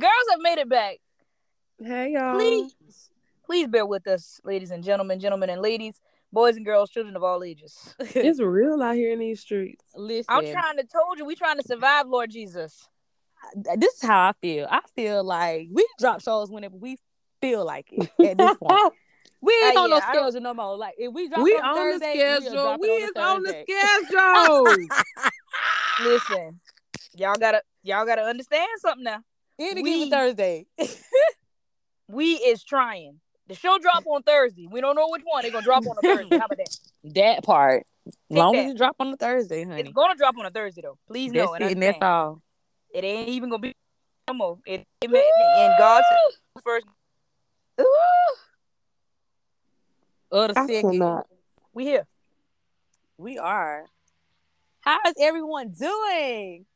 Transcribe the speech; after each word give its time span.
girls 0.00 0.26
have 0.30 0.40
made 0.40 0.58
it 0.58 0.68
back. 0.68 0.96
Hey 1.82 2.12
y'all. 2.12 2.34
Please, 2.34 2.74
please 3.46 3.68
bear 3.68 3.86
with 3.86 4.06
us, 4.06 4.40
ladies 4.44 4.70
and 4.70 4.82
gentlemen, 4.84 5.18
gentlemen 5.20 5.50
and 5.50 5.62
ladies, 5.62 6.00
boys 6.32 6.56
and 6.56 6.64
girls, 6.64 6.90
children 6.90 7.16
of 7.16 7.22
all 7.22 7.42
ages. 7.42 7.94
It's 8.14 8.40
real 8.40 8.82
out 8.82 8.96
here 8.96 9.12
in 9.12 9.18
these 9.18 9.40
streets. 9.40 9.84
Listen, 9.94 10.26
I'm 10.28 10.44
trying 10.50 10.76
to 10.78 10.84
told 10.84 11.18
you, 11.18 11.24
we 11.24 11.34
trying 11.36 11.58
to 11.58 11.66
survive, 11.66 12.06
Lord 12.08 12.30
Jesus. 12.30 12.88
this 13.76 13.94
is 13.94 14.02
how 14.02 14.28
I 14.28 14.32
feel. 14.40 14.66
I 14.70 14.80
feel 14.94 15.24
like 15.24 15.68
we 15.72 15.86
drop 15.98 16.20
shows 16.22 16.50
whenever 16.50 16.76
we 16.76 16.96
feel 17.40 17.64
like 17.64 17.86
it 17.92 18.10
at 18.26 18.36
this 18.38 18.56
point. 18.58 18.92
We 19.42 19.54
ain't 19.64 19.76
Uh, 19.76 19.80
on 19.80 19.88
yeah, 19.90 19.96
no 19.96 20.02
I 20.06 20.12
don't- 20.12 20.30
schedule 20.32 20.40
no 20.42 20.52
more. 20.54 20.76
Like 20.76 20.94
if 20.98 21.12
we 21.14 21.28
drop 21.28 21.40
we 21.42 21.52
on, 21.54 21.64
on 21.64 21.76
Thursday, 21.76 22.12
the 22.12 22.24
we'll 22.24 22.40
schedule. 22.42 22.62
drop 22.62 22.74
it 22.74 22.82
We 22.82 22.88
is 22.88 23.10
on 23.16 23.42
the 23.42 23.52
Thursday. 23.52 23.64
schedule. 24.04 25.30
Listen, 26.10 26.60
y'all 27.16 27.36
gotta 27.36 27.62
y'all 27.82 28.04
gotta 28.06 28.22
understand 28.22 28.68
something 28.80 29.04
now. 29.04 29.20
Any 29.60 29.82
We- 29.82 29.92
given 29.94 30.10
Thursday. 30.10 30.66
We 32.12 32.32
is 32.32 32.64
trying. 32.64 33.20
The 33.46 33.54
show 33.54 33.78
drop 33.78 34.02
on 34.04 34.24
Thursday. 34.24 34.66
We 34.68 34.80
don't 34.80 34.96
know 34.96 35.06
which 35.10 35.22
one. 35.24 35.42
They're 35.42 35.52
gonna 35.52 35.64
drop 35.64 35.86
on 35.86 35.94
a 35.96 36.00
Thursday. 36.02 36.36
How 36.38 36.46
about 36.46 36.58
that? 36.58 36.76
that 37.14 37.44
part. 37.44 37.86
As 38.08 38.14
long 38.30 38.52
that. 38.54 38.58
as 38.58 38.66
you 38.66 38.74
drop 38.76 38.96
on 38.98 39.12
the 39.12 39.16
Thursday, 39.16 39.60
It's 39.62 39.70
honey. 39.70 39.92
gonna 39.92 40.16
drop 40.16 40.36
on 40.36 40.44
a 40.44 40.50
Thursday 40.50 40.80
though. 40.82 40.98
Please 41.06 41.30
That's 41.30 41.46
know. 41.46 41.54
and 41.54 41.64
it, 41.64 41.72
and 41.72 41.82
that's 41.82 41.98
all. 42.02 42.42
It 42.92 43.04
ain't 43.04 43.28
even 43.28 43.48
gonna 43.48 43.60
be 43.60 43.76
no 44.26 44.34
more. 44.34 44.58
It, 44.66 44.84
it 45.00 45.08
and 45.12 45.74
God's 45.78 46.04
first. 46.64 46.86
Other 50.32 50.54
I 50.56 50.66
second. 50.66 50.90
cannot. 50.92 51.26
We 51.72 51.84
here. 51.84 52.06
We 53.18 53.38
are. 53.38 53.84
How 54.80 54.98
is 55.06 55.14
everyone 55.20 55.70
doing? 55.78 56.66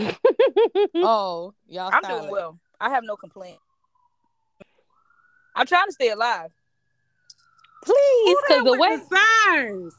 Oh, 0.94 1.54
y'all. 1.68 1.90
I'm 1.92 2.02
silent. 2.02 2.22
doing 2.22 2.30
well. 2.32 2.58
I 2.80 2.90
have 2.90 3.04
no 3.04 3.16
complaint. 3.16 3.58
I'm 5.54 5.66
trying 5.66 5.86
to 5.86 5.92
stay 5.92 6.10
alive. 6.10 6.50
Please, 7.84 8.36
because 8.46 8.64
the 8.64 8.70
With 8.72 8.80
way. 8.80 8.96
the 8.96 9.02
signs. 9.46 9.94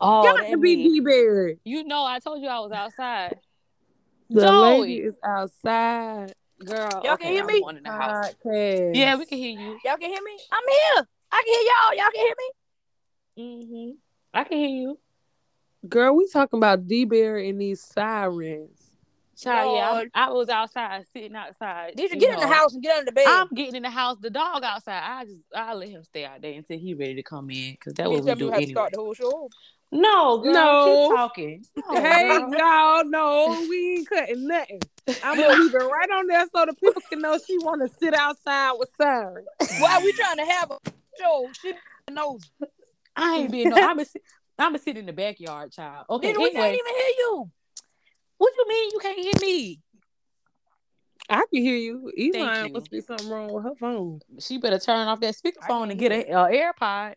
Oh, 0.00 0.22
got 0.24 0.46
to 0.48 0.56
be 0.58 0.76
mean- 0.76 0.92
D 0.94 1.00
Berry. 1.00 1.58
You 1.64 1.84
know, 1.84 2.04
I 2.04 2.18
told 2.18 2.42
you 2.42 2.48
I 2.48 2.58
was 2.60 2.72
outside. 2.72 3.38
The 4.30 4.46
Joey. 4.46 4.80
lady 4.80 4.98
is 5.00 5.16
outside. 5.24 6.34
Girl, 6.64 6.88
Y'all 7.04 7.14
okay, 7.14 7.24
can 7.24 7.32
hear 7.32 7.40
I'm 7.42 7.46
me? 7.48 7.64
in 7.76 7.82
the 7.82 7.90
house. 7.90 8.34
Podcast. 8.44 8.94
Yeah, 8.96 9.16
we 9.16 9.26
can 9.26 9.38
hear 9.38 9.58
you. 9.58 9.78
Y'all 9.84 9.96
can 9.96 10.10
hear 10.10 10.22
me? 10.22 10.38
I'm 10.50 10.62
here. 10.68 11.08
I 11.32 11.42
can 11.44 11.54
hear 11.54 11.62
y'all. 11.72 11.94
Y'all 11.96 12.12
can 12.14 12.26
hear 12.26 12.34
me? 12.38 12.50
Mm-hmm. 13.38 13.90
I 14.34 14.44
can 14.44 14.58
hear 14.58 14.68
you. 14.68 14.98
Girl, 15.88 16.14
we 16.16 16.28
talking 16.28 16.58
about 16.58 16.86
D 16.86 17.04
Bear 17.04 17.38
and 17.38 17.60
these 17.60 17.80
sirens. 17.82 18.81
Child, 19.42 19.76
yeah, 19.76 20.04
I, 20.14 20.26
I 20.26 20.30
was 20.30 20.48
outside, 20.48 21.04
sitting 21.12 21.34
outside. 21.34 21.94
Did 21.96 22.12
you 22.12 22.18
get 22.20 22.34
in 22.34 22.40
the 22.40 22.46
house 22.54 22.74
and 22.74 22.82
get 22.82 22.96
under 22.98 23.06
the 23.06 23.12
bed? 23.12 23.26
I'm 23.28 23.48
getting 23.54 23.74
in 23.74 23.82
the 23.82 23.90
house. 23.90 24.18
The 24.20 24.30
dog 24.30 24.62
outside. 24.62 25.02
I 25.04 25.24
just 25.24 25.38
I 25.54 25.74
let 25.74 25.88
him 25.88 26.04
stay 26.04 26.24
out 26.24 26.40
there 26.42 26.52
until 26.52 26.78
he 26.78 26.94
ready 26.94 27.16
to 27.16 27.22
come 27.22 27.50
in 27.50 27.72
because 27.72 27.94
that 27.94 28.04
you 28.04 28.10
what 28.10 28.24
we 28.24 28.26
tell 28.30 28.36
do 28.36 28.44
you 28.46 28.50
have 28.50 28.58
to 28.58 28.62
anyway. 28.62 28.72
start 28.74 28.92
the 28.92 28.98
whole 28.98 29.14
show. 29.14 29.48
No, 29.90 30.38
girl, 30.38 30.52
No. 30.54 31.06
keep 31.08 31.16
talking. 31.16 31.64
No, 31.90 32.00
hey, 32.00 32.28
girl. 32.28 32.50
y'all, 32.56 33.04
no, 33.04 33.66
we 33.68 33.96
ain't 33.98 34.08
cutting 34.08 34.46
nothing. 34.46 34.80
I'm 35.22 35.36
gonna 35.36 35.54
leave 35.54 35.74
it 35.74 35.76
right 35.78 36.10
on 36.14 36.26
there 36.28 36.46
so 36.54 36.64
the 36.66 36.74
people 36.74 37.02
can 37.10 37.20
know 37.20 37.38
she 37.46 37.58
want 37.58 37.82
to 37.82 37.94
sit 37.98 38.14
outside 38.14 38.72
with 38.78 38.88
sirens. 38.96 39.46
Why 39.80 40.00
we 40.02 40.12
trying 40.12 40.36
to 40.36 40.52
have 40.52 40.70
a 40.70 40.78
show? 41.20 41.48
She 41.60 41.72
knows. 42.10 42.40
I 43.16 43.36
ain't 43.38 43.50
been. 43.52 43.68
No, 43.70 43.76
I'm 43.76 43.98
a, 43.98 44.04
I'm 44.58 44.74
a 44.74 44.78
sit 44.78 44.96
in 44.96 45.06
the 45.06 45.12
backyard, 45.12 45.72
child. 45.72 46.06
Okay, 46.08 46.32
Nigga, 46.32 46.38
we 46.38 46.50
can't 46.52 46.74
even 46.74 46.94
hear 46.94 47.14
you. 47.18 47.50
What 48.42 48.52
do 48.54 48.60
you 48.60 48.68
mean 48.68 48.90
you 48.90 48.98
can't 48.98 49.18
hear 49.20 49.34
me? 49.40 49.78
I 51.30 51.44
can 51.52 51.62
hear 51.62 51.76
you. 51.76 52.10
Elon 52.18 52.66
you. 52.66 52.72
must 52.72 52.90
be 52.90 53.00
something 53.00 53.28
wrong 53.28 53.52
with 53.52 53.62
her 53.62 53.76
phone. 53.76 54.20
She 54.40 54.58
better 54.58 54.80
turn 54.80 55.06
off 55.06 55.20
that 55.20 55.28
I 55.28 55.30
speakerphone 55.30 55.90
and 55.90 55.98
get 55.98 56.10
a 56.10 56.28
uh, 56.28 56.48
AirPod. 56.48 57.14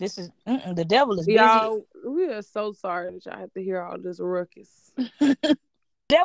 This 0.00 0.18
is 0.18 0.30
the 0.44 0.84
devil 0.84 1.16
is 1.20 1.26
busy. 1.26 1.38
Y'all, 1.38 1.86
we 2.04 2.26
are 2.26 2.42
so 2.42 2.72
sorry 2.72 3.12
that 3.12 3.24
y'all 3.24 3.38
have 3.38 3.52
to 3.52 3.62
hear 3.62 3.80
all 3.80 3.98
this 3.98 4.18
ruckus. 4.18 4.90
devil 5.20 5.44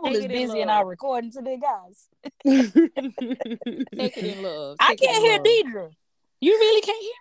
Take 0.05 0.15
is 0.15 0.27
busy 0.27 0.61
in 0.61 0.69
our 0.69 0.87
recording 0.87 1.31
today, 1.31 1.59
guys. 1.61 2.07
Take 2.43 4.17
it 4.17 4.17
in 4.17 4.41
love. 4.41 4.77
I 4.79 4.87
Take 4.87 5.03
it 5.03 5.05
can't 5.05 5.23
hear 5.23 5.37
love. 5.37 5.45
Deidre. 5.45 5.91
You 6.39 6.51
really 6.53 6.81
can't 6.81 7.03
hear 7.03 7.13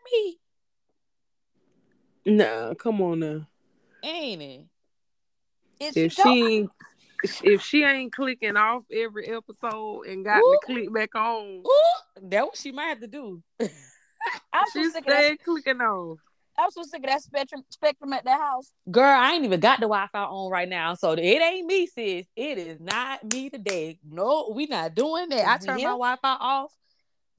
me, 2.25 2.37
nah, 2.39 2.73
come 2.73 3.03
on 3.03 3.21
now. 3.21 3.47
ain't 4.03 4.41
it? 4.41 4.65
Is 5.81 5.97
If 5.97 6.13
she, 6.13 6.69
she 7.27 7.49
if 7.49 7.63
she 7.63 7.85
ain't 7.85 8.13
clicking 8.13 8.57
off 8.57 8.85
every 8.93 9.29
episode 9.29 10.03
and 10.07 10.25
got 10.25 10.39
Ooh. 10.39 10.59
to 10.61 10.67
click 10.67 10.93
back 10.93 11.15
on, 11.15 11.63
Ooh, 11.67 12.29
that 12.29 12.45
what 12.45 12.57
she 12.57 12.71
might 12.73 12.87
have 12.87 13.01
to 13.01 13.07
do. 13.07 13.43
I'm 13.61 13.69
so 14.73 14.83
she 14.83 14.91
sick 14.91 15.07
of 15.07 15.07
that. 15.07 15.25
stay 15.25 15.37
clicking 15.39 15.81
on. 15.81 16.17
I'm 16.59 16.71
so 16.71 16.83
sick 16.83 17.03
of 17.03 17.09
that 17.09 17.23
spectrum 17.23 17.63
spectrum 17.71 18.13
at 18.13 18.25
that 18.25 18.39
house. 18.39 18.71
Girl, 18.91 19.05
I 19.05 19.33
ain't 19.33 19.45
even 19.45 19.61
got 19.61 19.79
the 19.79 19.87
Wi-Fi 19.87 20.23
on 20.23 20.51
right 20.51 20.69
now, 20.69 20.95
so 20.95 21.13
it 21.13 21.21
ain't 21.21 21.67
me, 21.67 21.87
sis. 21.87 22.27
It 22.37 22.59
is 22.59 22.81
not 22.81 23.25
me 23.33 23.49
today. 23.49 23.99
No, 24.07 24.53
we 24.55 24.67
not 24.67 24.95
doing 24.95 25.31
that. 25.31 25.47
I 25.49 25.57
turned 25.65 25.79
here? 25.79 25.89
my 25.89 25.95
Wi-Fi 25.95 26.37
off 26.41 26.73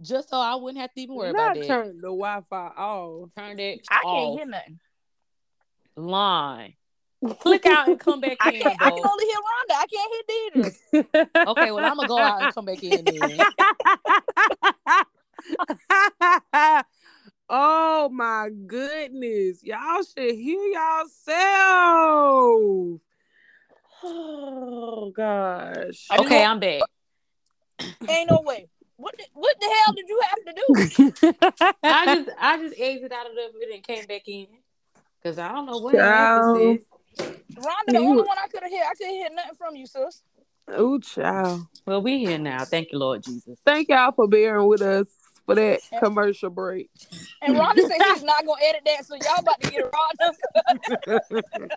just 0.01 0.29
so 0.29 0.37
I 0.37 0.55
wouldn't 0.55 0.81
have 0.81 0.91
to 0.93 1.01
even 1.01 1.15
worry 1.15 1.31
Not 1.31 1.51
about 1.51 1.61
that. 1.61 1.67
turn 1.67 1.97
the 1.97 2.07
Wi-Fi 2.07 2.67
off. 2.77 3.29
Turned 3.37 3.59
it 3.59 3.81
I 3.91 4.01
can't 4.03 4.39
hear 4.39 4.45
nothing. 4.47 4.79
Line. 5.95 6.73
Click 7.39 7.67
out 7.67 7.87
and 7.87 7.99
come 7.99 8.19
back 8.19 8.37
I 8.41 8.51
in, 8.51 8.61
can't. 8.61 8.81
I 8.81 8.89
can 8.89 9.05
only 9.05 9.25
hear 9.25 9.37
Rhonda. 9.37 9.75
I 9.77 9.85
can't 9.85 10.11
hear 10.11 10.23
Deidre. 10.63 10.75
Okay, 11.47 11.71
well 11.71 11.85
I'm 11.85 11.97
gonna 11.97 12.07
go 12.07 12.17
out 12.17 12.41
and 12.41 12.51
come 12.53 12.65
back 12.65 12.83
in 12.83 13.05
then. 13.05 13.37
oh 17.49 18.09
my 18.09 18.49
goodness. 18.65 19.63
Y'all 19.63 20.01
should 20.03 20.33
hear 20.35 20.63
yourself. 20.63 21.11
Oh 24.03 25.11
gosh. 25.15 26.07
Okay, 26.17 26.43
I'm 26.43 26.59
back. 26.59 26.81
Ain't 28.09 28.29
no 28.29 28.41
way. 28.41 28.67
What 28.95 29.15
the, 29.17 29.25
what 29.33 29.55
the 29.59 29.67
hell 29.67 29.93
did 29.95 30.09
you 30.09 30.19
have 30.29 30.43
to 30.45 30.53
do? 30.53 30.63
I 31.83 32.15
just 32.15 32.29
I 32.39 32.57
just 32.57 32.79
exited 32.79 33.13
out 33.13 33.27
of 33.27 33.33
it 33.35 33.73
and 33.73 33.83
came 33.83 34.05
back 34.05 34.27
in. 34.27 34.47
Cause 35.23 35.37
I 35.37 35.51
don't 35.51 35.67
know 35.67 35.77
what 35.77 35.93
Child. 35.93 36.79
Happened. 37.19 37.37
Rhonda, 37.55 37.85
the 37.87 37.93
You- 37.93 38.09
only 38.09 38.23
one 38.23 38.37
I 38.43 38.47
could 38.47 38.63
have 38.63 38.71
hear. 38.71 38.83
I 38.89 38.93
couldn't 38.93 39.13
hear 39.13 39.29
nothing 39.33 39.55
from 39.57 39.75
you, 39.75 39.85
sis. 39.85 40.23
oh 40.69 40.99
child. 40.99 41.61
Well, 41.85 42.01
we 42.01 42.19
here 42.19 42.37
now. 42.37 42.65
Thank 42.65 42.91
you, 42.91 42.99
Lord 42.99 43.23
Jesus. 43.23 43.59
Thank 43.65 43.89
y'all 43.89 44.11
for 44.11 44.27
bearing 44.27 44.67
with 44.67 44.81
us 44.81 45.07
for 45.45 45.55
that 45.55 45.81
commercial 45.99 46.49
break. 46.49 46.89
And 47.41 47.55
Rhonda 47.55 47.81
said 47.87 47.97
she's 48.13 48.23
not 48.23 48.45
gonna 48.45 48.61
edit 48.63 48.81
that, 48.85 49.05
so 49.05 49.15
y'all 49.15 49.39
about 49.39 49.59
to 49.61 49.67
get 49.69 49.79
it 49.79 49.91
raw. 49.91 50.09
and- 51.59 51.71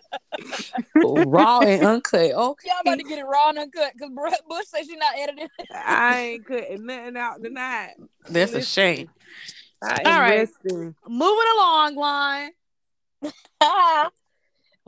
Raw 1.31 1.61
and 1.61 1.83
uncut. 1.85 2.19
Okay. 2.31 2.69
Y'all 2.69 2.81
about 2.81 2.97
to 2.97 3.03
get 3.03 3.19
it 3.19 3.23
raw 3.25 3.49
and 3.49 3.57
uncut 3.59 3.93
because 3.93 4.11
Bush 4.47 4.65
said 4.67 4.85
she's 4.85 4.97
not 4.97 5.17
editing. 5.17 5.47
I 5.73 6.19
ain't 6.19 6.45
cutting 6.45 6.85
nothing 6.85 7.17
out 7.17 7.41
tonight. 7.43 7.93
That's 8.29 8.53
a 8.53 8.61
shame. 8.61 9.09
I 9.81 10.01
All 10.05 10.11
am 10.11 10.21
right. 10.21 10.39
resting. 10.39 10.95
Moving 11.07 11.45
along, 11.57 11.95
line. 11.95 12.51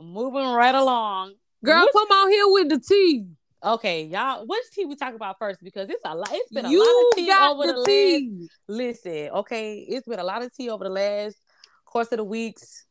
Moving 0.00 0.48
right 0.52 0.74
along. 0.74 1.34
Girl, 1.64 1.82
Which- 1.84 1.92
come 1.92 2.08
on 2.10 2.30
here 2.30 2.48
with 2.48 2.68
the 2.68 2.78
tea. 2.80 3.26
Okay, 3.64 4.04
y'all. 4.04 4.46
Which 4.46 4.62
tea 4.72 4.84
we 4.84 4.94
talk 4.94 5.14
about 5.14 5.36
first? 5.40 5.60
Because 5.64 5.90
it's 5.90 6.02
a 6.04 6.14
lot. 6.14 6.28
It's 6.30 6.52
been 6.52 6.66
a 6.66 6.70
You 6.70 6.78
lot 6.78 6.86
of 7.10 7.16
tea 7.16 7.32
over 7.32 7.66
the 7.66 7.72
the, 7.72 7.78
last. 7.78 7.86
tea. 7.86 8.48
Listen, 8.68 9.30
okay, 9.40 9.78
it's 9.80 10.06
been 10.06 10.20
a 10.20 10.24
lot 10.24 10.42
of 10.42 10.54
tea 10.54 10.70
over 10.70 10.84
the 10.84 10.90
last 10.90 11.36
course 11.84 12.12
of 12.12 12.18
the 12.18 12.24
weeks. 12.24 12.84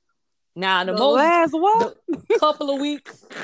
Now 0.58 0.84
the, 0.84 0.94
The 0.94 0.98
most 0.98 1.16
last 1.18 1.52
what? 1.54 1.98
couple 2.40 2.72
of 2.72 2.82
weeks. 2.82 3.24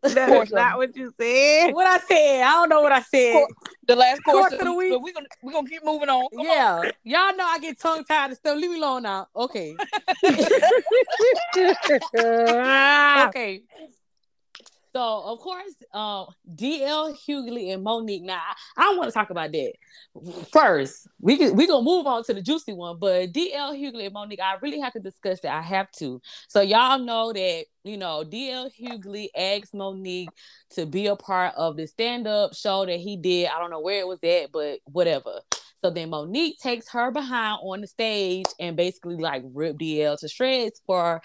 That 0.00 0.30
is 0.30 0.52
not 0.52 0.78
what 0.78 0.96
you 0.96 1.12
said. 1.20 1.72
What 1.74 1.86
I 1.86 1.98
said, 1.98 2.42
I 2.42 2.52
don't 2.52 2.68
know 2.68 2.80
what 2.80 2.92
I 2.92 3.00
said. 3.00 3.44
The 3.86 3.96
last 3.96 4.22
course, 4.22 4.36
Course 4.36 4.52
of 4.52 4.60
of 4.60 4.66
the 4.66 4.72
week. 4.72 4.92
So 4.92 5.00
we're 5.00 5.12
gonna 5.12 5.26
we're 5.42 5.52
gonna 5.52 5.68
keep 5.68 5.84
moving 5.84 6.08
on. 6.08 6.28
Come 6.30 6.40
on. 6.40 6.46
yeah, 6.46 6.90
y'all 7.02 7.36
know 7.36 7.44
I 7.44 7.58
get 7.58 7.78
tongue 7.80 8.04
tied 8.04 8.26
and 8.26 8.36
stuff. 8.36 8.56
Leave 8.56 8.70
me 8.70 8.78
alone 8.78 9.02
now. 9.02 9.26
Okay, 9.34 9.76
okay. 13.28 13.62
So 14.94 15.22
of 15.24 15.38
course, 15.40 15.74
um, 15.92 16.26
DL 16.54 17.16
Hughley 17.26 17.72
and 17.72 17.82
Monique. 17.82 18.22
Now 18.22 18.40
I, 18.76 18.90
I 18.90 18.96
want 18.96 19.08
to 19.08 19.12
talk 19.12 19.30
about 19.30 19.52
that 19.52 19.72
first. 20.50 21.08
We 21.20 21.36
can 21.36 21.56
we 21.56 21.66
gonna 21.66 21.84
move 21.84 22.06
on 22.06 22.24
to 22.24 22.34
the 22.34 22.42
juicy 22.42 22.72
one, 22.72 22.98
but 22.98 23.32
DL 23.32 23.78
Hughley 23.78 24.04
and 24.04 24.14
Monique, 24.14 24.40
I 24.40 24.56
really 24.62 24.80
have 24.80 24.92
to 24.94 25.00
discuss 25.00 25.40
that. 25.40 25.54
I 25.54 25.62
have 25.62 25.90
to. 25.98 26.20
So 26.48 26.60
y'all 26.60 26.98
know 26.98 27.32
that 27.32 27.64
you 27.84 27.96
know 27.96 28.24
DL 28.24 28.70
Hughley 28.80 29.28
asked 29.36 29.74
Monique 29.74 30.30
to 30.70 30.86
be 30.86 31.06
a 31.06 31.16
part 31.16 31.54
of 31.56 31.76
the 31.76 31.86
stand 31.86 32.26
up 32.26 32.54
show 32.54 32.86
that 32.86 32.98
he 32.98 33.16
did. 33.16 33.48
I 33.48 33.58
don't 33.58 33.70
know 33.70 33.80
where 33.80 34.00
it 34.00 34.08
was 34.08 34.22
at, 34.22 34.52
but 34.52 34.80
whatever. 34.84 35.40
So 35.82 35.90
then 35.90 36.10
Monique 36.10 36.58
takes 36.58 36.88
her 36.90 37.10
behind 37.10 37.60
on 37.62 37.80
the 37.80 37.86
stage 37.86 38.46
and 38.58 38.76
basically 38.76 39.16
like 39.16 39.42
rip 39.52 39.76
DL 39.76 40.18
to 40.18 40.28
shreds 40.28 40.82
for 40.86 41.22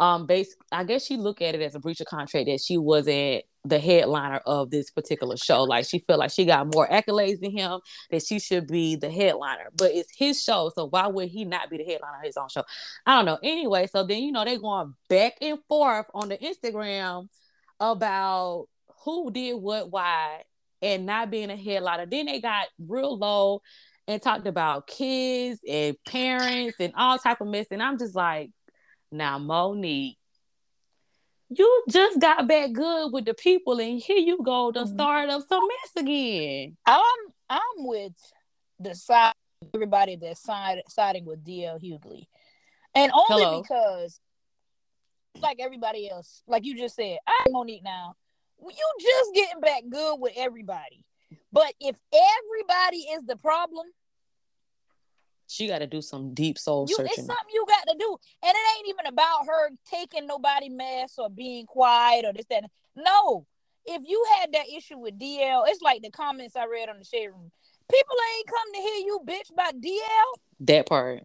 um 0.00 0.26
basic 0.26 0.58
I 0.72 0.84
guess 0.84 1.04
she 1.04 1.16
looked 1.16 1.42
at 1.42 1.54
it 1.54 1.62
as 1.62 1.74
a 1.74 1.80
breach 1.80 2.00
of 2.00 2.06
contract 2.06 2.46
that 2.46 2.60
she 2.60 2.78
wasn't 2.78 3.44
the 3.64 3.78
headliner 3.78 4.40
of 4.44 4.70
this 4.70 4.90
particular 4.90 5.36
show. 5.36 5.62
Like 5.62 5.86
she 5.86 6.00
felt 6.00 6.18
like 6.18 6.30
she 6.30 6.44
got 6.44 6.72
more 6.74 6.86
accolades 6.86 7.40
than 7.40 7.50
him, 7.50 7.80
that 8.10 8.22
she 8.22 8.38
should 8.38 8.66
be 8.66 8.96
the 8.96 9.10
headliner. 9.10 9.70
But 9.76 9.92
it's 9.92 10.12
his 10.16 10.42
show, 10.42 10.70
so 10.74 10.86
why 10.86 11.06
would 11.06 11.28
he 11.28 11.44
not 11.44 11.70
be 11.70 11.78
the 11.78 11.84
headliner 11.84 12.18
of 12.18 12.24
his 12.24 12.36
own 12.36 12.48
show? 12.48 12.64
I 13.06 13.16
don't 13.16 13.24
know. 13.24 13.38
Anyway, 13.42 13.86
so 13.90 14.04
then 14.04 14.22
you 14.22 14.32
know 14.32 14.44
they 14.44 14.58
going 14.58 14.94
back 15.08 15.34
and 15.40 15.58
forth 15.68 16.06
on 16.14 16.28
the 16.28 16.38
Instagram 16.38 17.28
about 17.80 18.66
who 19.04 19.30
did 19.30 19.54
what, 19.54 19.90
why, 19.90 20.42
and 20.82 21.06
not 21.06 21.30
being 21.30 21.50
a 21.50 21.56
headliner. 21.56 22.06
Then 22.06 22.26
they 22.26 22.40
got 22.40 22.66
real 22.78 23.16
low 23.16 23.62
and 24.06 24.20
talked 24.20 24.46
about 24.46 24.86
kids 24.86 25.60
and 25.66 25.96
parents 26.06 26.76
and 26.78 26.92
all 26.96 27.18
type 27.18 27.40
of 27.40 27.48
mess. 27.48 27.66
And 27.70 27.82
I'm 27.82 27.98
just 27.98 28.14
like, 28.14 28.50
now 29.14 29.38
Monique, 29.38 30.18
you 31.48 31.84
just 31.88 32.20
got 32.20 32.48
back 32.48 32.72
good 32.72 33.12
with 33.12 33.24
the 33.24 33.34
people, 33.34 33.78
and 33.80 34.00
here 34.00 34.18
you 34.18 34.42
go 34.42 34.72
to 34.72 34.80
Mhm. 34.80 34.94
start 34.94 35.30
up 35.30 35.42
some 35.48 35.66
mess 35.66 35.96
again. 35.96 36.76
I'm 36.86 37.04
I'm 37.48 37.86
with 37.86 38.12
the 38.78 38.94
side 38.94 39.34
everybody 39.72 40.16
that's 40.16 40.40
side, 40.40 40.82
siding 40.88 41.24
with 41.24 41.44
DL 41.44 41.78
Hughley, 41.78 42.26
and 42.94 43.12
only 43.12 43.44
Hello. 43.44 43.62
because, 43.62 44.20
like 45.40 45.58
everybody 45.60 46.10
else, 46.10 46.42
like 46.46 46.64
you 46.64 46.76
just 46.76 46.96
said, 46.96 47.18
I'm 47.26 47.52
Monique 47.52 47.82
now. 47.84 48.16
You 48.60 48.94
just 49.00 49.34
getting 49.34 49.60
back 49.60 49.82
good 49.88 50.16
with 50.20 50.32
everybody, 50.36 51.04
but 51.52 51.72
if 51.80 51.96
everybody 52.12 52.98
is 52.98 53.24
the 53.24 53.36
problem, 53.36 53.86
She 55.46 55.66
got 55.68 55.80
to 55.80 55.86
do 55.86 56.00
some 56.00 56.34
deep 56.34 56.58
soul 56.58 56.86
you 56.88 56.96
it's 56.98 57.16
something 57.16 57.34
you 57.52 57.64
got 57.68 57.86
to 57.88 57.96
do, 57.98 58.16
and 58.42 58.50
it 58.50 58.78
ain't 58.78 58.88
even 58.88 59.06
about 59.06 59.46
her 59.46 59.70
taking 59.90 60.26
nobody 60.26 60.68
mess 60.68 61.14
or 61.18 61.28
being 61.28 61.66
quiet 61.66 62.24
or 62.24 62.32
this 62.32 62.46
that. 62.50 62.64
No, 62.96 63.46
if 63.86 64.02
you 64.06 64.24
had 64.38 64.52
that 64.52 64.68
issue 64.68 64.98
with 64.98 65.18
DL, 65.18 65.64
it's 65.66 65.82
like 65.82 66.02
the 66.02 66.10
comments 66.10 66.56
I 66.56 66.66
read 66.66 66.88
on 66.88 66.98
the 66.98 67.04
shade 67.04 67.28
room. 67.28 67.50
People 67.90 68.16
ain't 68.36 68.46
come 68.46 68.72
to 68.72 68.80
hear 68.80 69.06
you 69.06 69.20
bitch 69.26 69.52
about 69.52 69.80
DL. 69.80 70.38
That 70.60 70.86
part. 70.86 71.22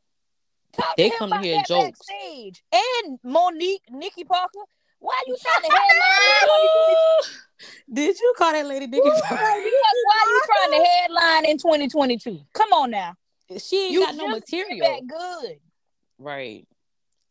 Talk 0.74 0.96
They 0.98 1.10
to 1.10 1.18
come 1.18 1.32
to 1.32 1.38
hear 1.40 1.62
jokes. 1.66 2.00
backstage. 2.08 2.64
And 2.72 3.20
Monique, 3.24 3.84
Nikki 3.90 4.24
Parker. 4.24 4.60
Why 5.00 5.22
you 5.26 5.38
trying 5.42 5.72
to 5.72 5.78
headline? 5.78 6.68
Did 7.94 8.20
you 8.20 8.34
call 8.38 8.52
that 8.52 8.66
lady 8.66 8.86
in 8.86 8.92
2022? 8.92 9.20
Why 10.04 10.26
you 10.26 10.42
trying 10.46 10.80
to 10.80 10.90
headline 10.90 11.46
in 11.46 11.58
2022? 11.58 12.40
Come 12.54 12.74
on 12.74 12.92
now. 12.92 13.16
She 13.58 13.86
ain't 13.86 13.94
You 13.94 14.00
got 14.02 14.16
no 14.16 14.28
material. 14.28 15.02
good. 15.08 15.58
Right. 16.18 16.68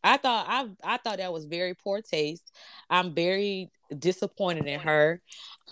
I 0.03 0.17
thought 0.17 0.45
I 0.47 0.69
I 0.83 0.97
thought 0.97 1.17
that 1.17 1.33
was 1.33 1.45
very 1.45 1.73
poor 1.75 2.01
taste. 2.01 2.55
I'm 2.89 3.13
very 3.13 3.69
disappointed 3.97 4.65
in 4.65 4.79
her. 4.79 5.21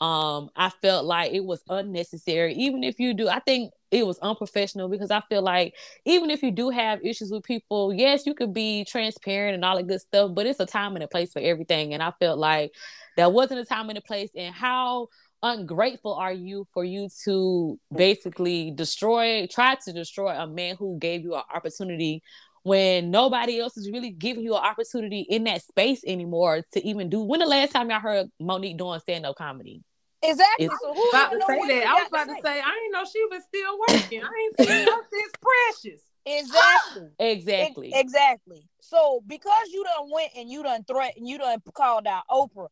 Um, 0.01 0.49
I 0.55 0.69
felt 0.81 1.05
like 1.05 1.31
it 1.31 1.43
was 1.43 1.63
unnecessary. 1.69 2.53
Even 2.55 2.83
if 2.83 2.99
you 2.99 3.13
do, 3.13 3.29
I 3.29 3.39
think 3.39 3.71
it 3.89 4.05
was 4.05 4.19
unprofessional 4.19 4.89
because 4.89 5.11
I 5.11 5.21
feel 5.29 5.41
like 5.41 5.75
even 6.05 6.29
if 6.29 6.43
you 6.43 6.51
do 6.51 6.69
have 6.69 6.99
issues 7.05 7.31
with 7.31 7.43
people, 7.43 7.93
yes, 7.93 8.25
you 8.25 8.33
could 8.33 8.53
be 8.53 8.83
transparent 8.83 9.55
and 9.55 9.63
all 9.63 9.77
that 9.77 9.87
good 9.87 10.01
stuff, 10.01 10.31
but 10.35 10.45
it's 10.45 10.59
a 10.59 10.65
time 10.65 10.95
and 10.95 11.03
a 11.03 11.07
place 11.07 11.31
for 11.31 11.39
everything. 11.39 11.93
And 11.93 12.03
I 12.03 12.11
felt 12.19 12.37
like 12.37 12.73
that 13.15 13.31
wasn't 13.31 13.61
a 13.61 13.65
time 13.65 13.89
and 13.89 13.97
a 13.97 14.01
place. 14.01 14.31
And 14.35 14.53
how 14.53 15.07
ungrateful 15.53 16.13
are 16.13 16.31
you 16.33 16.67
for 16.73 16.83
you 16.83 17.09
to 17.25 17.79
basically 17.95 18.71
destroy, 18.71 19.47
try 19.47 19.75
to 19.85 19.93
destroy 19.93 20.29
a 20.29 20.47
man 20.47 20.75
who 20.75 20.97
gave 20.99 21.23
you 21.23 21.35
an 21.35 21.43
opportunity 21.53 22.21
when 22.63 23.11
nobody 23.11 23.59
else 23.59 23.77
is 23.77 23.89
really 23.89 24.09
giving 24.09 24.43
you 24.43 24.53
an 24.55 24.63
opportunity 24.63 25.21
in 25.21 25.45
that 25.45 25.61
space 25.61 26.01
anymore 26.05 26.63
to 26.73 26.85
even 26.85 27.09
do. 27.09 27.21
When 27.21 27.39
the 27.39 27.45
last 27.45 27.71
time 27.71 27.89
y'all 27.89 27.99
heard 27.99 28.27
Monique 28.39 28.77
doing 28.77 28.99
stand 28.99 29.25
up 29.25 29.35
comedy? 29.37 29.81
Exactly. 30.21 30.65
It's- 30.65 30.79
so 30.81 30.93
who 30.93 31.09
about 31.09 31.27
even 31.33 31.39
to 31.39 31.45
say 31.45 31.79
that. 31.79 31.87
I 31.87 31.93
was 31.93 32.07
about 32.09 32.27
to 32.27 32.41
say, 32.41 32.59
I 32.59 32.71
didn't 32.71 32.91
know 32.91 33.05
she 33.05 33.25
was 33.31 33.43
still 33.47 33.79
working. 33.87 34.23
I 34.23 34.29
ain't 34.43 34.69
seen 34.69 34.87
her 34.87 35.01
since 35.13 35.33
Precious. 35.41 36.01
Exactly. 36.25 37.07
Exactly. 37.19 37.93
Ex- 37.93 38.01
exactly. 38.01 38.63
So 38.81 39.23
because 39.25 39.69
you 39.71 39.83
done 39.83 40.09
went 40.11 40.31
and 40.35 40.49
you 40.49 40.61
done 40.63 40.83
threatened, 40.83 41.27
you 41.27 41.37
done 41.37 41.61
called 41.73 42.05
out 42.05 42.23
Oprah, 42.29 42.67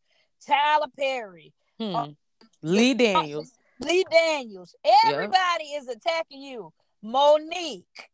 Tyler 0.45 0.87
Perry, 0.97 1.53
Hmm. 1.79 2.11
Lee 2.65 2.93
Daniels. 2.95 3.51
Lee 3.79 4.03
Daniels, 4.09 4.75
everybody 5.05 5.65
is 5.75 5.87
attacking 5.87 6.41
you. 6.41 6.73
Monique, 7.03 8.09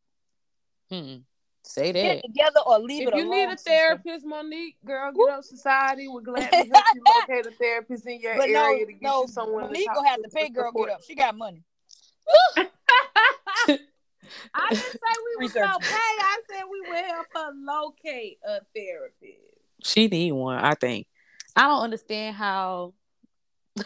Hmm. 0.89 1.17
Say 1.63 1.93
get 1.93 2.03
that. 2.03 2.17
it 2.17 2.21
together 2.27 2.59
or 2.65 2.79
leave 2.79 3.03
If 3.03 3.07
it 3.09 3.15
you 3.15 3.21
alone. 3.27 3.31
need 3.37 3.45
a 3.45 3.51
sister. 3.51 3.69
therapist, 3.69 4.25
Monique, 4.25 4.75
girl, 4.83 5.11
get 5.13 5.29
up 5.37 5.43
society. 5.43 6.07
We're 6.09 6.21
glad 6.21 6.49
to 6.49 6.55
help 6.57 6.85
you 6.95 7.03
locate 7.29 7.45
a 7.45 7.51
therapist 7.51 8.05
in 8.07 8.19
your 8.19 8.35
But 8.35 8.49
no, 8.49 8.65
area 8.65 8.85
to 8.87 8.91
get 8.91 9.01
no, 9.03 9.21
you 9.21 9.27
someone 9.29 9.63
Monique 9.65 9.87
to 9.87 9.93
gonna 9.95 10.09
have 10.09 10.21
to 10.23 10.29
pay 10.29 10.49
girl 10.49 10.69
support. 10.69 10.89
get 10.89 10.95
up. 10.95 11.01
She 11.07 11.15
got 11.15 11.37
money. 11.37 11.63
I 14.53 14.69
didn't 14.69 14.83
say 14.83 14.97
we 14.99 15.43
was 15.45 15.53
Research. 15.53 15.61
gonna 15.63 15.79
pay. 15.79 15.87
I 15.95 16.37
said 16.49 16.63
we 16.69 16.81
would 16.89 17.05
help 17.05 17.27
her 17.35 17.51
locate 17.55 18.39
a 18.45 18.59
therapist. 18.75 19.39
She 19.83 20.07
need 20.07 20.31
one, 20.33 20.57
I 20.57 20.73
think. 20.73 21.07
I 21.55 21.67
don't 21.67 21.83
understand 21.83 22.35
how 22.35 22.93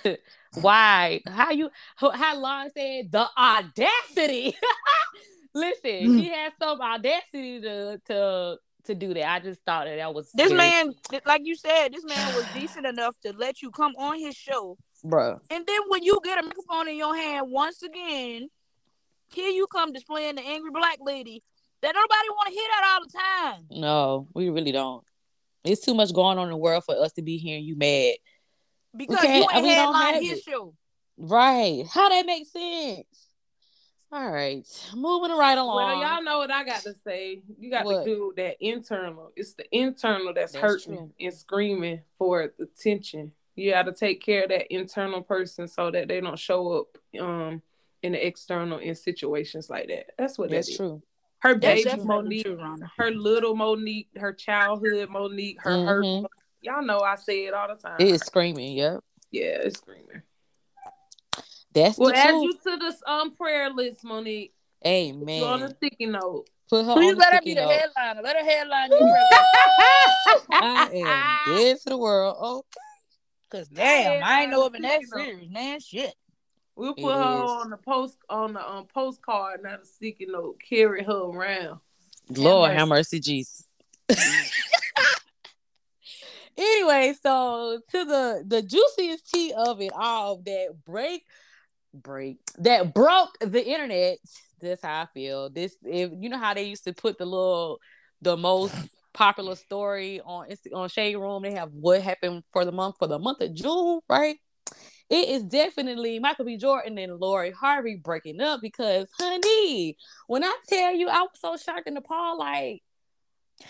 why 0.61 1.21
how 1.27 1.51
you 1.51 1.69
how 1.97 2.37
Lauren 2.39 2.71
said 2.75 3.11
the 3.11 3.27
audacity. 3.37 4.55
Listen, 5.53 5.91
mm. 5.91 6.19
she 6.19 6.29
has 6.29 6.51
some 6.61 6.81
audacity 6.81 7.61
to 7.61 8.01
to 8.07 8.57
to 8.85 8.95
do 8.95 9.13
that. 9.13 9.27
I 9.27 9.39
just 9.39 9.61
thought 9.63 9.85
that 9.85 9.95
that 9.95 10.13
was 10.13 10.29
This 10.33 10.51
very- 10.51 10.57
man, 10.57 10.93
like 11.25 11.41
you 11.45 11.55
said, 11.55 11.93
this 11.93 12.03
man 12.05 12.35
was 12.35 12.45
decent 12.53 12.85
enough 12.85 13.15
to 13.23 13.33
let 13.33 13.61
you 13.61 13.71
come 13.71 13.93
on 13.97 14.19
his 14.19 14.35
show, 14.35 14.77
bro. 15.03 15.39
and 15.49 15.65
then 15.65 15.79
when 15.87 16.03
you 16.03 16.19
get 16.23 16.39
a 16.39 16.43
microphone 16.43 16.89
in 16.89 16.97
your 16.97 17.15
hand 17.15 17.47
once 17.49 17.81
again, 17.81 18.49
here 19.33 19.49
you 19.49 19.65
come 19.67 19.91
displaying 19.93 20.35
the 20.35 20.41
angry 20.43 20.71
black 20.71 20.97
lady. 21.01 21.41
That 21.81 21.93
nobody 21.93 22.29
want 22.29 22.47
to 22.47 22.53
hear 22.53 22.67
that 22.71 22.93
all 22.93 23.05
the 23.05 23.11
time. 23.17 23.65
No, 23.81 24.27
we 24.33 24.49
really 24.49 24.71
don't. 24.71 25.03
It's 25.63 25.81
too 25.81 25.93
much 25.93 26.13
going 26.13 26.37
on 26.37 26.45
in 26.45 26.51
the 26.51 26.57
world 26.57 26.83
for 26.83 26.95
us 26.99 27.11
to 27.13 27.21
be 27.21 27.37
hearing 27.37 27.63
you 27.63 27.75
mad. 27.75 28.15
Because 28.97 29.19
can't- 29.19 29.43
you 29.43 29.47
ain't 29.53 29.63
we 29.63 29.75
don't 29.75 29.95
have 29.95 30.21
his 30.21 30.39
it. 30.39 30.43
show. 30.43 30.73
Right. 31.17 31.85
How 31.89 32.09
that 32.09 32.25
makes 32.25 32.51
sense. 32.51 33.29
All 34.11 34.29
right. 34.31 34.65
Moving 34.95 35.35
right 35.35 35.57
along. 35.57 35.75
Well, 35.99 36.01
y'all 36.01 36.23
know 36.23 36.37
what 36.37 36.51
I 36.51 36.63
got 36.63 36.81
to 36.83 36.93
say. 36.93 37.41
You 37.59 37.69
got 37.69 37.85
What? 37.85 38.05
to 38.05 38.05
do 38.05 38.33
that 38.37 38.57
internal. 38.59 39.31
It's 39.35 39.53
the 39.53 39.65
internal 39.75 40.33
that's, 40.33 40.53
That's 40.53 40.61
hurting 40.63 40.97
true. 40.97 41.11
and 41.19 41.33
screaming 41.33 42.01
for 42.17 42.53
attention. 42.59 43.31
You 43.55 43.71
got 43.71 43.83
to 43.83 43.93
take 43.93 44.21
care 44.21 44.43
of 44.43 44.49
that 44.49 44.73
internal 44.73 45.21
person 45.21 45.67
so 45.67 45.89
that 45.91 46.07
they 46.07 46.21
don't 46.21 46.37
show 46.39 46.71
up 46.73 46.97
um 47.19 47.61
in 48.03 48.11
the 48.11 48.25
external 48.25 48.77
in 48.79 48.93
situations 48.95 49.69
like 49.69 49.87
that. 49.87 50.07
That's 50.17 50.37
what 50.37 50.49
That's 50.49 50.67
that 50.67 50.71
is. 50.73 50.77
true. 50.77 51.01
Her 51.39 51.55
baby 51.55 51.89
Monique, 52.03 52.43
true, 52.45 52.77
her 52.97 53.11
little 53.11 53.55
Monique, 53.55 54.09
her 54.17 54.33
childhood 54.33 55.09
Monique, 55.09 55.61
her 55.61 55.85
hurt. 55.85 56.25
Monique. 56.65 56.87
Y'all 56.87 56.99
know 56.99 56.99
I 57.03 57.15
say 57.15 57.45
it 57.45 57.53
all 57.53 57.67
the 57.67 57.75
time. 57.81 57.99
It 57.99 58.07
is 58.07 58.21
screaming. 58.21 58.73
Yep. 58.77 59.01
Yeah, 59.31 59.43
it's 59.63 59.77
screaming. 59.77 60.21
That's 61.73 61.97
Well, 61.97 62.09
the 62.11 62.17
add 62.17 62.29
truth. 62.29 62.43
you 62.43 62.53
to 62.71 62.77
this 62.77 63.01
um 63.05 63.35
prayer 63.35 63.69
list, 63.69 64.03
Monique. 64.03 64.53
Amen. 64.85 65.39
You 65.39 65.45
on 65.45 65.63
a 65.63 65.75
sticky 65.75 66.05
note. 66.05 66.45
Put 66.69 66.85
her 66.85 66.91
Please 66.93 67.11
on 67.11 67.17
let 67.17 67.29
the 67.31 67.35
her 67.37 67.41
be 67.43 67.53
the 67.53 67.61
note. 67.61 67.71
headliner. 67.71 68.21
Let 68.21 68.37
her 68.37 68.45
headline 68.45 68.91
your 68.91 69.07
press. 69.07 69.27
I 70.51 70.89
am 70.93 71.39
dead 71.45 71.77
to 71.81 71.89
the 71.89 71.97
world. 71.97 72.37
Oh, 72.39 72.63
Cause 73.51 73.67
damn, 73.67 74.23
I 74.23 74.41
ain't 74.41 74.51
know 74.51 74.65
it 74.65 74.73
been 74.73 74.81
that 74.81 75.03
Sticky 75.03 75.11
serious, 75.25 75.49
man. 75.51 75.79
Shit. 75.79 76.13
We'll 76.75 76.93
put 76.95 77.15
It 77.15 77.19
her 77.19 77.43
is. 77.43 77.51
on 77.51 77.69
the 77.69 77.77
post 77.77 78.17
on 78.29 78.53
the 78.53 78.67
um, 78.69 78.87
postcard, 78.93 79.61
not 79.63 79.81
a 79.81 79.85
sticky 79.85 80.25
note. 80.27 80.57
Carry 80.67 81.03
her 81.03 81.11
around. 81.11 81.79
Lord 82.29 82.69
mercy. 82.71 82.79
have 82.79 82.87
mercy, 82.87 83.19
Jesus. 83.19 83.65
anyway, 86.57 87.13
so 87.21 87.79
to 87.91 88.05
the 88.05 88.43
the 88.45 88.61
juiciest 88.61 89.31
tea 89.31 89.53
of 89.55 89.81
it 89.81 89.91
all 89.93 90.41
that 90.45 90.75
break 90.85 91.23
break 91.93 92.37
that 92.59 92.93
broke 92.93 93.37
the 93.39 93.65
internet. 93.65 94.17
That's 94.61 94.81
how 94.81 95.01
I 95.01 95.07
feel. 95.13 95.49
This 95.49 95.75
if 95.83 96.11
you 96.17 96.29
know 96.29 96.37
how 96.39 96.53
they 96.53 96.63
used 96.63 96.85
to 96.85 96.93
put 96.93 97.17
the 97.17 97.25
little 97.25 97.79
the 98.21 98.37
most 98.37 98.75
popular 99.13 99.55
story 99.55 100.21
on 100.21 100.47
on 100.73 100.89
Shade 100.89 101.15
Room. 101.15 101.43
They 101.43 101.53
have 101.53 101.71
what 101.71 102.01
happened 102.01 102.43
for 102.53 102.65
the 102.65 102.71
month 102.71 102.95
for 102.99 103.07
the 103.07 103.19
month 103.19 103.41
of 103.41 103.53
June, 103.53 103.99
right? 104.09 104.37
It 105.09 105.29
is 105.29 105.43
definitely 105.43 106.17
Michael 106.19 106.45
B. 106.45 106.57
Jordan 106.57 106.97
and 106.97 107.19
Lori 107.19 107.51
Harvey 107.51 107.95
breaking 107.95 108.41
up 108.41 108.59
because, 108.61 109.07
honey, 109.19 109.97
when 110.27 110.43
I 110.43 110.55
tell 110.67 110.95
you, 110.95 111.07
I 111.09 111.21
was 111.21 111.39
so 111.39 111.57
shocked 111.57 111.87
and 111.87 111.97
appalled. 111.97 112.39
Like, 112.39 112.81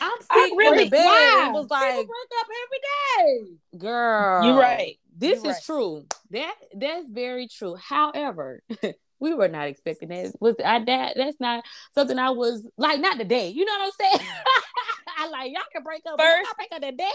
I'm 0.01 0.11
I 0.29 0.51
really- 0.57 0.83
in 0.83 0.83
the 0.85 0.89
bed 0.89 1.05
Why? 1.05 1.41
and 1.45 1.53
was 1.53 1.65
People 1.65 1.77
like, 1.77 2.07
break 2.07 2.29
up 2.39 2.47
every 2.63 3.47
day. 3.47 3.77
"Girl, 3.77 4.43
You're 4.45 4.59
right. 4.59 4.97
This 5.17 5.43
You 5.43 5.49
is 5.51 5.55
right. 5.55 5.63
true. 5.65 6.05
That 6.31 6.55
that's 6.73 7.09
very 7.09 7.47
true. 7.47 7.75
However, 7.75 8.61
we 9.19 9.33
were 9.33 9.47
not 9.47 9.67
expecting 9.67 10.09
that. 10.09 10.33
Was 10.41 10.55
I 10.63 10.83
that? 10.83 11.13
That's 11.15 11.39
not 11.39 11.63
something 11.93 12.17
I 12.19 12.31
was 12.31 12.67
like. 12.77 12.99
Not 12.99 13.17
today. 13.17 13.49
You 13.49 13.63
know 13.65 13.71
what 13.73 13.85
I'm 13.85 13.91
saying? 14.19 14.27
Mm. 14.27 14.43
I 15.17 15.27
like 15.29 15.51
y'all 15.53 15.61
can 15.71 15.83
break 15.83 16.01
up. 16.09 16.19
First- 16.19 16.55
break 16.57 16.71
up 16.73 16.81
today. 16.81 17.09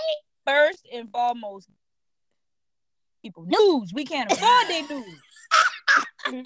First 0.47 0.89
and 0.93 1.11
foremost, 1.11 1.69
people 3.23 3.45
news. 3.47 3.93
We 3.93 4.05
can't 4.05 4.31
afford 4.33 4.69
their 4.69 4.89
news. 4.89 5.21
Mm. 6.27 6.45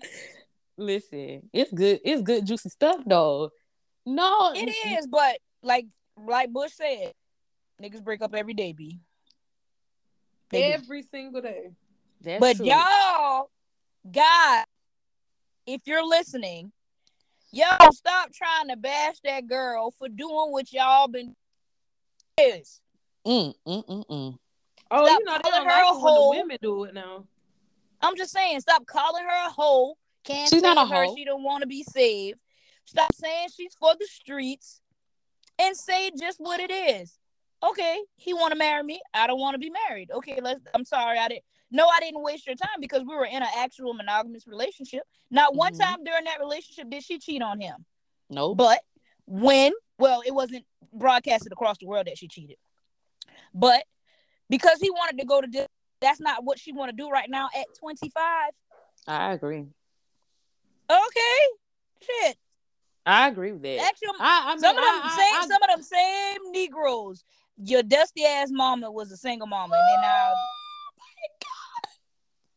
Listen, 0.79 1.51
it's 1.53 1.71
good. 1.73 2.01
It's 2.05 2.23
good 2.23 2.47
juicy 2.47 2.69
stuff 2.71 3.01
though. 3.05 3.51
No, 4.07 4.53
It 4.55 4.69
is, 4.99 5.07
but 5.07 5.39
like 5.63 5.87
like 6.17 6.53
Bush 6.53 6.73
said, 6.73 7.13
niggas 7.83 8.03
break 8.03 8.23
up 8.23 8.35
every 8.35 8.55
day, 8.55 8.73
B. 8.73 9.01
They 10.51 10.63
do. 10.63 10.73
Every 10.73 11.03
single 11.03 11.41
day. 11.41 11.71
That's 12.21 12.41
but 12.41 12.57
true. 12.57 12.67
y'all, 12.67 13.51
God, 14.11 14.65
if 15.67 15.83
you're 15.87 16.07
listening, 16.07 16.73
y'all 17.53 17.93
stop 17.93 18.33
trying 18.33 18.69
to 18.69 18.77
bash 18.77 19.17
that 19.25 19.47
girl 19.47 19.91
for 19.91 20.09
doing 20.09 20.53
what 20.53 20.73
y'all 20.73 21.09
been 21.09 21.35
is. 22.39 22.81
Mm, 23.27 23.55
mm, 23.67 23.87
mm, 23.87 24.07
mm. 24.07 24.39
Oh, 24.91 25.07
Stop 25.07 25.19
you 25.19 25.25
know 25.25 25.33
they 25.43 25.51
calling 25.51 25.59
don't 25.59 25.67
her 25.67 25.71
like 25.71 25.85
a 25.85 25.89
it 25.89 26.03
when 26.03 26.15
hoe. 26.15 26.33
the 26.33 26.39
women 26.39 26.59
do 26.61 26.85
it 26.85 26.95
now. 26.95 27.25
I'm 28.01 28.17
just 28.17 28.33
saying, 28.33 28.61
stop 28.61 28.87
calling 28.87 29.25
her 29.25 29.47
a 29.49 29.51
hoe. 29.51 29.97
Can't 30.25 30.51
She's 30.51 30.63
save 30.63 30.75
not 30.75 30.87
a 30.87 30.89
her. 30.89 31.05
hoe. 31.07 31.15
She 31.17 31.25
don't 31.25 31.43
want 31.43 31.63
to 31.63 31.67
be 31.67 31.83
saved. 31.83 32.41
Stop 32.85 33.15
saying 33.15 33.49
she's 33.57 33.75
for 33.75 33.95
the 33.99 34.07
streets, 34.07 34.81
and 35.59 35.77
say 35.77 36.11
just 36.19 36.39
what 36.39 36.61
it 36.61 36.71
is. 36.71 37.19
Okay, 37.63 37.99
he 38.17 38.35
want 38.35 38.53
to 38.53 38.59
marry 38.59 38.83
me. 38.83 39.01
I 39.15 39.27
don't 39.27 39.41
want 39.41 39.55
to 39.55 39.59
be 39.59 39.71
married. 39.89 40.11
Okay, 40.13 40.39
let's. 40.43 40.61
I'm 40.75 40.85
sorry, 40.85 41.19
I 41.19 41.29
didn't. 41.29 41.45
No, 41.71 41.87
I 41.89 41.99
didn't 42.01 42.23
waste 42.23 42.47
your 42.47 42.57
time 42.57 42.81
because 42.81 43.03
we 43.09 43.15
were 43.17 43.25
in 43.25 43.43
an 43.43 43.49
actual 43.57 43.95
monogamous 43.95 44.47
relationship. 44.47 45.03
Not 45.31 45.55
one 45.57 45.73
Mhm. 45.73 45.81
time 45.81 46.05
during 46.05 46.25
that 46.25 46.39
relationship 46.41 46.91
did 46.91 47.03
she 47.03 47.19
cheat 47.19 47.43
on 47.43 47.61
him. 47.61 47.85
Nope. 48.31 48.59
But 48.59 48.85
when, 49.27 49.73
well, 49.99 50.23
it 50.25 50.33
wasn't 50.33 50.67
broadcasted 50.93 51.53
across 51.53 51.79
the 51.79 51.87
world 51.87 52.07
that 52.07 52.19
she 52.19 52.29
cheated. 52.29 52.59
But 53.55 53.87
because 54.51 54.79
he 54.81 54.91
wanted 54.91 55.19
to 55.19 55.25
go 55.25 55.41
to 55.41 55.47
this, 55.47 55.69
that's 56.01 56.21
not 56.21 56.45
what 56.45 56.59
she 56.59 56.73
want 56.73 56.91
to 56.91 56.97
do 56.97 57.09
right 57.09 57.31
now 57.31 57.49
at 57.57 57.67
25. 57.79 58.51
I 59.07 59.33
agree. 59.33 59.67
Okay, 60.91 61.39
shit. 62.03 62.39
I 63.07 63.29
agree 63.29 63.53
with 63.53 63.63
that. 63.63 63.93
Your, 64.03 64.13
I, 64.19 64.45
I 64.47 64.51
mean, 64.51 64.61
some 64.61 64.77
of 64.77 64.83
them 64.83 64.85
I, 64.85 65.01
I- 65.05 65.17
same, 65.17 65.43
I- 65.43 65.47
some 65.47 65.63
of 65.63 65.69
them 65.77 65.83
same 65.83 66.53
Negroes. 66.53 67.25
Your 67.63 67.83
dusty 67.83 68.25
ass 68.25 68.49
mama 68.51 68.91
was 68.91 69.13
a 69.13 69.17
single 69.17 69.47
mama, 69.47 69.77
and 69.77 69.89
then 69.89 70.01
now 70.03 70.33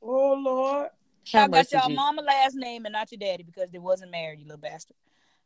Oh, 0.01 0.33
oh 0.33 0.33
Lord. 0.33 0.89
y'all 1.27 1.41
have 1.41 1.51
got 1.51 1.71
y'all 1.71 1.89
mama 1.89 2.21
last 2.21 2.55
name 2.55 2.85
and 2.85 2.93
not 2.93 3.11
your 3.11 3.19
daddy 3.19 3.43
because 3.43 3.69
they 3.71 3.79
wasn't 3.79 4.11
married. 4.11 4.39
You 4.39 4.45
little 4.45 4.57
bastard. 4.59 4.95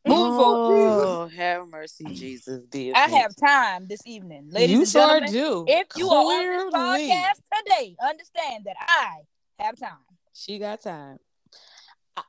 Moving 0.04 0.36
forward, 0.36 0.74
Oh, 1.04 1.28
have 1.28 1.68
mercy, 1.68 2.04
Jesus. 2.06 2.66
Be 2.66 2.92
I 2.92 3.08
have 3.08 3.36
time 3.36 3.86
this 3.88 4.00
evening, 4.04 4.48
ladies 4.50 4.70
you 4.72 4.80
and 4.80 4.88
sure 4.88 5.20
gentlemen. 5.20 5.32
do. 5.32 5.64
If 5.68 5.86
you 5.96 6.08
are 6.08 6.24
on 6.24 6.70
this 6.70 6.74
podcast 6.74 7.40
today, 7.64 7.96
understand 8.02 8.64
that 8.64 8.76
I 8.80 9.18
have 9.60 9.78
time. 9.78 9.90
She 10.32 10.58
got 10.58 10.82
time. 10.82 11.18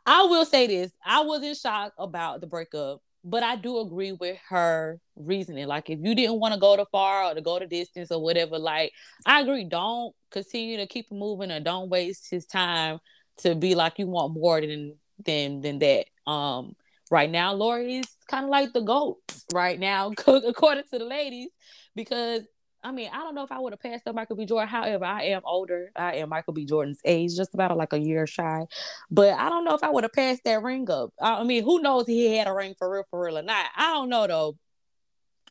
I- 0.05 0.23
will 0.23 0.45
say 0.45 0.67
this. 0.67 0.91
I 1.05 1.21
wasn't 1.21 1.57
shocked 1.57 1.95
about 1.97 2.41
the 2.41 2.47
breakup, 2.47 3.01
but 3.23 3.43
I 3.43 3.55
do 3.55 3.79
agree 3.79 4.11
with 4.13 4.37
her 4.49 4.99
reasoning. 5.15 5.67
Like 5.67 5.89
if 5.89 5.99
you 6.01 6.15
didn't 6.15 6.39
want 6.39 6.53
to 6.53 6.59
go 6.59 6.75
the 6.75 6.85
far 6.91 7.25
or 7.25 7.35
to 7.35 7.41
go 7.41 7.59
the 7.59 7.65
distance 7.65 8.11
or 8.11 8.21
whatever, 8.21 8.57
like 8.57 8.91
I 9.25 9.41
agree. 9.41 9.65
Don't 9.65 10.13
continue 10.31 10.77
to 10.77 10.87
keep 10.87 11.11
moving 11.11 11.51
or 11.51 11.59
don't 11.59 11.89
waste 11.89 12.29
his 12.29 12.45
time 12.45 12.99
to 13.37 13.55
be 13.55 13.75
like 13.75 13.99
you 13.99 14.07
want 14.07 14.33
more 14.33 14.61
than 14.61 14.95
than 15.23 15.61
than 15.61 15.79
that. 15.79 16.05
Um 16.29 16.75
right 17.11 17.29
now, 17.29 17.53
Lori 17.53 17.97
is 17.97 18.07
kind 18.27 18.45
of 18.45 18.49
like 18.49 18.73
the 18.73 18.81
goat 18.81 19.19
right 19.53 19.79
now, 19.79 20.11
according 20.27 20.83
to 20.91 20.99
the 20.99 21.05
ladies, 21.05 21.49
because 21.95 22.41
I 22.83 22.91
mean, 22.91 23.09
I 23.13 23.17
don't 23.19 23.33
know 23.35 23.43
if 23.43 23.51
I 23.51 23.59
would 23.59 23.73
have 23.73 23.79
passed 23.79 24.07
up 24.07 24.15
Michael 24.15 24.35
B. 24.35 24.45
Jordan. 24.45 24.67
However, 24.67 25.05
I 25.05 25.23
am 25.23 25.41
older. 25.45 25.91
I 25.95 26.15
am 26.15 26.29
Michael 26.29 26.53
B. 26.53 26.65
Jordan's 26.65 26.99
age, 27.05 27.35
just 27.35 27.53
about 27.53 27.77
like 27.77 27.93
a 27.93 27.97
year 27.99 28.27
shy. 28.27 28.65
But 29.09 29.33
I 29.39 29.49
don't 29.49 29.63
know 29.63 29.73
if 29.75 29.83
I 29.83 29.89
would 29.89 30.03
have 30.03 30.11
passed 30.13 30.41
that 30.45 30.61
ring 30.61 30.89
up. 30.89 31.13
I 31.21 31.35
I 31.39 31.43
mean, 31.43 31.63
who 31.63 31.81
knows 31.81 32.03
if 32.03 32.07
he 32.09 32.35
had 32.35 32.47
a 32.47 32.53
ring 32.53 32.75
for 32.77 32.91
real, 32.91 33.03
for 33.09 33.23
real 33.23 33.37
or 33.37 33.41
not? 33.41 33.67
I 33.75 33.93
don't 33.93 34.09
know 34.09 34.27
though. 34.27 34.57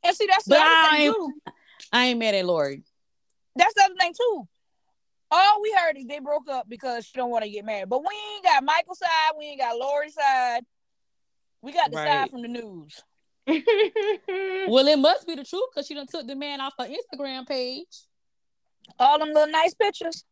And 0.04 0.14
see, 0.16 0.26
that's 0.26 0.44
the 0.44 0.50
But 0.54 0.60
other 0.60 0.74
I 0.74 0.90
thing 0.90 1.06
ain't- 1.06 1.14
too. 1.16 1.32
I 1.92 2.04
ain't 2.06 2.18
mad 2.18 2.34
at 2.34 2.44
Lori. 2.44 2.82
That's 3.56 3.74
the 3.74 3.84
other 3.84 3.94
thing 3.98 4.12
too. 4.14 4.48
All 5.30 5.62
we 5.62 5.72
heard 5.72 5.96
is 5.96 6.06
they 6.06 6.18
broke 6.18 6.48
up 6.50 6.68
because 6.68 7.06
she 7.06 7.12
don't 7.16 7.30
want 7.30 7.44
to 7.44 7.50
get 7.50 7.64
married. 7.64 7.88
But 7.88 8.00
we 8.00 8.14
ain't 8.34 8.44
got 8.44 8.62
Michael's 8.64 8.98
side. 8.98 9.32
We 9.38 9.46
ain't 9.46 9.60
got 9.60 9.78
Lori's 9.78 10.14
side. 10.14 10.64
We 11.62 11.72
got 11.72 11.90
the 11.90 11.96
Right. 11.96 12.08
side 12.08 12.30
from 12.30 12.42
the 12.42 12.48
news. 12.48 13.02
Well, 14.68 14.86
it 14.86 14.98
must 14.98 15.26
be 15.26 15.34
the 15.34 15.44
truth 15.44 15.64
because 15.74 15.86
she 15.86 15.94
done 15.94 16.06
took 16.06 16.26
the 16.26 16.36
man 16.36 16.60
off 16.60 16.74
her 16.78 16.86
Instagram 16.86 17.46
page. 17.46 17.86
All 18.98 19.18
them 19.18 19.28
little 19.28 19.50
nice 19.50 19.74
pictures. 19.74 20.24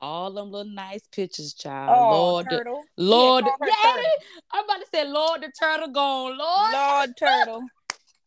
All 0.00 0.30
them 0.32 0.50
little 0.50 0.72
nice 0.72 1.06
pictures, 1.10 1.54
child. 1.54 1.98
Oh, 1.98 2.10
Lord, 2.10 2.46
the- 2.46 2.56
turtle. 2.58 2.84
Lord, 2.96 3.44
Yeah, 3.44 3.50
call 3.50 3.58
her 3.60 3.66
yeah, 3.66 3.92
Turtle. 3.92 4.10
I'm 4.52 4.64
about 4.64 4.80
to 4.80 4.86
say, 4.92 5.08
Lord, 5.08 5.42
the 5.42 5.52
turtle 5.58 5.88
gone. 5.88 6.38
Lord, 6.38 6.72
Lord 6.72 7.10
Turtle. 7.18 7.62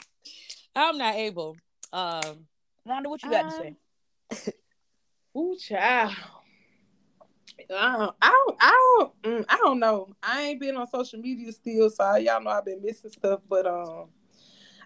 I'm 0.76 0.98
not 0.98 1.16
able. 1.16 1.58
Um, 1.92 2.48
Wonder 2.86 3.10
what 3.10 3.24
you 3.24 3.30
got 3.32 3.42
to 3.42 3.48
Uh, 3.48 4.36
say. 4.46 4.54
Ooh, 5.38 5.56
child. 5.60 6.14
I 7.76 7.98
don't, 7.98 8.16
I 8.22 8.30
don't, 8.30 8.58
I 8.62 8.96
don't, 8.98 9.22
mm, 9.24 9.46
I 9.50 9.58
don't 9.58 9.80
know. 9.80 10.10
I 10.24 10.42
ain't 10.44 10.60
been 10.60 10.76
on 10.78 10.88
social 10.88 11.20
media 11.20 11.52
still, 11.52 11.90
so 11.90 12.16
y'all 12.16 12.42
know 12.42 12.50
I've 12.52 12.66
been 12.66 12.82
missing 12.82 13.12
stuff. 13.12 13.42
But 13.48 13.68
um, 13.68 14.08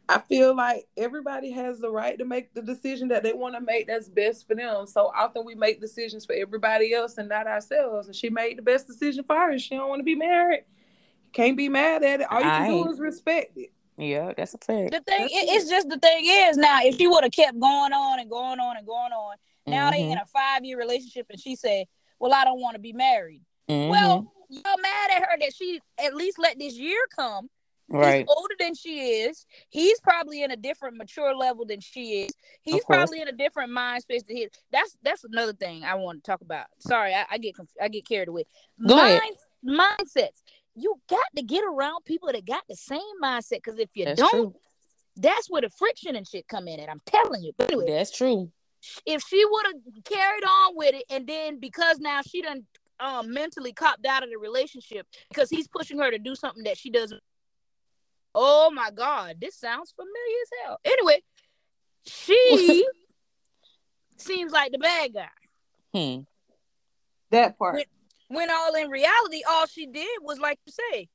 I 0.09 0.19
feel 0.19 0.55
like 0.55 0.87
everybody 0.97 1.51
has 1.51 1.79
the 1.79 1.89
right 1.89 2.17
to 2.17 2.25
make 2.25 2.53
the 2.53 2.61
decision 2.61 3.07
that 3.07 3.23
they 3.23 3.33
want 3.33 3.55
to 3.55 3.61
make 3.61 3.87
that's 3.87 4.09
best 4.09 4.47
for 4.47 4.55
them. 4.55 4.85
So 4.85 5.11
often 5.15 5.45
we 5.45 5.55
make 5.55 5.79
decisions 5.79 6.25
for 6.25 6.33
everybody 6.33 6.93
else 6.93 7.17
and 7.17 7.29
not 7.29 7.47
ourselves. 7.47 8.07
And 8.07 8.15
she 8.15 8.29
made 8.29 8.57
the 8.57 8.61
best 8.61 8.85
decision 8.85 9.23
for 9.23 9.35
her. 9.35 9.57
She 9.57 9.75
don't 9.75 9.87
want 9.87 10.01
to 10.01 10.03
be 10.05 10.15
married. 10.15 10.65
Can't 11.31 11.57
be 11.57 11.69
mad 11.69 12.03
at 12.03 12.21
it. 12.21 12.27
All 12.31 12.41
you 12.41 12.51
can 12.51 12.67
do 12.67 12.91
is 12.91 12.99
respect 12.99 13.57
it. 13.57 13.71
yeah, 13.97 14.33
that's 14.35 14.53
a 14.53 14.57
fact. 14.57 14.91
The 14.91 15.01
thing, 15.01 15.25
it, 15.25 15.49
it. 15.49 15.49
it's 15.55 15.69
just 15.69 15.89
the 15.89 15.97
thing 15.97 16.25
is 16.25 16.57
now, 16.57 16.79
if 16.83 16.97
she 16.97 17.07
would 17.07 17.23
have 17.23 17.31
kept 17.31 17.59
going 17.59 17.93
on 17.93 18.19
and 18.19 18.29
going 18.29 18.59
on 18.59 18.77
and 18.77 18.85
going 18.85 19.11
on, 19.11 19.35
now 19.65 19.89
they 19.89 20.03
Mhm, 20.03 20.11
in 20.11 20.17
a 20.17 20.25
five 20.25 20.65
year 20.65 20.77
relationship, 20.77 21.27
and 21.29 21.39
she 21.39 21.55
said, 21.55 21.87
"Well, 22.19 22.33
I 22.33 22.43
don't 22.43 22.59
want 22.59 22.75
to 22.75 22.79
be 22.79 22.93
married." 22.93 23.41
mhm. 23.69 23.87
Well, 23.87 24.31
you're 24.49 24.81
mad 24.81 25.11
at 25.15 25.21
her 25.21 25.39
that 25.39 25.55
she 25.55 25.79
at 25.97 26.13
least 26.13 26.37
let 26.37 26.59
this 26.59 26.77
year 26.77 26.99
come. 27.15 27.49
Right. 27.99 28.25
He's 28.27 28.35
older 28.35 28.55
than 28.59 28.75
she 28.75 28.99
is. 29.23 29.45
He's 29.69 29.99
probably 30.01 30.43
in 30.43 30.51
a 30.51 30.55
different 30.57 30.97
mature 30.97 31.35
level 31.35 31.65
than 31.65 31.79
she 31.79 32.23
is. 32.23 32.31
He's 32.63 32.83
probably 32.85 33.21
in 33.21 33.27
a 33.27 33.31
different 33.31 33.71
mind 33.71 34.01
space 34.01 34.23
than 34.23 34.35
he. 34.37 34.47
That's 34.71 34.97
that's 35.03 35.23
another 35.23 35.53
thing 35.53 35.83
I 35.83 35.95
want 35.95 36.23
to 36.23 36.31
talk 36.31 36.41
about. 36.41 36.65
Sorry, 36.79 37.13
I, 37.13 37.25
I 37.31 37.37
get 37.37 37.55
conf- 37.55 37.69
I 37.81 37.87
get 37.87 38.07
carried 38.07 38.27
away. 38.27 38.45
Go 38.85 38.95
ahead. 38.97 39.21
Mindsets. 39.65 40.41
You 40.75 40.99
got 41.07 41.25
to 41.35 41.43
get 41.43 41.63
around 41.63 42.03
people 42.05 42.31
that 42.31 42.45
got 42.45 42.63
the 42.67 42.75
same 42.75 42.99
mindset 43.23 43.57
because 43.63 43.77
if 43.77 43.89
you 43.93 44.05
That's 44.05 44.19
don't, 44.19 44.31
true. 44.31 44.55
that's 45.15 45.49
where 45.49 45.61
the 45.61 45.69
friction 45.69 46.15
and 46.15 46.27
shit 46.27 46.47
come 46.47 46.67
in. 46.67 46.79
And 46.79 46.89
I'm 46.89 47.01
telling 47.05 47.43
you. 47.43 47.53
But 47.57 47.71
anyway, 47.71 47.91
That's 47.91 48.11
true. 48.11 48.51
if 49.05 49.21
she 49.21 49.45
would 49.45 49.65
have 49.67 50.03
carried 50.03 50.43
on 50.43 50.75
with 50.75 50.95
it, 50.95 51.03
and 51.11 51.27
then 51.27 51.59
because 51.59 51.99
now 51.99 52.21
she 52.27 52.41
done 52.41 52.65
um 52.99 53.33
mentally 53.33 53.73
copped 53.73 54.05
out 54.05 54.23
of 54.23 54.29
the 54.29 54.37
relationship 54.37 55.05
because 55.29 55.49
he's 55.49 55.67
pushing 55.67 55.99
her 55.99 56.09
to 56.09 56.17
do 56.19 56.35
something 56.35 56.63
that 56.63 56.77
she 56.77 56.89
doesn't. 56.89 57.21
Oh 58.35 58.71
my 58.71 58.89
god, 58.91 59.37
this 59.39 59.55
sounds 59.55 59.91
familiar 59.91 60.37
as 60.41 60.49
hell. 60.65 60.79
Anyway, 60.85 61.21
she 62.05 62.85
seems 64.17 64.51
like 64.51 64.71
the 64.71 64.77
bad 64.79 65.13
guy. 65.13 65.29
Hmm. 65.93 66.21
That 67.31 67.57
part. 67.57 67.75
When- 67.75 67.85
When 68.29 68.49
all 68.49 68.73
in 68.73 68.89
reality, 68.89 69.41
all 69.47 69.67
she 69.67 69.85
did 69.85 70.07
was 70.21 70.39
like 70.39 70.57
you 70.65 70.71
say, 70.73 71.07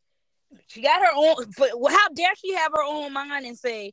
she 0.68 0.82
got 0.82 1.00
her 1.00 1.12
own. 1.16 1.46
But 1.56 1.70
how 1.90 2.08
dare 2.10 2.34
she 2.36 2.52
have 2.54 2.70
her 2.72 2.82
own 2.84 3.12
mind 3.12 3.44
and 3.44 3.58
say, 3.58 3.92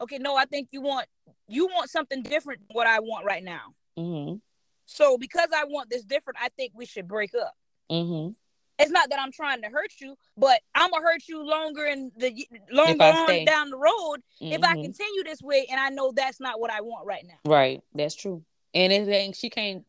"Okay, 0.00 0.18
no, 0.18 0.34
I 0.36 0.46
think 0.46 0.68
you 0.72 0.80
want 0.80 1.06
you 1.46 1.66
want 1.66 1.90
something 1.90 2.22
different 2.22 2.60
than 2.66 2.74
what 2.74 2.86
I 2.88 2.98
want 3.00 3.24
right 3.24 3.44
now." 3.44 3.74
Mhm. 3.96 4.40
So 4.86 5.16
because 5.16 5.48
I 5.54 5.64
want 5.64 5.90
this 5.90 6.02
different, 6.02 6.38
I 6.42 6.48
think 6.56 6.72
we 6.74 6.86
should 6.86 7.06
break 7.06 7.34
up. 7.36 7.54
Mhm. 7.90 8.34
It's 8.78 8.90
not 8.90 9.08
that 9.10 9.18
I'm 9.18 9.32
trying 9.32 9.62
to 9.62 9.68
hurt 9.68 9.92
you, 10.00 10.16
but 10.36 10.60
I'm 10.74 10.90
gonna 10.90 11.04
hurt 11.04 11.26
you 11.28 11.44
longer 11.44 11.86
in 11.86 12.12
the 12.16 12.46
longer 12.70 13.04
on 13.04 13.44
down 13.44 13.70
the 13.70 13.78
road 13.78 14.18
if 14.40 14.62
I 14.62 14.74
Mhm. 14.76 14.82
continue 14.82 15.24
this 15.24 15.40
way, 15.42 15.66
and 15.70 15.80
I 15.80 15.88
know 15.88 16.12
that's 16.12 16.40
not 16.40 16.60
what 16.60 16.70
I 16.70 16.82
want 16.82 17.06
right 17.06 17.24
now. 17.24 17.38
Right. 17.50 17.82
That's 17.94 18.14
true. 18.14 18.44
And 18.74 18.92
it 18.92 19.08
ain't 19.08 19.36
she 19.36 19.48
can't 19.48 19.84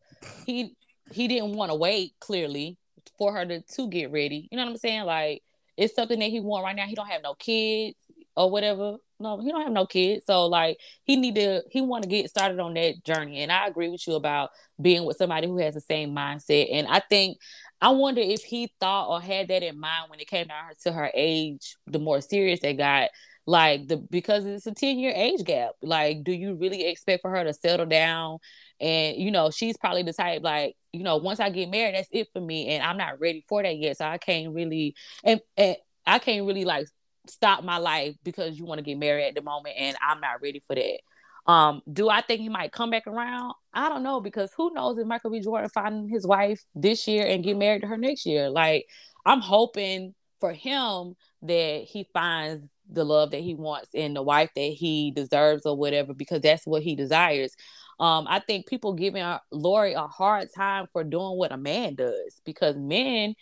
he 0.46 0.74
he 1.10 1.28
didn't 1.28 1.54
want 1.54 1.70
to 1.70 1.74
wait 1.74 2.14
clearly 2.20 2.78
for 3.18 3.32
her 3.32 3.44
to, 3.44 3.60
to 3.60 3.88
get 3.88 4.10
ready. 4.10 4.48
You 4.50 4.56
know 4.56 4.64
what 4.64 4.70
I'm 4.72 4.76
saying? 4.78 5.04
Like 5.04 5.42
it's 5.76 5.94
something 5.94 6.18
that 6.18 6.30
he 6.30 6.40
want 6.40 6.64
right 6.64 6.76
now. 6.76 6.86
He 6.86 6.94
don't 6.94 7.08
have 7.08 7.22
no 7.22 7.34
kids 7.34 7.96
or 8.36 8.50
whatever. 8.50 8.96
No, 9.20 9.40
he 9.40 9.50
don't 9.50 9.62
have 9.62 9.72
no 9.72 9.86
kids. 9.86 10.26
So 10.26 10.46
like 10.46 10.78
he 11.04 11.16
need 11.16 11.34
to 11.34 11.62
he 11.70 11.80
want 11.80 12.04
to 12.04 12.08
get 12.08 12.30
started 12.30 12.58
on 12.60 12.74
that 12.74 13.04
journey. 13.04 13.42
And 13.42 13.52
I 13.52 13.66
agree 13.66 13.88
with 13.88 14.06
you 14.06 14.14
about 14.14 14.50
being 14.80 15.04
with 15.04 15.16
somebody 15.16 15.46
who 15.46 15.58
has 15.58 15.74
the 15.74 15.80
same 15.80 16.14
mindset. 16.14 16.68
And 16.72 16.86
I 16.86 17.00
think 17.00 17.38
I 17.80 17.90
wonder 17.90 18.20
if 18.20 18.42
he 18.42 18.72
thought 18.80 19.08
or 19.08 19.20
had 19.20 19.48
that 19.48 19.62
in 19.62 19.78
mind 19.78 20.10
when 20.10 20.20
it 20.20 20.26
came 20.28 20.48
down 20.48 20.72
to 20.82 20.92
her 20.92 21.10
age, 21.14 21.76
the 21.86 21.98
more 21.98 22.20
serious 22.20 22.60
they 22.60 22.74
got. 22.74 23.10
like 23.46 23.88
the 23.88 23.96
because 23.96 24.44
it's 24.46 24.66
a 24.66 24.72
10 24.74 24.98
year 24.98 25.12
age 25.14 25.44
gap. 25.44 25.72
Like 25.82 26.24
do 26.24 26.32
you 26.32 26.54
really 26.56 26.86
expect 26.86 27.22
for 27.22 27.30
her 27.30 27.44
to 27.44 27.54
settle 27.54 27.86
down? 27.86 28.38
And 28.80 29.16
you 29.16 29.30
know 29.30 29.50
she's 29.50 29.76
probably 29.76 30.02
the 30.02 30.12
type 30.12 30.42
like 30.42 30.76
you 30.92 31.02
know 31.02 31.16
once 31.16 31.40
i 31.40 31.50
get 31.50 31.70
married 31.70 31.94
that's 31.94 32.08
it 32.12 32.28
for 32.32 32.40
me 32.40 32.68
and 32.68 32.82
i'm 32.84 32.96
not 32.96 33.20
ready 33.20 33.44
for 33.48 33.62
that 33.62 33.76
yet. 33.76 33.96
So 33.98 34.06
i 34.06 34.18
can't 34.18 34.54
really 34.54 34.94
and, 35.24 35.40
and 35.56 35.76
i 36.06 36.18
can't 36.18 36.46
really 36.46 36.64
like 36.64 36.86
stop 37.26 37.64
my 37.64 37.76
life 37.78 38.14
because 38.24 38.58
you 38.58 38.64
want 38.64 38.78
to 38.78 38.84
get 38.84 38.98
married 38.98 39.26
at 39.28 39.34
the 39.34 39.42
moment 39.42 39.74
and 39.78 39.96
i'm 40.00 40.20
not 40.20 40.40
ready 40.42 40.60
for 40.66 40.74
that 40.74 41.00
um, 41.48 41.80
do 41.90 42.10
I 42.10 42.20
think 42.20 42.42
he 42.42 42.50
might 42.50 42.72
come 42.72 42.90
back 42.90 43.06
around? 43.06 43.54
I 43.72 43.88
don't 43.88 44.02
know 44.02 44.20
because 44.20 44.52
who 44.54 44.72
knows 44.74 44.98
if 44.98 45.06
Michael 45.06 45.30
B. 45.30 45.40
Jordan 45.40 45.70
find 45.70 46.10
his 46.10 46.26
wife 46.26 46.62
this 46.74 47.08
year 47.08 47.26
and 47.26 47.42
get 47.42 47.56
married 47.56 47.80
to 47.80 47.88
her 47.88 47.96
next 47.96 48.26
year. 48.26 48.50
Like 48.50 48.86
I'm 49.24 49.40
hoping 49.40 50.14
for 50.40 50.52
him 50.52 51.14
that 51.42 51.84
he 51.88 52.06
finds 52.12 52.68
the 52.90 53.04
love 53.04 53.30
that 53.30 53.40
he 53.40 53.54
wants 53.54 53.88
and 53.94 54.14
the 54.14 54.22
wife 54.22 54.50
that 54.56 54.60
he 54.60 55.10
deserves 55.10 55.64
or 55.64 55.74
whatever 55.76 56.12
because 56.12 56.42
that's 56.42 56.66
what 56.66 56.82
he 56.82 56.94
desires. 56.94 57.56
Um, 57.98 58.26
I 58.28 58.40
think 58.40 58.66
people 58.66 58.92
giving 58.92 59.24
Lori 59.50 59.94
a 59.94 60.06
hard 60.06 60.48
time 60.54 60.86
for 60.92 61.02
doing 61.02 61.36
what 61.38 61.50
a 61.50 61.56
man 61.56 61.94
does 61.94 62.40
because 62.44 62.76
men 62.76 63.34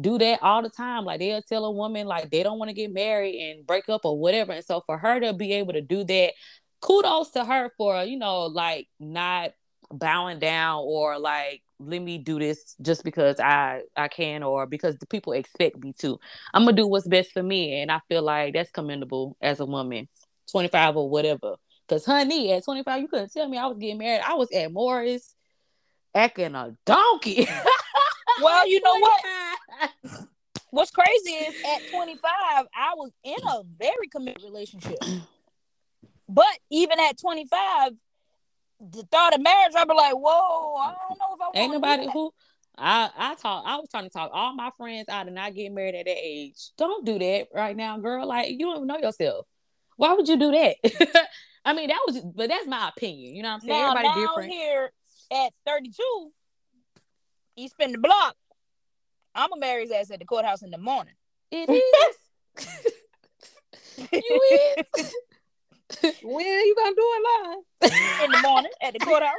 do 0.00 0.18
that 0.18 0.42
all 0.42 0.62
the 0.62 0.70
time. 0.70 1.04
Like 1.04 1.20
they'll 1.20 1.42
tell 1.42 1.64
a 1.64 1.70
woman 1.70 2.06
like 2.06 2.30
they 2.30 2.42
don't 2.42 2.58
want 2.58 2.68
to 2.68 2.74
get 2.74 2.92
married 2.92 3.36
and 3.40 3.66
break 3.66 3.88
up 3.88 4.04
or 4.04 4.18
whatever. 4.18 4.52
And 4.52 4.64
so 4.64 4.82
for 4.86 4.98
her 4.98 5.20
to 5.20 5.32
be 5.32 5.52
able 5.54 5.72
to 5.72 5.80
do 5.80 6.04
that, 6.04 6.32
kudos 6.84 7.30
to 7.30 7.44
her 7.44 7.70
for, 7.78 8.02
you 8.04 8.18
know, 8.18 8.42
like 8.44 8.88
not 9.00 9.52
bowing 9.90 10.38
down 10.38 10.82
or 10.84 11.18
like 11.18 11.62
let 11.80 12.00
me 12.00 12.18
do 12.18 12.38
this 12.38 12.76
just 12.80 13.04
because 13.04 13.40
I 13.40 13.82
I 13.96 14.08
can 14.08 14.42
or 14.42 14.66
because 14.66 14.96
the 14.98 15.06
people 15.06 15.32
expect 15.32 15.82
me 15.82 15.94
to. 15.98 16.18
I'm 16.52 16.64
gonna 16.64 16.76
do 16.76 16.86
what's 16.86 17.08
best 17.08 17.32
for 17.32 17.42
me, 17.42 17.80
and 17.80 17.90
I 17.90 18.00
feel 18.08 18.22
like 18.22 18.54
that's 18.54 18.70
commendable 18.70 19.36
as 19.40 19.60
a 19.60 19.66
woman, 19.66 20.08
25 20.50 20.96
or 20.96 21.08
whatever. 21.08 21.56
Cause 21.88 22.04
honey, 22.04 22.52
at 22.52 22.64
25, 22.64 23.00
you 23.00 23.08
couldn't 23.08 23.32
tell 23.32 23.48
me 23.48 23.58
I 23.58 23.66
was 23.66 23.78
getting 23.78 23.98
married. 23.98 24.22
I 24.26 24.34
was 24.34 24.50
at 24.52 24.72
Morris 24.72 25.34
acting 26.14 26.54
a 26.54 26.76
donkey. 26.86 27.48
well, 28.42 28.68
you 28.68 28.80
know 28.80 28.98
what? 29.00 29.90
What's 30.70 30.90
crazy 30.90 31.30
is 31.30 31.54
at 31.64 31.90
25, 31.90 32.20
I 32.24 32.94
was 32.96 33.10
in 33.22 33.36
a 33.48 33.62
very 33.78 34.08
committed 34.10 34.42
relationship. 34.42 34.98
But 36.28 36.58
even 36.70 36.98
at 37.00 37.18
25, 37.20 37.92
the 38.92 39.02
thought 39.10 39.34
of 39.34 39.42
marriage, 39.42 39.72
I'd 39.76 39.88
be 39.88 39.94
like, 39.94 40.14
whoa, 40.14 40.76
I 40.76 40.94
don't 41.08 41.18
know 41.18 41.34
if 41.34 41.40
I 41.40 41.58
Ain't 41.58 41.72
nobody 41.72 42.08
who 42.12 42.32
I 42.76 43.10
I 43.16 43.34
talk 43.36 43.64
I 43.66 43.76
was 43.76 43.88
trying 43.90 44.04
to 44.04 44.10
talk 44.10 44.30
all 44.32 44.54
my 44.54 44.70
friends 44.76 45.08
out 45.08 45.26
and 45.26 45.34
not 45.34 45.54
getting 45.54 45.74
married 45.74 45.94
at 45.94 46.06
that 46.06 46.18
age. 46.18 46.70
Don't 46.76 47.06
do 47.06 47.18
that 47.18 47.46
right 47.54 47.76
now, 47.76 47.98
girl. 47.98 48.26
Like 48.26 48.50
you 48.50 48.58
don't 48.58 48.76
even 48.76 48.88
know 48.88 48.98
yourself. 48.98 49.46
Why 49.96 50.12
would 50.12 50.28
you 50.28 50.36
do 50.36 50.50
that? 50.50 51.28
I 51.64 51.72
mean, 51.72 51.88
that 51.88 52.00
was 52.06 52.20
but 52.20 52.48
that's 52.48 52.66
my 52.66 52.88
opinion. 52.88 53.34
You 53.34 53.42
know 53.42 53.50
what 53.50 53.54
I'm 53.54 53.60
saying? 53.60 53.70
Now, 53.70 53.92
Everybody 53.92 54.08
now 54.08 54.26
different. 54.26 54.52
here 54.52 54.92
at 55.32 55.52
32, 55.66 56.30
he 57.54 57.68
spin 57.68 57.92
the 57.92 57.98
block. 57.98 58.34
I'ma 59.34 59.56
marry 59.56 59.82
his 59.82 59.92
ass 59.92 60.10
at 60.10 60.18
the 60.18 60.24
courthouse 60.24 60.62
in 60.62 60.70
the 60.70 60.78
morning. 60.78 61.14
It 61.50 61.70
is. 61.70 62.66
you 64.12 64.42
is. 64.96 65.14
When 66.22 66.46
you 66.46 66.74
gonna 66.76 66.94
do 66.94 67.02
it 67.02 67.22
live? 67.82 67.92
in 68.24 68.30
the 68.32 68.38
morning 68.48 68.70
at 68.82 68.92
the 68.94 68.98
courthouse. 69.00 69.30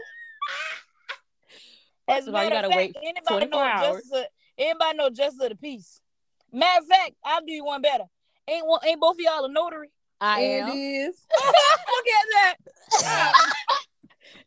As 2.08 2.18
First 2.18 2.28
a 2.28 2.30
of 2.30 2.36
all, 2.36 2.44
you 2.44 2.50
matter 2.50 2.68
of 2.68 2.72
gotta 2.72 2.82
fact, 2.86 2.96
wait 2.96 2.96
anybody 3.04 3.46
24 3.48 3.50
know 3.50 3.60
hours. 3.60 3.96
justice 4.04 4.12
of, 4.20 4.26
anybody 4.58 4.98
know 4.98 5.10
justice 5.10 5.42
of 5.42 5.50
the 5.50 5.56
peace. 5.56 6.00
Matter 6.52 6.82
of 6.82 6.88
fact, 6.88 7.12
I'll 7.24 7.42
do 7.46 7.52
you 7.52 7.66
one 7.66 7.82
better. 7.82 8.04
Ain't 8.48 8.66
one 8.68 8.80
ain't 8.86 9.02
both 9.02 9.16
of 9.16 9.20
y'all 9.22 9.46
a 9.46 9.50
notary? 9.52 9.90
I 10.22 10.42
It 10.42 10.62
am. 10.62 10.70
is. 10.78 11.26
Look 11.46 12.06
at 12.08 12.26
that. 12.34 12.56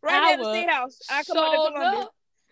right 0.03 0.15
I 0.15 0.21
there 0.21 0.33
at 0.35 0.38
the 0.38 0.53
state 0.53 0.71
house. 0.71 0.99
I 1.11 1.23
come 1.25 1.37
out 1.38 1.53
showed 1.53 1.67
to 1.67 1.73
Columbia. 1.73 2.09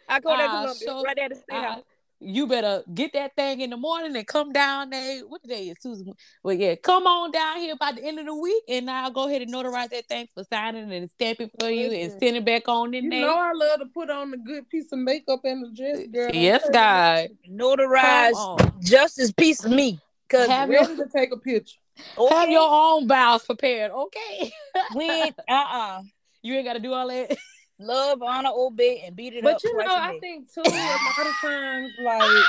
I 0.08 0.20
come 0.20 0.32
out 0.32 0.40
I 0.40 0.42
to 0.42 0.48
Columbia. 0.50 0.88
showed- 0.88 1.04
right 1.04 1.16
there 1.16 1.24
at 1.26 1.30
the 1.30 1.36
state 1.36 1.44
I- 1.52 1.56
ah, 1.66 1.72
house. 1.74 1.82
You 2.20 2.46
better 2.46 2.82
get 2.94 3.12
that 3.12 3.34
thing 3.36 3.60
in 3.60 3.70
the 3.70 3.76
morning 3.76 4.16
and 4.16 4.26
come 4.26 4.52
down 4.52 4.90
there. 4.90 5.20
What 5.26 5.42
day 5.42 5.68
is 5.68 5.76
Tuesday? 5.82 6.12
Well, 6.42 6.54
yeah, 6.54 6.74
come 6.76 7.06
on 7.06 7.30
down 7.30 7.58
here 7.58 7.76
by 7.76 7.92
the 7.92 8.02
end 8.02 8.18
of 8.18 8.26
the 8.26 8.34
week, 8.34 8.62
and 8.68 8.90
I'll 8.90 9.10
go 9.10 9.28
ahead 9.28 9.42
and 9.42 9.52
notarize 9.52 9.90
that 9.90 10.06
thing 10.08 10.26
for 10.34 10.42
signing 10.44 10.92
and 10.92 11.10
stamp 11.10 11.40
it 11.40 11.50
for 11.60 11.68
you 11.70 11.90
and 11.90 12.12
send 12.18 12.36
it 12.36 12.44
back 12.44 12.68
on 12.68 12.94
in 12.94 13.04
You 13.04 13.10
there. 13.10 13.20
know 13.22 13.36
I 13.36 13.52
love 13.52 13.80
to 13.80 13.86
put 13.86 14.10
on 14.10 14.32
a 14.32 14.36
good 14.38 14.68
piece 14.68 14.90
of 14.92 14.98
makeup 14.98 15.40
and 15.44 15.66
a 15.66 15.70
dress, 15.76 15.98
uh, 15.98 16.06
girl. 16.12 16.30
Yes, 16.34 16.68
God. 16.72 17.28
Notarize 17.50 18.30
Come 18.32 18.34
on. 18.34 18.80
justice 18.80 19.32
piece 19.32 19.64
of 19.64 19.72
me. 19.72 20.00
Cause 20.28 20.48
Have 20.48 20.70
your- 20.70 20.82
Ready 20.82 20.96
to 20.96 21.08
take 21.14 21.32
a 21.32 21.36
picture. 21.36 21.78
okay, 22.18 22.34
Have 22.34 22.48
your 22.50 22.68
own 22.68 23.06
vows 23.06 23.44
prepared, 23.44 23.90
okay? 23.92 24.52
we 24.94 25.04
ain't 25.04 25.36
uh-uh. 25.48 26.02
you 26.42 26.54
ain't 26.54 26.64
got 26.66 26.72
to 26.74 26.80
do 26.80 26.92
all 26.92 27.08
that. 27.08 27.36
Love, 27.78 28.22
honor, 28.22 28.50
obey, 28.54 29.02
and 29.06 29.14
beat 29.14 29.34
it 29.34 29.44
But 29.44 29.56
up. 29.56 29.60
you 29.64 29.76
know, 29.76 29.84
I 29.94 30.12
day. 30.12 30.20
think 30.20 30.52
too, 30.52 30.62
a 30.64 30.68
lot 30.70 31.26
of 31.26 31.34
times, 31.42 31.92
like 32.02 32.46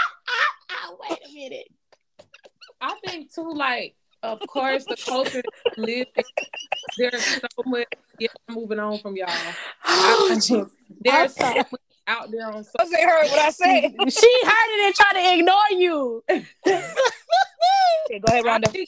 Wait 1.09 1.19
a 1.29 1.33
minute. 1.33 1.67
I 2.79 2.95
think 3.05 3.33
too, 3.33 3.51
like 3.53 3.95
of 4.23 4.39
course, 4.47 4.85
the 4.85 4.95
culture 4.97 5.41
that 5.41 5.77
live 5.77 6.07
there's 6.97 7.25
so 7.25 7.47
much. 7.65 7.87
Yeah, 8.19 8.29
I'm 8.47 8.55
moving 8.55 8.79
on 8.79 8.99
from 8.99 9.15
y'all. 9.15 9.27
Oh, 9.85 10.29
I- 10.31 10.35
jeez. 10.35 10.69
There's 11.01 11.35
so 11.35 11.53
much 11.53 11.67
out 12.07 12.31
there 12.31 12.47
on 12.47 12.53
Once 12.53 12.91
they 12.91 13.03
heard 13.03 13.25
what 13.29 13.39
I 13.39 13.49
said. 13.49 13.81
she 13.91 14.31
heard 14.43 14.69
it 14.69 14.85
and 14.85 14.95
tried 14.95 15.13
to 15.13 15.39
ignore 15.39 15.71
you. 15.71 16.23
Okay, 18.09 18.19
go 18.19 18.31
ahead, 18.31 18.45
I 18.45 18.59
Rhonda. 18.59 18.85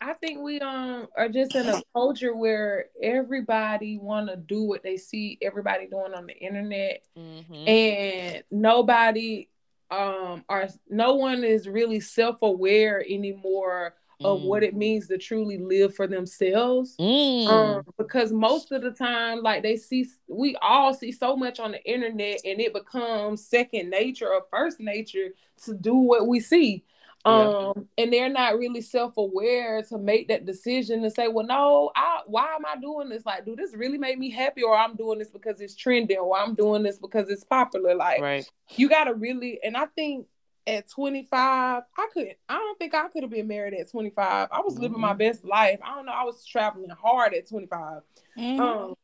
I 0.00 0.14
think 0.14 0.40
we 0.40 0.60
um 0.60 1.08
are 1.16 1.28
just 1.28 1.54
in 1.54 1.68
a 1.68 1.82
culture 1.94 2.34
where 2.34 2.86
everybody 3.02 3.98
want 3.98 4.28
to 4.28 4.36
do 4.36 4.62
what 4.62 4.82
they 4.82 4.96
see 4.96 5.38
everybody 5.42 5.86
doing 5.86 6.14
on 6.14 6.26
the 6.26 6.36
internet, 6.36 7.02
Mhm. 7.16 7.68
and 7.68 8.44
nobody 8.50 9.48
um 9.90 10.44
are 10.48 10.68
no 10.88 11.14
one 11.16 11.44
is 11.44 11.68
really 11.68 12.00
self 12.00 12.42
aware 12.42 13.04
anymore 13.08 13.94
of 14.22 14.42
what 14.42 14.62
it 14.62 14.76
means 14.76 15.08
to 15.08 15.16
truly 15.16 15.56
live 15.56 15.94
for 15.94 16.06
themselves. 16.06 16.94
Mm. 16.98 17.46
Um, 17.46 17.82
because 17.96 18.32
most 18.32 18.70
of 18.70 18.82
the 18.82 18.90
time, 18.90 19.42
like 19.42 19.62
they 19.62 19.76
see, 19.76 20.06
we 20.28 20.56
all 20.56 20.92
see 20.92 21.10
so 21.10 21.34
much 21.34 21.58
on 21.58 21.72
the 21.72 21.82
internet, 21.90 22.40
and 22.44 22.60
it 22.60 22.74
becomes 22.74 23.46
second 23.46 23.88
nature 23.88 24.28
or 24.28 24.42
first 24.50 24.78
nature 24.78 25.30
to 25.64 25.74
do 25.74 25.94
what 25.94 26.26
we 26.28 26.38
see. 26.38 26.84
Yeah. 27.26 27.52
Um, 27.74 27.88
and 27.98 28.12
they're 28.12 28.30
not 28.30 28.58
really 28.58 28.80
self-aware 28.80 29.82
to 29.84 29.98
make 29.98 30.28
that 30.28 30.46
decision 30.46 31.04
and 31.04 31.12
say, 31.12 31.28
"Well, 31.28 31.46
no, 31.46 31.90
I 31.94 32.20
why 32.26 32.54
am 32.54 32.64
I 32.66 32.76
doing 32.80 33.08
this? 33.10 33.26
Like, 33.26 33.44
do 33.44 33.54
this 33.54 33.74
really 33.74 33.98
make 33.98 34.18
me 34.18 34.30
happy, 34.30 34.62
or 34.62 34.76
I'm 34.76 34.96
doing 34.96 35.18
this 35.18 35.30
because 35.30 35.60
it's 35.60 35.74
trending, 35.74 36.16
or 36.18 36.38
I'm 36.38 36.54
doing 36.54 36.82
this 36.82 36.98
because 36.98 37.28
it's 37.28 37.44
popular?" 37.44 37.94
Like, 37.94 38.20
right. 38.20 38.50
you 38.76 38.88
gotta 38.88 39.12
really, 39.12 39.60
and 39.62 39.76
I 39.76 39.86
think 39.86 40.26
at 40.66 40.88
25, 40.88 41.82
I 41.96 42.08
couldn't, 42.12 42.36
I 42.48 42.54
don't 42.54 42.78
think 42.78 42.94
I 42.94 43.08
could 43.08 43.22
have 43.22 43.30
been 43.30 43.48
married 43.48 43.74
at 43.74 43.90
25. 43.90 44.48
I 44.50 44.60
was 44.60 44.78
living 44.78 45.00
my 45.00 45.14
Mhm. 45.14 45.18
best 45.18 45.44
life. 45.44 45.80
I 45.82 45.96
don't 45.96 46.06
know, 46.06 46.12
I 46.12 46.24
was 46.24 46.44
traveling 46.46 46.90
hard 46.90 47.34
at 47.34 47.48
25. 47.48 48.02
Mhm. 48.38 48.60
Um, 48.60 48.94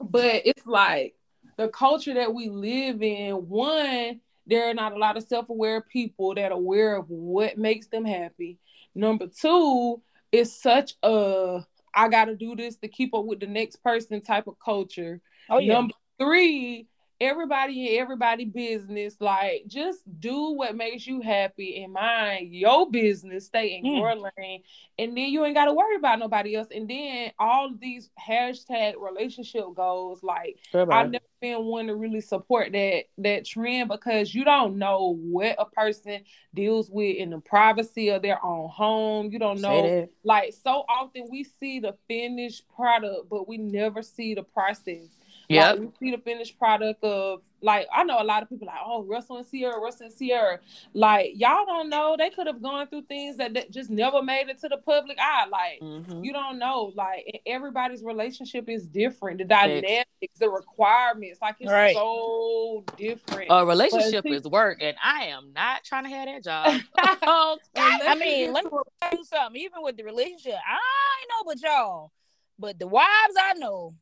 but 0.00 0.42
it's 0.44 0.66
like 0.66 1.14
the 1.56 1.68
culture 1.68 2.14
that 2.14 2.34
we 2.34 2.48
live 2.48 3.02
in, 3.02 3.48
one, 3.48 4.20
there 4.46 4.68
are 4.70 4.74
not 4.74 4.92
a 4.92 4.98
lot 4.98 5.16
of 5.16 5.24
self-aware 5.24 5.80
people 5.82 6.34
that 6.34 6.52
are 6.52 6.56
aware 6.56 6.96
of 6.96 7.08
what 7.08 7.58
makes 7.58 7.86
them 7.86 8.04
happy. 8.04 8.58
Number 8.94 9.26
two, 9.26 10.02
it's 10.32 10.60
such 10.60 10.94
a 11.02 11.64
I 11.94 12.08
gotta 12.08 12.34
do 12.34 12.56
this 12.56 12.76
to 12.78 12.88
keep 12.88 13.14
up 13.14 13.24
with 13.24 13.40
the 13.40 13.46
next 13.46 13.76
person 13.76 14.20
type 14.20 14.46
of 14.46 14.58
culture. 14.64 15.20
oh 15.48 15.58
yeah. 15.58 15.74
Number 15.74 15.94
three, 16.18 16.88
everybody 17.20 17.94
in 17.94 18.00
everybody 18.00 18.44
business. 18.44 19.16
Like, 19.20 19.64
just 19.66 20.00
do 20.20 20.52
what 20.52 20.76
makes 20.76 21.06
you 21.06 21.20
happy 21.20 21.82
and 21.82 21.92
mind 21.92 22.54
your 22.54 22.90
business. 22.90 23.46
Stay 23.46 23.76
in 23.76 23.84
Mm. 23.84 23.96
your 23.98 24.14
lane, 24.38 24.62
and 24.98 25.16
then 25.16 25.28
you 25.28 25.44
ain't 25.44 25.54
got 25.54 25.66
to 25.66 25.72
worry 25.72 25.96
about 25.96 26.18
nobody 26.18 26.56
else. 26.56 26.68
And 26.74 26.88
then 26.88 27.32
all 27.38 27.70
these 27.78 28.10
hashtag 28.20 28.94
relationship 28.98 29.64
goals, 29.74 30.22
like 30.22 30.58
I've 30.92 31.10
never 31.10 31.24
been 31.40 31.64
one 31.64 31.86
to 31.88 31.96
really 31.96 32.20
support 32.20 32.72
that 32.72 33.04
that 33.18 33.44
trend 33.44 33.88
because 33.88 34.34
you 34.34 34.44
don't 34.44 34.78
know 34.78 35.14
what 35.20 35.56
a 35.58 35.66
person 35.66 36.22
deals 36.54 36.90
with 36.90 37.16
in 37.16 37.30
the 37.30 37.38
privacy 37.40 38.08
of 38.10 38.22
their 38.22 38.44
own 38.44 38.68
home. 38.68 39.30
You 39.30 39.38
don't 39.38 39.60
know 39.60 39.82
like 40.24 40.52
so 40.54 40.84
often 40.88 41.26
we 41.30 41.44
see 41.44 41.80
the 41.80 41.94
finished 42.08 42.68
product, 42.74 43.28
but 43.28 43.46
we 43.48 43.58
never 43.58 44.02
see 44.02 44.34
the 44.34 44.42
process. 44.42 45.16
Yeah, 45.48 45.72
like, 45.72 45.80
we 45.80 45.88
see 46.00 46.10
the 46.16 46.22
finished 46.22 46.58
product 46.58 47.02
of 47.04 47.40
like 47.60 47.86
I 47.92 48.04
know 48.04 48.20
a 48.20 48.24
lot 48.24 48.42
of 48.42 48.48
people 48.50 48.66
like 48.66 48.76
oh 48.84 49.04
Russell 49.04 49.38
and 49.38 49.46
Ciara, 49.50 49.78
Russell 49.80 50.06
and 50.06 50.14
Ciara. 50.18 50.58
Like 50.92 51.32
y'all 51.34 51.64
don't 51.66 51.88
know 51.88 52.14
they 52.18 52.28
could 52.30 52.46
have 52.46 52.60
gone 52.62 52.86
through 52.88 53.02
things 53.02 53.36
that, 53.38 53.54
that 53.54 53.70
just 53.70 53.88
never 53.90 54.22
made 54.22 54.48
it 54.48 54.60
to 54.60 54.68
the 54.68 54.76
public 54.78 55.16
eye. 55.20 55.46
Like 55.50 55.80
Mhm. 55.80 56.24
you 56.24 56.32
don't 56.32 56.58
know. 56.58 56.92
Like 56.94 57.40
everybody's 57.46 58.02
relationship 58.02 58.68
is 58.68 58.86
different. 58.86 59.38
The 59.38 59.44
dynamics, 59.44 60.04
the 60.38 60.50
requirements, 60.50 61.40
like 61.40 61.56
it's 61.60 61.70
Right. 61.72 61.94
so 61.94 62.84
different. 62.96 63.48
a 63.50 63.64
relationship 63.64 64.24
But 64.24 64.32
is 64.32 64.44
work, 64.44 64.78
and 64.82 64.96
I 65.02 65.24
am 65.26 65.52
not 65.54 65.84
trying 65.84 66.04
to 66.04 66.10
have 66.10 66.26
that 66.26 66.44
job. 66.44 66.80
Oh, 67.26 67.58
Unless 67.76 68.02
I 68.06 68.14
mean, 68.16 68.52
let 68.52 68.64
me 68.64 68.70
to 68.70 68.76
a- 68.76 68.82
tell 69.08 69.18
you 69.18 69.24
something. 69.24 69.60
Even 69.62 69.82
with 69.82 69.96
the 69.96 70.04
relationship, 70.04 70.54
I 70.66 71.24
know 71.30 71.44
but 71.46 71.62
y'all, 71.62 72.12
but 72.58 72.78
the 72.78 72.86
wives 72.86 73.34
I 73.40 73.54
know, 73.54 73.94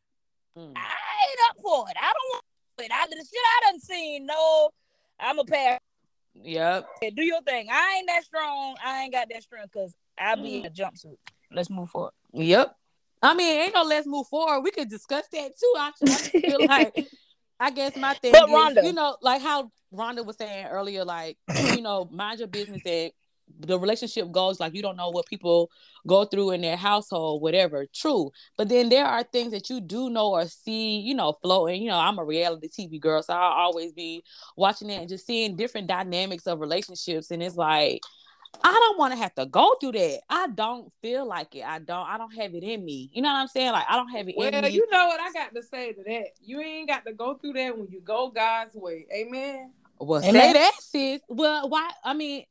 Mm. 0.57 0.73
I 0.77 0.81
ain't 0.81 1.41
up 1.51 1.57
for 1.62 1.88
it. 1.88 1.97
I 1.97 2.12
don't 2.12 2.31
want 2.31 2.45
it. 2.79 2.91
I 2.93 3.07
the 3.07 3.17
shit 3.17 3.27
I 3.35 3.71
done 3.71 3.81
seen. 3.81 4.27
No, 4.27 4.71
I'm 5.21 5.38
a 5.38 5.45
pass. 5.45 5.81
Yep. 6.35 6.88
Do 7.15 7.23
your 7.23 7.43
thing. 7.43 7.69
I 7.71 7.97
ain't 7.99 8.09
that 8.09 8.25
strong. 8.25 8.77
I 8.85 9.03
ain't 9.03 9.12
got 9.12 9.29
that 9.31 9.43
strength 9.43 9.71
because 9.73 9.95
I 10.19 10.35
be 10.35 10.59
in 10.59 10.67
a 10.67 10.71
jumpsuit. 10.71 11.17
Let's 11.51 11.71
move 11.71 11.91
forward. 11.91 12.12
Yep. 12.33 12.75
I 13.23 13.35
mean, 13.35 13.61
ain't 13.62 13.75
no 13.75 13.83
let's 13.83 14.07
move 14.07 14.27
forward. 14.27 14.62
We 14.62 14.71
could 14.71 14.88
discuss 14.88 15.25
that 15.33 15.53
too. 15.59 15.75
I, 15.77 15.93
I 16.05 16.17
feel 16.17 16.59
like 16.67 17.07
I 17.61 17.71
guess 17.71 17.97
my 17.97 18.15
thing 18.15 18.33
But 18.33 18.49
is, 18.49 18.55
Rhonda- 18.55 18.85
you 18.85 18.93
know, 18.93 19.17
like 19.23 19.43
how 19.43 19.71
Rhonda 19.95 20.25
was 20.25 20.37
saying 20.37 20.67
earlier, 20.67 21.05
like, 21.05 21.37
you 21.75 21.83
know, 21.83 22.09
mind 22.11 22.41
your 22.41 22.49
business 22.49 22.83
and 22.85 23.12
the 23.61 23.79
relationship 23.79 24.31
goes 24.33 24.59
like 24.61 24.75
you 24.75 24.83
don't 24.83 24.97
know 24.97 25.11
what 25.11 25.27
people 25.27 25.71
go 26.07 26.25
through 26.25 26.51
in 26.51 26.61
their 26.62 26.77
household, 26.77 27.43
whatever. 27.43 27.87
True. 27.95 28.31
But 28.57 28.69
then 28.69 28.88
there 28.88 29.07
are 29.07 29.23
things 29.23 29.53
that 29.53 29.71
you 29.71 29.81
do 29.81 30.11
know 30.11 30.31
or 30.33 30.47
see, 30.47 30.99
you 30.99 31.15
know, 31.15 31.35
floating. 31.43 31.83
You 31.83 31.91
know, 31.91 31.99
I'm 31.99 32.19
a 32.19 32.25
reality 32.25 32.69
TV 32.69 33.01
girl, 33.01 33.23
so 33.23 33.33
I'll 33.35 33.53
always 33.53 33.93
be 33.93 34.25
watching 34.57 34.91
it 34.91 35.01
and 35.01 35.09
just 35.09 35.27
seeing 35.27 35.57
different 35.57 35.87
dynamics 35.87 36.47
of 36.47 36.61
relationships. 36.61 37.31
And 37.31 37.43
it's 37.43 37.57
like, 37.57 38.01
I 38.62 38.71
don't 38.73 38.99
want 38.99 39.15
to 39.15 39.19
have 39.19 39.35
to 39.37 39.47
go 39.47 39.77
through 39.81 39.93
that. 39.93 40.21
I 40.29 40.47
don't 40.49 40.93
feel 41.01 41.27
like 41.27 41.55
it. 41.55 41.62
I 41.65 41.79
don't. 41.79 42.07
I 42.07 42.19
don't 42.19 42.35
have 42.35 42.55
it 42.55 42.62
in 42.62 42.85
me. 42.85 43.09
You 43.12 43.23
know 43.23 43.29
what 43.31 43.37
I'm 43.38 43.49
saying? 43.49 43.73
Like 43.73 43.87
I 43.88 43.97
don't 43.97 44.09
have 44.11 44.29
it 44.29 44.33
in 44.33 44.37
Well, 44.37 44.62
me. 44.62 44.69
you 44.69 44.87
know 44.91 45.07
what 45.07 45.21
I 45.21 45.33
got 45.33 45.55
to 45.55 45.62
say 45.62 45.93
to 45.93 46.03
that. 46.05 46.27
You 46.45 46.61
ain't 46.61 46.88
got 46.88 47.07
to 47.07 47.12
go 47.15 47.35
through 47.35 47.55
that 47.55 47.79
when 47.79 47.88
you 47.91 48.01
go 48.01 48.29
God's 48.29 48.75
way. 48.75 49.07
Amen. 49.15 49.71
well, 49.99 50.21
Amen. 50.23 50.35
say 50.35 50.53
that, 50.53 50.73
sis. 50.81 51.21
Well, 51.29 51.69
why? 51.71 51.91
I 52.05 52.12
mean, 52.12 52.45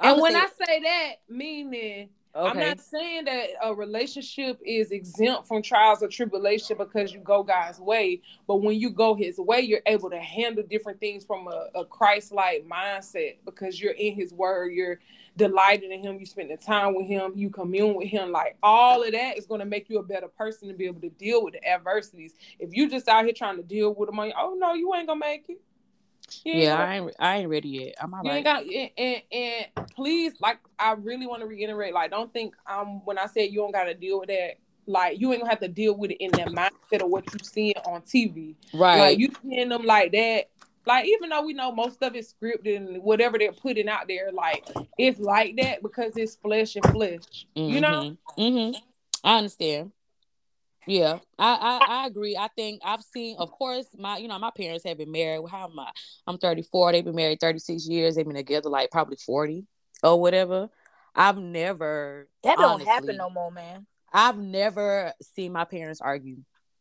And 0.00 0.20
when 0.20 0.36
I 0.36 0.46
say 0.66 0.80
that, 0.80 1.12
meaning 1.28 2.08
I'm 2.36 2.58
not 2.58 2.80
saying 2.80 3.24
that 3.24 3.48
a 3.62 3.74
relationship 3.74 4.60
is 4.64 4.90
exempt 4.90 5.48
from 5.48 5.62
trials 5.62 6.02
or 6.02 6.08
tribulation 6.08 6.76
because 6.76 7.12
you 7.12 7.20
go 7.20 7.42
God's 7.42 7.80
way, 7.80 8.20
but 8.46 8.56
when 8.56 8.78
you 8.78 8.90
go 8.90 9.14
His 9.14 9.38
way, 9.38 9.60
you're 9.60 9.80
able 9.86 10.10
to 10.10 10.18
handle 10.18 10.62
different 10.68 11.00
things 11.00 11.24
from 11.24 11.48
a, 11.48 11.68
a 11.74 11.84
Christ-like 11.84 12.66
mindset 12.68 13.36
because 13.44 13.80
you're 13.80 13.92
in 13.92 14.14
His 14.14 14.34
Word, 14.34 14.72
you're 14.72 15.00
delighted 15.36 15.90
in 15.90 16.02
Him, 16.02 16.18
you 16.18 16.26
spend 16.26 16.50
the 16.50 16.58
time 16.58 16.94
with 16.94 17.06
Him, 17.06 17.32
you 17.36 17.48
commune 17.48 17.94
with 17.94 18.08
Him. 18.08 18.32
Like 18.32 18.56
all 18.62 19.02
of 19.02 19.12
that 19.12 19.38
is 19.38 19.46
going 19.46 19.60
to 19.60 19.66
make 19.66 19.88
you 19.88 19.98
a 19.98 20.02
better 20.02 20.28
person 20.28 20.68
to 20.68 20.74
be 20.74 20.84
able 20.84 21.00
to 21.00 21.10
deal 21.10 21.42
with 21.42 21.54
the 21.54 21.66
adversities. 21.66 22.34
If 22.58 22.74
you 22.74 22.90
just 22.90 23.08
out 23.08 23.24
here 23.24 23.34
trying 23.34 23.56
to 23.56 23.62
deal 23.62 23.94
with 23.94 24.10
them, 24.10 24.18
on 24.18 24.32
oh 24.38 24.54
no, 24.58 24.74
you 24.74 24.94
ain't 24.94 25.06
gonna 25.06 25.20
make 25.20 25.46
it. 25.48 25.60
Ain't 26.44 26.62
yeah, 26.62 26.78
I 26.78 26.96
ain't. 26.96 27.14
I 27.18 27.36
ain't 27.38 27.50
ready 27.50 27.68
yet. 27.68 27.94
I'm 28.00 28.14
all 28.14 28.24
you 28.24 28.30
right. 28.30 28.36
ain't 28.36 28.44
got 28.44 28.62
and, 28.62 28.90
and, 28.96 29.22
and 29.32 29.90
please, 29.94 30.34
like 30.40 30.58
I 30.78 30.92
really 30.92 31.26
want 31.26 31.40
to 31.42 31.46
reiterate, 31.46 31.94
like 31.94 32.10
don't 32.10 32.32
think 32.32 32.54
um 32.66 33.04
when 33.04 33.18
I 33.18 33.26
said 33.26 33.50
you 33.50 33.60
don't 33.60 33.72
gotta 33.72 33.94
deal 33.94 34.20
with 34.20 34.28
that, 34.28 34.54
like 34.86 35.20
you 35.20 35.32
ain't 35.32 35.42
gonna 35.42 35.50
have 35.50 35.60
to 35.60 35.68
deal 35.68 35.96
with 35.96 36.10
it 36.10 36.22
in 36.22 36.30
that 36.32 36.48
mindset 36.48 37.02
of 37.02 37.10
what 37.10 37.32
you 37.32 37.38
seeing 37.42 37.76
on 37.84 38.02
TV. 38.02 38.54
right. 38.72 38.98
Like 38.98 39.18
you 39.18 39.30
seeing 39.42 39.68
them 39.68 39.84
like 39.84 40.12
that. 40.12 40.48
Like 40.86 41.06
even 41.06 41.30
though 41.30 41.44
we 41.44 41.52
know 41.52 41.72
most 41.72 42.02
of 42.02 42.14
it's 42.14 42.34
scripted 42.34 42.76
and 42.76 43.02
whatever 43.02 43.38
they're 43.38 43.52
putting 43.52 43.88
out 43.88 44.06
there, 44.06 44.30
like 44.32 44.64
it's 44.98 45.18
like 45.18 45.56
that 45.56 45.82
because 45.82 46.16
it's 46.16 46.36
flesh 46.36 46.76
and 46.76 46.84
flesh. 46.86 47.46
You 47.54 47.80
know? 47.80 48.16
hmm 48.36 48.70
I 49.24 49.38
understand. 49.38 49.90
Yeah, 50.86 51.18
I, 51.38 51.54
I 51.86 52.02
I 52.02 52.06
agree. 52.06 52.36
I 52.36 52.48
think 52.54 52.80
I've 52.84 53.02
seen, 53.02 53.36
of 53.38 53.50
course, 53.50 53.86
my 53.98 54.18
you 54.18 54.28
know 54.28 54.38
my 54.38 54.52
parents 54.56 54.84
have 54.84 54.98
been 54.98 55.10
married. 55.10 55.42
How 55.50 55.68
am 55.68 55.78
I? 55.78 55.90
I'm 56.26 56.38
34. 56.38 56.92
They've 56.92 57.04
been 57.04 57.16
married 57.16 57.40
36 57.40 57.86
years. 57.88 58.14
They've 58.14 58.24
been 58.26 58.36
together 58.36 58.68
like 58.70 58.90
probably 58.90 59.16
40 59.16 59.64
or 60.02 60.20
whatever. 60.20 60.68
I've 61.14 61.38
never 61.38 62.28
That 62.44 62.58
don't 62.58 62.72
honestly, 62.72 62.86
happen 62.86 63.16
no 63.16 63.30
more, 63.30 63.50
man. 63.50 63.86
I've 64.12 64.38
never 64.38 65.12
seen 65.22 65.52
my 65.52 65.64
parents 65.64 66.00
argue. 66.00 66.38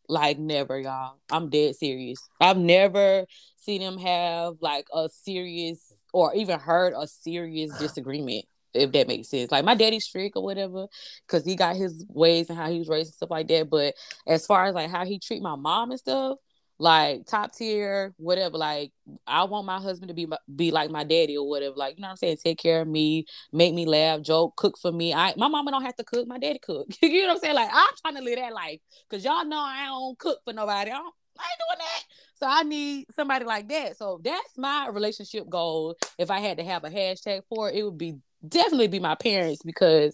Like 0.08 0.38
never, 0.38 0.80
y'all. 0.80 1.18
I'm 1.32 1.50
dead 1.50 1.76
serious. 1.76 2.20
I've 2.40 2.58
never 2.58 3.26
seen 3.58 3.82
them 3.82 3.98
have 3.98 4.56
like 4.62 4.86
a 4.94 5.10
serious 5.10 5.92
or 6.14 6.34
even 6.36 6.60
heard 6.60 6.94
a 6.96 7.08
serious 7.08 7.72
disagreement, 7.80 8.46
if 8.76 8.92
that 8.92 9.08
makes 9.08 9.30
sense. 9.30 9.52
Like 9.52 9.66
my 9.66 9.76
daddy's 9.76 10.06
strict 10.06 10.36
or 10.36 10.44
whatever, 10.44 10.88
because 11.28 11.46
he 11.46 11.56
got 11.56 11.76
his 11.76 12.06
ways 12.10 12.50
and 12.50 12.58
how 12.58 12.70
he 12.70 12.80
was 12.80 12.90
raised 12.90 13.10
and 13.10 13.16
stuff 13.16 13.32
like 13.32 13.48
that. 13.48 13.70
But 13.70 13.96
as 14.28 14.46
far 14.46 14.66
as 14.66 14.76
like 14.76 14.90
how 14.90 15.06
he 15.06 15.20
treat 15.20 15.42
my 15.42 15.56
mom 15.56 15.92
and 15.92 16.00
stuff, 16.00 16.38
like 16.78 17.26
top 17.26 17.54
tier, 17.54 18.14
whatever. 18.18 18.58
Like 18.58 18.92
I 19.26 19.46
want 19.46 19.66
my 19.66 19.80
husband 19.80 20.10
to 20.10 20.14
be 20.14 20.28
be 20.54 20.72
like 20.72 20.90
my 20.92 21.04
daddy 21.04 21.38
or 21.38 21.48
whatever. 21.48 21.76
Like 21.76 21.96
you 21.98 22.02
know 22.02 22.08
what 22.08 22.12
I'm 22.12 22.18
saying? 22.18 22.38
Take 22.44 22.60
care 22.60 22.82
of 22.82 22.88
me, 22.88 23.26
make 23.52 23.74
me 23.74 23.86
laugh, 23.86 24.22
joke, 24.22 24.56
cook 24.56 24.78
for 24.78 24.92
me. 24.92 25.14
I 25.14 25.34
my 25.38 25.48
mama 25.48 25.72
don't 25.72 25.84
have 25.84 25.96
to 25.98 26.04
cook, 26.04 26.28
my 26.28 26.38
daddy 26.38 26.60
cook. 26.60 26.88
you 27.02 27.22
know 27.22 27.28
what 27.28 27.36
I'm 27.36 27.40
saying? 27.40 27.56
Like 27.56 27.70
I'm 27.72 27.94
trying 28.02 28.16
to 28.16 28.22
live 28.22 28.40
that 28.40 28.54
life 28.54 28.80
because 29.10 29.24
y'all 29.24 29.46
know 29.46 29.60
I 29.60 29.86
don't 29.86 30.20
cook 30.20 30.40
for 30.44 30.54
nobody. 30.54 30.92
I, 30.92 30.96
don't, 30.96 31.14
I 31.40 31.44
ain't 31.44 31.80
doing 31.80 31.80
that. 31.80 32.04
So 32.38 32.48
I 32.48 32.64
need 32.64 33.06
somebody 33.16 33.46
like 33.46 33.70
that. 33.70 33.98
So 33.98 34.20
that's 34.22 34.58
my 34.58 34.90
relationship 34.90 35.50
goal. 35.50 35.96
If 36.18 36.30
I 36.30 36.40
had 36.40 36.58
to 36.58 36.66
have 36.66 36.84
a 36.84 36.90
hashtag 36.90 37.44
for 37.48 37.70
it, 37.70 37.76
it 37.76 37.84
would 37.84 37.98
be 37.98 38.18
definitely 38.50 38.88
be 38.88 39.00
my 39.00 39.16
parents 39.16 39.62
because 39.64 40.14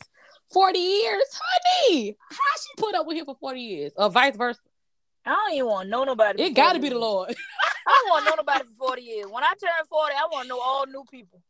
40 0.51 0.79
years, 0.79 1.23
honey, 1.33 2.17
how 2.29 2.35
she 2.61 2.69
put 2.77 2.95
up 2.95 3.05
with 3.07 3.17
him 3.17 3.25
for 3.25 3.35
40 3.35 3.59
years 3.59 3.93
or 3.95 4.09
vice 4.09 4.35
versa? 4.35 4.59
I 5.25 5.31
don't 5.31 5.53
even 5.53 5.67
want 5.67 5.85
to 5.85 5.89
know 5.91 6.03
nobody. 6.03 6.41
It 6.43 6.49
got 6.51 6.73
to 6.73 6.79
be 6.79 6.89
the. 6.89 6.97
Lord. 6.97 7.29
I 7.87 8.01
don't 8.03 8.09
want 8.09 8.25
to 8.25 8.29
know 8.31 8.35
nobody 8.37 8.63
for 8.77 8.87
40 8.87 9.01
years. 9.01 9.25
When 9.29 9.43
I 9.43 9.53
turn 9.59 9.69
40, 9.87 10.15
I 10.15 10.27
want 10.31 10.43
to 10.45 10.49
know 10.49 10.59
all 10.59 10.85
new 10.87 11.03
people. 11.11 11.41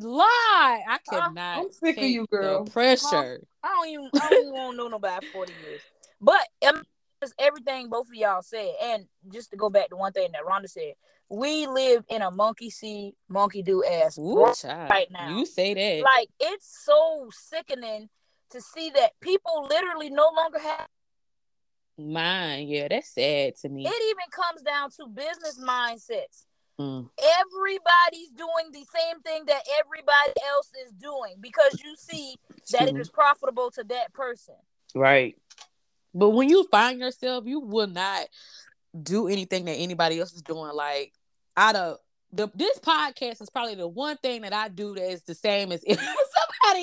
Lie. 0.00 0.82
I 0.88 0.94
Uh, 0.94 0.98
cannot. 1.10 1.58
I'm 1.58 1.70
sick 1.70 1.96
of 1.98 2.04
you, 2.04 2.26
girl. 2.26 2.64
Pressure. 2.64 3.40
I 3.62 3.68
don't 3.68 3.88
even 3.88 4.10
I 4.20 4.30
don't 4.30 4.42
even 4.42 4.52
want 4.54 4.72
to 4.72 4.76
know 4.76 4.88
nobody 4.88 5.26
for 5.26 5.46
40 5.46 5.52
years. 5.66 5.80
But 6.20 6.46
um, 6.66 6.82
it's 7.24 7.34
everything 7.38 7.88
both 7.88 8.08
of 8.08 8.14
y'all 8.14 8.42
said, 8.42 8.70
and 8.82 9.06
just 9.32 9.50
to 9.50 9.56
go 9.56 9.70
back 9.70 9.88
to 9.90 9.96
one 9.96 10.12
thing 10.12 10.28
that 10.32 10.42
Rhonda 10.44 10.68
said, 10.68 10.94
we 11.28 11.66
live 11.66 12.04
in 12.08 12.22
a 12.22 12.30
monkey 12.30 12.70
see, 12.70 13.14
monkey 13.28 13.62
do 13.62 13.84
ass 13.84 14.18
Ooh, 14.18 14.46
right 14.64 15.08
now. 15.10 15.36
You 15.36 15.46
say 15.46 15.74
that. 15.74 16.04
Like 16.04 16.28
it's 16.38 16.84
so 16.84 17.28
sickening 17.32 18.08
to 18.50 18.60
see 18.60 18.90
that 18.90 19.12
people 19.20 19.66
literally 19.68 20.10
no 20.10 20.30
longer 20.36 20.58
have. 20.58 20.86
Mine. 21.96 22.68
Yeah, 22.68 22.88
that's 22.88 23.10
sad 23.10 23.56
to 23.62 23.68
me. 23.68 23.86
It 23.86 24.02
even 24.10 24.30
comes 24.30 24.62
down 24.62 24.90
to 24.92 25.06
business 25.06 25.60
mindsets. 25.60 26.46
Mm. 26.80 27.08
Everybody's 27.18 28.30
doing 28.30 28.72
the 28.72 28.84
same 28.94 29.20
thing 29.22 29.44
that 29.46 29.62
everybody 29.78 30.32
else 30.50 30.70
is 30.84 30.92
doing 30.92 31.36
because 31.40 31.80
you 31.84 31.94
see 31.96 32.34
that 32.72 32.88
it 32.88 32.96
is 32.96 33.10
profitable 33.10 33.70
to 33.72 33.84
that 33.84 34.12
person. 34.12 34.56
Right. 34.94 35.36
But 36.14 36.30
when 36.30 36.48
you 36.48 36.66
find 36.70 37.00
yourself, 37.00 37.44
you 37.46 37.60
will 37.60 37.88
not 37.88 38.26
do 39.00 39.28
anything 39.28 39.64
that 39.64 39.72
anybody 39.72 40.20
else 40.20 40.32
is 40.32 40.42
doing. 40.42 40.72
Like 40.74 41.12
out 41.56 41.76
of 41.76 41.98
the 42.32 42.48
this 42.54 42.78
podcast 42.78 43.42
is 43.42 43.50
probably 43.50 43.74
the 43.74 43.88
one 43.88 44.16
thing 44.18 44.42
that 44.42 44.52
I 44.52 44.68
do 44.68 44.94
that 44.94 45.10
is 45.10 45.22
the 45.22 45.34
same 45.34 45.72
as 45.72 45.84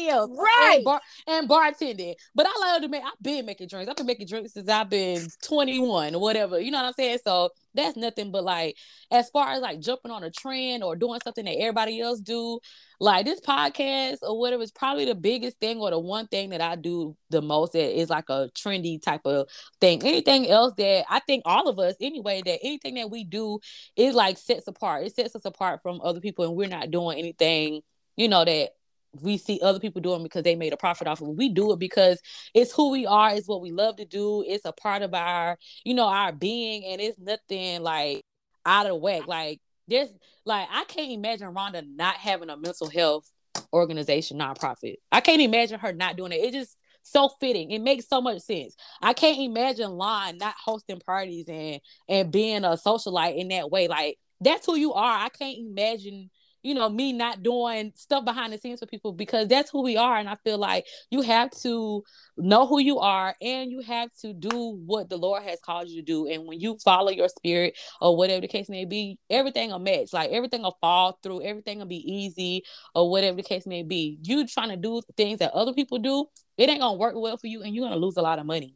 else. 0.10 0.32
Right. 0.38 0.76
And, 0.76 0.86
bar- 0.86 1.02
and 1.28 1.50
bartending. 1.50 2.15
But 2.36 2.48
I 2.48 2.60
love 2.60 2.82
to 2.82 2.88
make 2.88 3.04
I've 3.04 3.22
been 3.22 3.46
making 3.46 3.67
drinks. 3.67 3.89
I've 3.89 3.96
been 3.96 4.06
making 4.06 4.28
drinks 4.28 4.54
since 4.54 4.70
I've 4.70 4.89
been 4.89 5.28
21 5.44 6.15
or 6.15 6.22
whatever. 6.22 6.60
You 6.60 6.72
know 6.72 6.80
what 6.80 6.88
I'm 6.88 6.94
saying? 6.94 7.20
So 7.24 7.50
that's 7.74 7.96
nothing 7.96 8.32
but 8.32 8.44
like 8.44 8.78
as 9.12 9.30
far 9.30 9.50
as 9.50 9.62
like 9.62 9.80
jumping 9.80 10.12
on 10.12 10.24
a 10.24 10.32
trend 10.32 10.84
or 10.84 10.96
doing 10.96 11.20
something 11.24 11.46
that 11.46 11.58
everybody 11.58 12.00
else 12.02 12.20
do, 12.20 12.60
like 13.00 13.26
this 13.26 13.41
podcast 13.41 14.17
or 14.22 14.39
whatever 14.39 14.62
is 14.62 14.72
probably 14.72 15.06
the 15.06 15.15
biggest 15.15 15.60
thing 15.60 15.80
or 15.80 15.89
the 15.89 16.00
one 16.00 16.28
thing 16.28 16.52
that 16.52 16.62
I 16.62 16.76
do 16.76 17.15
the 17.30 17.41
most 17.41 17.74
that 17.74 18.00
is 18.00 18.10
like 18.10 18.30
a 18.30 18.50
trendy 18.56 19.02
type 19.02 19.22
of 19.26 19.48
thing. 19.80 20.04
Anything 20.06 20.48
else 20.50 20.74
that 20.78 21.06
I 21.10 21.20
think 21.20 21.44
all 21.46 21.67
of 21.67 21.80
us 21.80 21.96
anyway, 22.00 22.41
that 22.46 22.60
anything 22.62 22.96
that 22.96 23.10
we 23.10 23.24
do 23.24 23.60
is 23.96 24.13
like 24.13 24.38
sets 24.38 24.67
apart. 24.67 25.06
It 25.06 25.15
sets 25.15 25.36
us 25.36 25.46
apart 25.46 25.82
from 25.82 26.00
other 26.04 26.20
people 26.20 26.46
and 26.46 26.56
we're 26.56 26.67
not 26.67 26.91
doing 26.91 27.17
anything, 27.17 27.82
you 28.15 28.28
know, 28.28 28.46
that 28.46 28.72
we 29.19 29.38
see 29.38 29.60
other 29.62 29.80
people 29.80 30.02
doing 30.02 30.24
because 30.24 30.43
they 30.43 30.56
made 30.56 30.74
a 30.74 30.78
profit 30.78 31.08
off 31.08 31.21
of 31.21 31.30
it. 31.30 31.36
We 31.36 31.50
do 31.50 31.74
it 31.74 31.80
because 31.80 32.21
it's 32.54 32.71
who 32.71 32.91
we 32.91 33.06
are, 33.06 33.34
it's 33.34 33.47
what 33.47 33.62
we 33.62 33.71
love 33.71 33.97
to 33.97 34.06
do, 34.06 34.43
it's 34.47 34.65
a 34.65 34.71
part 34.71 35.02
of 35.02 35.13
our, 35.13 35.58
you 35.84 35.93
know, 35.93 36.08
our 36.08 36.32
being, 36.32 36.86
and 36.86 37.02
it's 37.02 37.19
nothing 37.19 37.82
like 37.82 38.24
out 38.65 38.88
of 38.88 39.02
whack. 39.02 39.28
Like 39.28 39.60
there's 39.88 40.10
like 40.45 40.67
I 40.71 40.86
can't 40.86 41.12
imagine 41.12 41.54
Rhonda 41.54 41.84
not 41.86 42.15
having 42.15 42.50
a 42.50 42.58
mental 42.58 42.89
health 42.89 43.30
organization 43.74 44.39
nonprofit. 44.39 44.95
I 45.12 45.21
can't 45.21 45.41
imagine 45.41 45.80
her 45.80 45.93
not 45.93 46.15
doing 46.15 46.32
it. 46.32 46.43
It 46.43 46.54
just 46.54 46.78
so 47.04 47.30
fitting. 47.39 47.71
It 47.71 47.80
makes 47.80 48.08
so 48.08 48.21
much 48.21 48.41
sense. 48.41 48.76
I 49.02 49.13
can't 49.13 49.39
imagine 49.39 49.91
Lon 49.91 50.38
not 50.38 50.56
hosting 50.63 51.00
parties 51.00 51.45
and 51.47 51.82
and 52.08 52.32
being 52.32 52.63
a 52.63 52.78
socialite 52.78 53.38
in 53.38 53.50
that 53.50 53.71
way. 53.71 53.88
Like 53.88 54.17
that's 54.39 54.65
who 54.65 54.76
you 54.76 54.93
are. 54.93 55.26
I 55.26 55.30
can't 55.30 55.58
imagine 55.58 56.30
you 56.63 56.74
know, 56.74 56.89
me 56.89 57.13
not 57.13 57.41
doing 57.41 57.91
stuff 57.95 58.24
behind 58.24 58.54
the 58.54 58.58
scenes 58.58 58.80
for 58.80 58.86
people 58.86 59.13
because 59.13 59.47
that's 59.47 59.69
who 59.71 59.82
we 59.82 59.97
are. 59.97 60.17
And 60.17 60.30
I 60.30 60.36
feel 60.43 60.58
like 60.58 60.86
you 61.10 61.21
have 61.21 61.52
to 61.62 62.04
know 62.38 62.67
who 62.67 62.80
you 62.80 63.00
are 63.00 63.36
and 63.41 63.71
you 63.71 63.82
have 63.82 64.10
to 64.21 64.34
do 64.34 64.80
what 64.86 65.10
the 65.10 65.17
Lord 65.17 65.43
has 65.43 65.60
called 65.60 65.88
you 65.88 66.02
to 66.02 66.06
do. 66.06 66.28
And 66.28 66.45
when 66.45 66.60
you 66.60 66.78
follow 66.78 67.12
your 67.12 67.30
spirit 67.30 67.78
or 68.00 68.15
whatever 68.15 68.41
the 68.41 68.47
case 68.47 68.69
may 68.69 68.86
be, 68.86 69.17
everything 69.30 69.71
will 69.71 69.80
match. 69.80 70.13
Like 70.13 70.32
everything 70.32 70.62
will 70.62 70.78
fall 70.82 71.17
through, 71.24 71.43
everything 71.43 71.80
will 71.80 71.86
be 71.86 72.12
easy 72.12 72.63
or 72.93 73.10
whatever 73.10 73.38
the 73.38 73.43
case 73.43 73.65
may 73.65 73.84
be. 73.84 74.19
You 74.21 74.45
trying 74.47 74.69
to 74.69 74.78
do 74.78 75.02
things 75.17 75.39
that 75.39 75.54
other 75.54 75.74
people 75.74 76.00
do, 76.00 76.26
it 76.58 76.69
ain't 76.69 76.82
gonna 76.82 76.97
work 76.97 77.15
well 77.15 77.38
for 77.38 77.47
you 77.47 77.63
and 77.63 77.74
you're 77.74 77.86
gonna 77.86 77.95
lose 77.95 78.17
a 78.17 78.21
lot 78.21 78.39
of 78.39 78.45
money. 78.45 78.76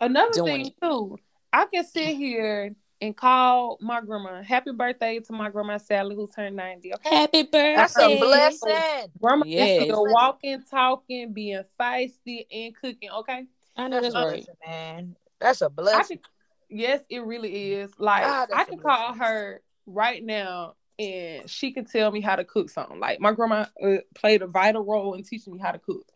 Another 0.00 0.42
thing 0.42 0.66
it. 0.66 0.74
too, 0.82 1.16
I 1.52 1.66
can 1.66 1.84
sit 1.84 2.16
here 2.16 2.74
and 3.00 3.16
call 3.16 3.78
my 3.80 4.00
grandma. 4.00 4.42
Happy 4.42 4.72
birthday 4.72 5.20
to 5.20 5.32
my 5.32 5.50
grandma 5.50 5.78
Sally, 5.78 6.14
who 6.14 6.28
turned 6.28 6.56
90. 6.56 6.94
Okay? 6.94 7.16
Happy 7.16 7.42
birthday. 7.44 7.74
That's 7.76 7.98
a 7.98 8.18
blessing. 8.18 9.10
Grandma 9.20 9.44
yes. 9.46 9.82
is 9.82 9.84
still 9.84 10.06
walking, 10.06 10.62
talking, 10.70 11.32
being 11.32 11.62
feisty, 11.78 12.46
and 12.50 12.74
cooking. 12.76 13.10
Okay. 13.10 13.46
I 13.76 13.88
know 13.88 14.00
that's, 14.00 14.14
that's 14.14 14.26
right. 14.26 14.46
man. 14.66 15.16
That's 15.40 15.62
a 15.62 15.70
blessing. 15.70 16.18
Can, 16.18 16.78
yes, 16.78 17.00
it 17.08 17.20
really 17.20 17.72
is. 17.72 17.90
Like 17.98 18.24
God, 18.24 18.48
I 18.54 18.64
can 18.64 18.78
call 18.78 19.14
her 19.14 19.62
right 19.86 20.22
now 20.22 20.74
and 20.98 21.48
she 21.48 21.72
can 21.72 21.86
tell 21.86 22.10
me 22.10 22.20
how 22.20 22.36
to 22.36 22.44
cook 22.44 22.68
something. 22.68 23.00
Like 23.00 23.20
my 23.20 23.32
grandma 23.32 23.64
uh, 23.82 23.96
played 24.14 24.42
a 24.42 24.46
vital 24.46 24.84
role 24.84 25.14
in 25.14 25.24
teaching 25.24 25.54
me 25.54 25.58
how 25.58 25.72
to 25.72 25.78
cook. 25.78 26.06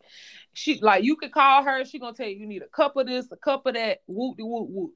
She 0.53 0.79
like 0.79 1.03
you 1.03 1.15
could 1.15 1.31
call 1.31 1.63
her, 1.63 1.83
she 1.85 1.97
gonna 1.97 2.13
tell 2.13 2.27
you 2.27 2.37
you 2.37 2.45
need 2.45 2.61
a 2.61 2.67
cup 2.67 2.95
of 2.95 3.07
this, 3.07 3.27
a 3.31 3.35
cup 3.35 3.65
of 3.65 3.73
that, 3.73 4.03
whoop 4.05 4.37
de 4.37 4.45
whoop 4.45 4.69
whoop 4.69 4.91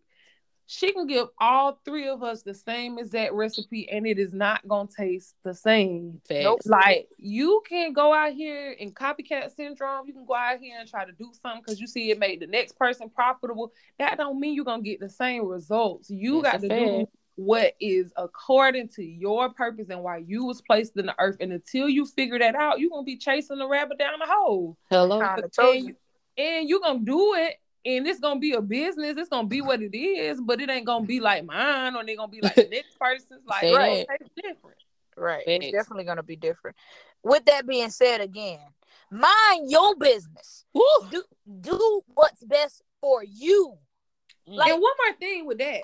she 0.72 0.94
can 0.94 1.08
give 1.08 1.30
all 1.40 1.80
three 1.84 2.08
of 2.08 2.22
us 2.22 2.44
the 2.44 2.54
same 2.54 3.00
exact 3.00 3.34
recipe 3.34 3.90
and 3.90 4.06
it 4.06 4.20
is 4.20 4.36
not 4.36 4.66
gonna 4.68 4.88
taste 4.88 5.34
the 5.44 5.52
same. 5.52 6.22
Nope. 6.30 6.60
Like 6.64 7.10
you 7.18 7.64
can 7.68 7.92
go 7.92 8.14
out 8.14 8.34
here 8.34 8.74
in 8.74 8.92
copycat 8.92 9.56
syndrome, 9.56 10.06
you 10.06 10.14
can 10.14 10.28
go 10.28 10.36
out 10.36 10.60
here 10.60 10.78
and 10.80 10.88
try 10.88 11.06
to 11.06 11.12
do 11.12 11.32
something 11.42 11.64
because 11.66 11.82
you 11.82 11.88
see 11.88 12.12
it 12.12 12.20
made 12.20 12.40
the 12.40 12.46
next 12.46 12.78
person 12.78 13.10
profitable. 13.10 13.74
That 13.98 14.20
don't 14.20 14.40
mean 14.40 14.54
you're 14.54 14.64
gonna 14.64 14.84
get 14.84 15.00
the 15.00 15.10
same 15.10 15.48
results. 15.48 16.12
You 16.12 16.44
That's 16.44 16.62
got 16.62 16.70
to 16.70 16.80
do 16.86 17.08
what 17.34 17.74
is 17.80 18.14
according 18.16 18.90
to 18.90 19.04
your 19.04 19.52
purpose 19.52 19.90
and 19.90 20.04
why 20.04 20.18
you 20.18 20.46
was 20.46 20.62
placed 20.62 20.96
in 20.98 21.08
the 21.08 21.16
earth. 21.18 21.38
And 21.40 21.52
until 21.52 21.90
you 21.90 22.06
figure 22.06 22.38
that 22.38 22.54
out, 22.54 22.80
you're 22.80 22.92
gonna 22.92 23.02
be 23.02 23.18
chasing 23.18 23.58
the 23.58 23.68
rabbit 23.68 23.98
down 23.98 24.20
the 24.20 24.28
hole. 24.28 24.78
Hello. 24.92 25.20
And, 25.20 25.88
you, 25.88 25.96
and 26.38 26.70
you're 26.70 26.82
gonna 26.82 27.00
do 27.00 27.34
it 27.34 27.56
and 27.98 28.08
it's 28.08 28.20
gonna 28.20 28.40
be 28.40 28.54
a 28.54 28.62
business. 28.62 29.18
It's 29.18 29.30
gonna 29.30 29.48
be 29.48 29.62
what 29.62 29.82
it 29.82 29.98
is, 29.98 30.40
but 30.42 30.62
it 30.62 30.70
ain't 30.70 30.86
gonna 30.86 31.06
be 31.06 31.20
like 31.20 31.46
mine, 31.46 31.96
or 31.96 32.06
they 32.06 32.16
gonna 32.16 32.32
be 32.32 32.42
like 32.42 32.56
the 32.56 32.68
next 32.72 32.98
person's. 33.00 33.46
Like, 33.46 33.64
right, 33.64 34.06
it's 34.20 34.30
different. 34.36 34.78
Right, 35.18 35.44
Thanks. 35.46 35.66
it's 35.66 35.76
definitely 35.76 36.06
gonna 36.06 36.24
be 36.24 36.36
different. 36.36 36.76
With 37.24 37.46
that 37.46 37.68
being 37.68 37.90
said, 37.90 38.22
again, 38.22 38.60
mind 39.12 39.70
your 39.70 39.96
business. 39.96 40.66
Woo. 40.74 40.84
Do 41.10 41.24
do 41.62 42.02
what's 42.14 42.44
best 42.44 42.84
for 43.02 43.24
you. 43.24 43.76
Like, 44.46 44.72
and 44.72 44.82
one 44.82 44.94
more 45.06 45.16
thing 45.20 45.46
with 45.46 45.60
that, 45.60 45.84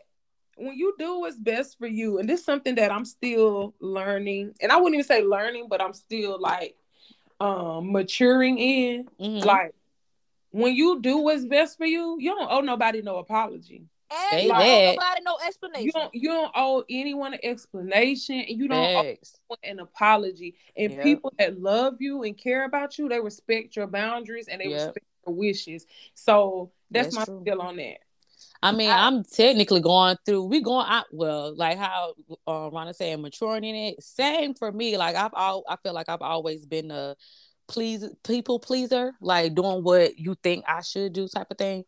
when 0.58 0.76
you 0.76 0.96
do 0.98 1.20
what's 1.20 1.38
best 1.38 1.78
for 1.78 1.88
you, 1.88 2.18
and 2.18 2.28
this 2.28 2.40
is 2.40 2.46
something 2.46 2.76
that 2.76 2.92
I'm 2.92 3.06
still 3.06 3.76
learning, 3.80 4.56
and 4.62 4.72
I 4.72 4.78
wouldn't 4.78 4.96
even 4.96 5.06
say 5.06 5.24
learning, 5.24 5.68
but 5.70 5.82
I'm 5.82 5.94
still 5.94 6.40
like 6.40 6.76
um 7.40 7.92
maturing 7.92 8.58
in. 8.58 9.10
Mm-hmm. 9.20 9.46
Like 9.46 9.76
when 10.56 10.74
you 10.74 11.02
do 11.02 11.18
what's 11.18 11.44
best 11.46 11.78
for 11.78 11.86
you, 11.86 12.16
you 12.18 12.34
don't 12.34 12.50
owe 12.50 12.62
nobody 12.62 13.02
no 13.02 13.18
apology. 13.18 13.84
And 14.32 14.44
you 14.44 14.50
don't 14.50 14.62
owe 14.62 14.92
nobody 14.94 15.22
no 15.26 15.38
explanation. 15.46 15.86
You 15.86 15.92
don't 15.92 16.16
you 16.16 16.30
don't 16.30 16.52
owe 16.56 16.84
anyone 16.90 17.34
an 17.34 17.40
explanation 17.44 18.40
and 18.40 18.58
you 18.58 18.70
don't 18.70 19.04
Thanks. 19.04 19.38
owe 19.50 19.58
an 19.64 19.80
apology. 19.80 20.56
And 20.78 20.94
yep. 20.94 21.04
people 21.04 21.34
that 21.40 21.60
love 21.60 21.96
you 22.00 22.24
and 22.24 22.38
care 22.38 22.64
about 22.64 22.98
you, 22.98 23.10
they 23.10 23.20
respect 23.20 23.76
your 23.76 23.88
boundaries 23.88 24.48
and 24.48 24.62
they 24.62 24.70
yep. 24.70 24.76
respect 24.88 25.06
your 25.28 25.36
wishes. 25.36 25.86
So 26.14 26.72
that's, 26.90 27.08
that's 27.08 27.18
my 27.18 27.26
true. 27.26 27.44
feel 27.44 27.62
on 27.62 27.76
that. 27.76 27.98
I 28.64 28.72
mean, 28.72 28.90
I, 28.90 29.08
am 29.08 29.24
technically 29.26 29.82
going 29.82 30.16
through. 30.26 30.46
We 30.46 30.62
going 30.62 30.88
out 30.88 31.06
well, 31.12 31.54
like 31.54 31.78
how 31.78 32.14
uh, 32.48 32.70
Rhonda 32.70 32.96
saying, 32.96 33.22
maturing 33.22 33.66
in 33.66 33.76
it. 33.76 34.02
Same 34.02 34.54
for 34.54 34.72
me. 34.72 34.98
Like 34.98 35.18
I've 35.18 35.34
all, 35.34 35.66
I 35.68 35.76
feel 35.76 35.94
like 35.94 36.08
I've 36.08 36.22
always 36.22 36.66
been 36.66 36.92
a 36.92 37.16
please 37.68 38.06
people 38.24 38.60
pleaser, 38.60 39.14
like 39.22 39.56
doing 39.56 39.84
what 39.84 40.18
you 40.18 40.36
think 40.42 40.66
I 40.68 40.82
should 40.82 41.14
do 41.14 41.28
type 41.28 41.48
of 41.52 41.58
thing. 41.58 41.84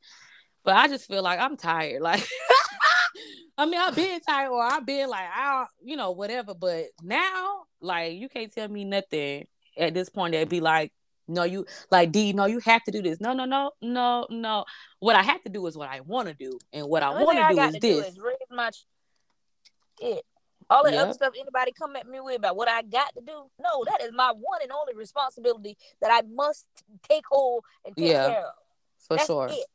But 0.63 0.75
I 0.75 0.87
just 0.87 1.07
feel 1.07 1.23
like 1.23 1.39
I'm 1.39 1.57
tired. 1.57 2.01
Like 2.07 2.27
I 3.57 3.65
mean, 3.65 3.79
I've 3.79 3.95
been 3.95 4.19
tired 4.21 4.51
or 4.51 4.61
I've 4.61 4.85
been 4.85 5.09
like, 5.09 5.27
I 5.33 5.65
you 5.83 5.97
know, 5.97 6.11
whatever. 6.11 6.53
But 6.53 6.85
now, 7.01 7.63
like, 7.81 8.13
you 8.13 8.29
can't 8.29 8.53
tell 8.53 8.67
me 8.67 8.85
nothing 8.85 9.47
at 9.75 9.95
this 9.95 10.09
point 10.09 10.33
that'd 10.33 10.49
be 10.49 10.61
like, 10.61 10.91
no, 11.27 11.43
you 11.43 11.65
like 11.91 12.11
D, 12.11 12.33
no, 12.33 12.45
you 12.45 12.59
have 12.59 12.83
to 12.83 12.91
do 12.91 13.01
this. 13.01 13.19
No, 13.19 13.33
no, 13.33 13.45
no, 13.45 13.71
no, 13.81 14.27
no. 14.29 14.65
What 14.99 15.15
I 15.15 15.23
have 15.23 15.43
to 15.43 15.49
do 15.49 15.65
is 15.67 15.75
what 15.75 15.89
I 15.89 16.01
want 16.01 16.27
to 16.29 16.33
do. 16.33 16.57
And 16.71 16.87
what 16.87 17.03
I 17.03 17.21
want 17.21 17.37
to 17.37 17.55
do 17.55 17.61
is 17.61 17.73
this. 17.81 18.07
Is 18.09 18.19
raise 18.19 18.35
my 18.49 18.69
it. 19.99 20.23
All 20.69 20.83
that 20.83 20.93
yep. 20.93 21.03
other 21.03 21.13
stuff 21.13 21.33
anybody 21.39 21.71
come 21.71 21.95
at 21.95 22.07
me 22.07 22.19
with 22.19 22.37
about 22.37 22.57
what 22.57 22.67
I 22.67 22.81
got 22.81 23.13
to 23.15 23.21
do. 23.21 23.49
No, 23.59 23.85
that 23.85 24.01
is 24.01 24.11
my 24.13 24.33
one 24.35 24.59
and 24.61 24.71
only 24.71 24.93
responsibility 24.95 25.77
that 26.01 26.11
I 26.11 26.27
must 26.27 26.65
take 27.07 27.23
hold 27.29 27.63
and 27.85 27.95
take 27.95 28.09
yeah, 28.09 28.27
care 28.27 28.39
of. 28.39 28.53
For 29.07 29.15
That's 29.15 29.27
sure. 29.27 29.47
It. 29.49 29.65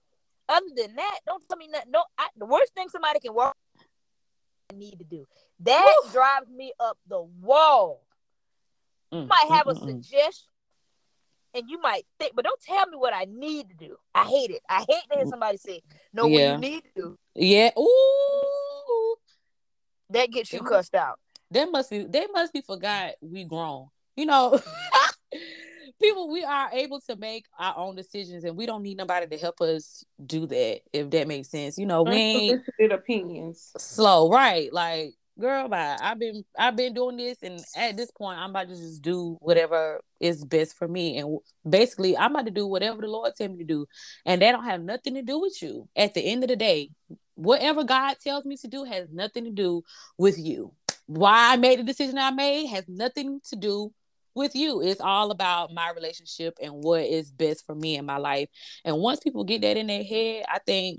Other 0.48 0.66
than 0.76 0.96
that, 0.96 1.20
don't 1.26 1.42
tell 1.48 1.56
me 1.56 1.68
nothing. 1.68 1.92
No, 1.92 2.04
I, 2.18 2.28
the 2.36 2.44
worst 2.44 2.74
thing 2.74 2.88
somebody 2.90 3.20
can 3.20 3.32
walk 3.34 3.56
I 4.70 4.76
need 4.76 4.98
to 4.98 5.04
do. 5.04 5.26
That 5.60 5.94
Woo. 6.04 6.12
drives 6.12 6.50
me 6.50 6.72
up 6.78 6.98
the 7.08 7.22
wall. 7.40 8.04
Mm, 9.12 9.22
you 9.22 9.28
might 9.28 9.56
have 9.56 9.66
mm, 9.66 9.72
a 9.72 9.74
suggestion 9.76 10.48
and 11.54 11.64
you 11.68 11.80
might 11.80 12.04
think, 12.18 12.32
but 12.34 12.44
don't 12.44 12.60
tell 12.60 12.86
me 12.86 12.96
what 12.96 13.14
I 13.14 13.26
need 13.30 13.68
to 13.68 13.74
do. 13.74 13.96
I 14.14 14.24
hate 14.24 14.50
it. 14.50 14.62
I 14.68 14.84
hate 14.88 15.02
to 15.10 15.16
hear 15.16 15.24
mm. 15.26 15.30
somebody 15.30 15.58
say, 15.58 15.82
"No, 16.12 16.26
yeah. 16.26 16.52
what 16.52 16.64
you 16.64 16.70
need 16.70 16.84
to 16.84 16.90
do." 16.96 17.18
Yeah. 17.34 17.70
Ooh 17.78 18.31
that 20.12 20.30
gets 20.30 20.52
you 20.52 20.60
cussed 20.60 20.94
out. 20.94 21.18
They 21.50 21.66
must 21.66 21.90
be 21.90 22.04
they 22.04 22.26
must 22.32 22.52
be 22.52 22.62
forgot 22.62 23.12
we 23.20 23.44
grown. 23.44 23.88
You 24.16 24.26
know, 24.26 24.60
people 26.02 26.30
we 26.30 26.44
are 26.44 26.70
able 26.72 27.00
to 27.00 27.16
make 27.16 27.46
our 27.58 27.76
own 27.76 27.94
decisions 27.94 28.44
and 28.44 28.56
we 28.56 28.66
don't 28.66 28.82
need 28.82 28.98
nobody 28.98 29.26
to 29.26 29.38
help 29.38 29.60
us 29.60 30.04
do 30.24 30.46
that, 30.46 30.80
if 30.92 31.10
that 31.10 31.28
makes 31.28 31.48
sense. 31.48 31.78
You 31.78 31.86
know, 31.86 32.02
we 32.02 32.16
ain't 32.16 32.62
opinions. 32.92 33.72
Slow, 33.78 34.30
right. 34.30 34.72
Like, 34.72 35.14
girl, 35.38 35.68
bye. 35.68 35.96
I've 36.00 36.18
been 36.18 36.44
I've 36.58 36.76
been 36.76 36.94
doing 36.94 37.16
this 37.16 37.38
and 37.42 37.60
at 37.76 37.96
this 37.96 38.10
point 38.10 38.38
I'm 38.38 38.50
about 38.50 38.68
to 38.68 38.74
just 38.74 39.02
do 39.02 39.36
whatever 39.40 40.00
is 40.20 40.44
best 40.44 40.76
for 40.76 40.88
me. 40.88 41.18
And 41.18 41.38
basically 41.68 42.16
I'm 42.16 42.32
about 42.32 42.46
to 42.46 42.50
do 42.50 42.66
whatever 42.66 43.00
the 43.00 43.08
Lord 43.08 43.32
tell 43.36 43.48
me 43.48 43.58
to 43.58 43.64
do. 43.64 43.86
And 44.26 44.42
that 44.42 44.52
don't 44.52 44.64
have 44.64 44.82
nothing 44.82 45.14
to 45.14 45.22
do 45.22 45.40
with 45.40 45.62
you. 45.62 45.88
At 45.96 46.14
the 46.14 46.20
end 46.20 46.44
of 46.44 46.48
the 46.48 46.56
day, 46.56 46.90
whatever 47.34 47.84
God 47.84 48.16
tells 48.22 48.44
me 48.44 48.56
to 48.58 48.68
do 48.68 48.84
has 48.84 49.08
nothing 49.10 49.44
to 49.44 49.50
do 49.50 49.82
with 50.18 50.38
you. 50.38 50.72
Why 51.06 51.52
I 51.52 51.56
made 51.56 51.78
the 51.78 51.84
decision 51.84 52.18
I 52.18 52.30
made 52.30 52.66
has 52.68 52.88
nothing 52.88 53.40
to 53.48 53.56
do 53.56 53.92
with 54.34 54.54
you. 54.54 54.80
It's 54.80 55.00
all 55.00 55.30
about 55.30 55.74
my 55.74 55.90
relationship 55.90 56.56
and 56.62 56.72
what 56.72 57.02
is 57.02 57.30
best 57.30 57.66
for 57.66 57.74
me 57.74 57.96
in 57.96 58.06
my 58.06 58.18
life. 58.18 58.48
And 58.84 58.98
once 58.98 59.20
people 59.20 59.44
get 59.44 59.62
that 59.62 59.76
in 59.76 59.86
their 59.88 60.04
head, 60.04 60.44
I 60.48 60.58
think 60.58 60.98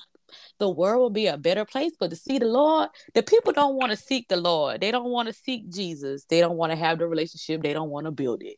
the 0.59 0.69
world 0.69 1.01
will 1.01 1.09
be 1.09 1.27
a 1.27 1.37
better 1.37 1.65
place. 1.65 1.93
But 1.99 2.11
to 2.11 2.15
see 2.15 2.39
the 2.39 2.45
Lord, 2.45 2.89
the 3.13 3.23
people 3.23 3.53
don't 3.53 3.75
want 3.75 3.91
to 3.91 3.97
seek 3.97 4.27
the 4.27 4.37
Lord. 4.37 4.81
They 4.81 4.91
don't 4.91 5.09
want 5.09 5.27
to 5.27 5.33
seek 5.33 5.69
Jesus. 5.69 6.25
They 6.25 6.39
don't 6.39 6.57
want 6.57 6.71
to 6.71 6.75
have 6.75 6.99
the 6.99 7.07
relationship. 7.07 7.61
They 7.61 7.73
don't 7.73 7.89
want 7.89 8.05
to 8.05 8.11
build 8.11 8.43
it. 8.43 8.57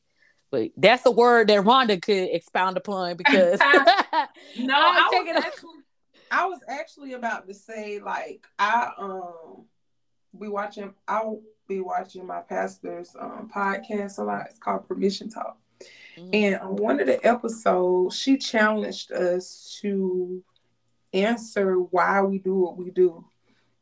But 0.52 0.72
that's 0.78 1.06
a 1.06 1.12
word 1.12 1.48
that 1.50 1.64
Rhonda 1.64 2.02
could 2.02 2.30
expound 2.32 2.78
upon 2.78 3.18
because 3.18 3.60
no, 3.60 3.66
I 4.76 5.10
was, 5.12 5.44
actually, 5.44 5.72
I 6.36 6.48
was 6.48 6.60
actually 6.68 7.14
about 7.14 7.48
to 7.48 7.54
say 7.54 8.00
like 8.00 8.46
I 8.60 8.90
um 8.98 9.64
be 10.38 10.50
watching 10.50 10.94
I'll 11.08 11.42
be 11.66 11.80
watching 11.80 12.28
my 12.28 12.42
pastor's 12.42 13.16
um 13.18 13.50
podcast 13.54 14.20
a 14.20 14.24
lot. 14.24 14.48
It's 14.50 14.60
called 14.60 14.86
Permission 14.86 15.30
Talk. 15.30 15.58
Mm-hmm. 16.18 16.30
And 16.34 16.56
on 16.58 16.76
one 16.76 17.00
of 17.00 17.08
the 17.08 17.26
episodes, 17.26 18.20
she 18.20 18.38
challenged 18.38 19.14
us 19.14 19.80
to 19.82 20.44
answer 21.14 21.76
why 21.76 22.22
we 22.22 22.40
do 22.40 22.56
what 22.56 22.76
we 22.78 22.92
do. 22.92 23.24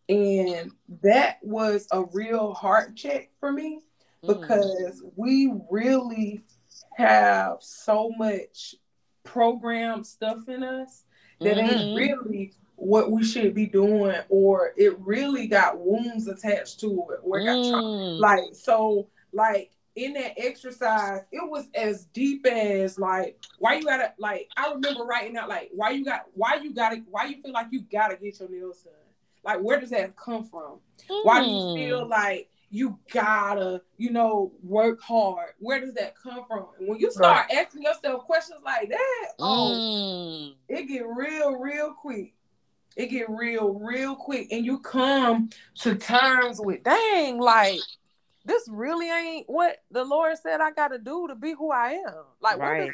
And 0.08 0.72
that 1.02 1.38
was 1.42 1.88
a 1.92 2.04
real 2.04 2.54
heart 2.54 2.96
check 2.96 3.32
for 3.40 3.52
me 3.52 3.80
mm. 4.24 4.28
because 4.28 5.02
mm. 5.02 5.12
we 5.16 5.52
really 5.72 6.44
have 6.98 7.58
so 7.62 8.12
much 8.16 8.76
programmed 9.24 10.06
stuff 10.06 10.48
in 10.48 10.62
us 10.62 11.06
that 11.42 11.58
mm-hmm. 11.58 11.78
ain't 11.78 11.98
really 11.98 12.54
what 12.76 13.12
we 13.12 13.24
should 13.24 13.54
be 13.54 13.66
doing, 13.66 14.20
or 14.30 14.74
it 14.78 14.98
really 15.00 15.48
got 15.48 15.80
wounds 15.80 16.28
attached 16.28 16.80
to 16.82 16.88
it, 17.12 17.20
or 17.24 17.40
mm. 17.40 17.46
got 17.46 17.70
tra- 17.70 17.82
like 17.82 18.44
so 18.54 19.08
like 19.32 19.72
in 19.96 20.14
that 20.14 20.34
exercise, 20.38 21.22
it 21.32 21.50
was 21.50 21.68
as 21.76 22.06
deep 22.06 22.46
as 22.48 22.98
like 22.98 23.38
why 23.60 23.76
you 23.76 23.84
gotta 23.84 24.14
like 24.18 24.50
I 24.58 24.72
remember 24.72 25.04
writing 25.04 25.38
out 25.38 25.50
like 25.50 25.70
why 25.74 25.92
you 25.92 26.04
got 26.04 26.26
why 26.34 26.56
you 26.56 26.74
gotta 26.74 27.04
why 27.10 27.26
you 27.26 27.42
feel 27.42 27.54
like 27.54 27.68
you 27.72 27.82
gotta 27.92 28.16
get 28.16 28.40
your 28.40 28.50
nails 28.50 28.84
done. 28.84 28.94
Like 29.44 29.60
where 29.60 29.80
does 29.80 29.92
that 29.92 30.16
come 30.16 30.44
from? 30.46 30.80
Mm. 31.10 31.26
Why 31.26 31.44
do 31.44 31.50
you 31.50 31.76
feel 31.76 32.08
like 32.08 32.50
you 32.74 32.98
gotta, 33.12 33.84
you 33.98 34.10
know, 34.10 34.52
work 34.64 35.00
hard? 35.00 35.52
Where 35.60 35.80
does 35.80 35.94
that 35.94 36.16
come 36.16 36.44
from? 36.48 36.66
And 36.80 36.88
when 36.88 37.00
you 37.00 37.12
start 37.12 37.46
right. 37.48 37.60
asking 37.60 37.84
yourself 37.84 38.24
questions 38.24 38.62
like 38.66 38.90
that, 38.90 39.28
oh, 39.38 39.76
mm. 39.76 40.56
it 40.68 40.88
get 40.88 41.06
real, 41.06 41.56
real 41.56 41.94
quick. 41.94 42.34
It 42.96 43.12
get 43.12 43.30
real, 43.30 43.76
real 43.76 44.16
quick, 44.16 44.48
and 44.52 44.66
you 44.66 44.80
come 44.80 45.52
to 45.82 45.96
terms 45.96 46.60
with, 46.60 46.84
dang, 46.84 47.40
like 47.40 47.80
this 48.44 48.68
really 48.70 49.10
ain't 49.10 49.48
what 49.48 49.78
the 49.92 50.04
Lord 50.04 50.36
said 50.42 50.60
I 50.60 50.72
got 50.72 50.90
to 50.90 50.98
do 50.98 51.28
to 51.28 51.36
be 51.36 51.54
who 51.54 51.72
I 51.72 51.92
am. 51.92 52.24
Like, 52.42 52.58
right. 52.58 52.92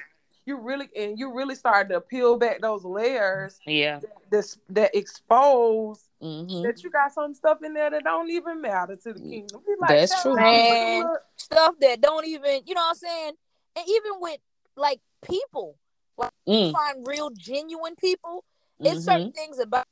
You 0.49 0.59
really 0.59 0.89
and 0.97 1.17
you 1.19 1.31
really 1.31 1.53
start 1.53 1.89
to 1.89 2.01
peel 2.01 2.37
back 2.37 2.59
those 2.59 2.83
layers. 2.83 3.59
Yeah, 3.67 3.99
that, 4.31 4.57
that 4.69 4.95
expose 4.95 6.09
mm-hmm. 6.21 6.63
that 6.63 6.83
you 6.83 6.89
got 6.89 7.13
some 7.13 7.35
stuff 7.35 7.59
in 7.63 7.73
there 7.73 7.91
that 7.91 8.03
don't 8.03 8.29
even 8.31 8.59
matter 8.59 8.95
to 8.95 9.13
the 9.13 9.19
kingdom. 9.19 9.61
Like, 9.79 9.89
That's 9.89 10.21
true, 10.23 10.35
man. 10.35 11.05
Stuff 11.35 11.75
that 11.81 12.01
don't 12.01 12.25
even, 12.25 12.61
you 12.65 12.73
know 12.73 12.81
what 12.81 12.89
I'm 12.89 12.95
saying? 12.95 13.33
And 13.77 13.85
even 13.87 14.13
with 14.19 14.39
like 14.75 14.99
people, 15.23 15.77
like 16.17 16.31
mm. 16.47 16.71
find 16.73 17.07
real 17.07 17.29
genuine 17.29 17.95
people. 17.95 18.43
It's 18.79 18.89
mm-hmm. 18.89 19.01
certain 19.01 19.31
things 19.31 19.59
about 19.59 19.85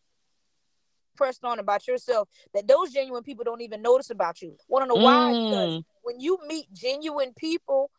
pressed 1.15 1.43
on 1.43 1.59
about 1.59 1.87
yourself 1.87 2.29
that 2.53 2.67
those 2.67 2.91
genuine 2.93 3.23
people 3.23 3.43
don't 3.43 3.61
even 3.61 3.81
notice 3.81 4.09
about 4.09 4.41
you. 4.41 4.55
Want 4.67 4.83
to 4.83 4.87
know 4.87 5.03
why? 5.03 5.31
Mm. 5.33 5.49
Because 5.49 5.83
when 6.03 6.19
you 6.19 6.39
meet 6.47 6.71
genuine 6.73 7.33
people, 7.35 7.91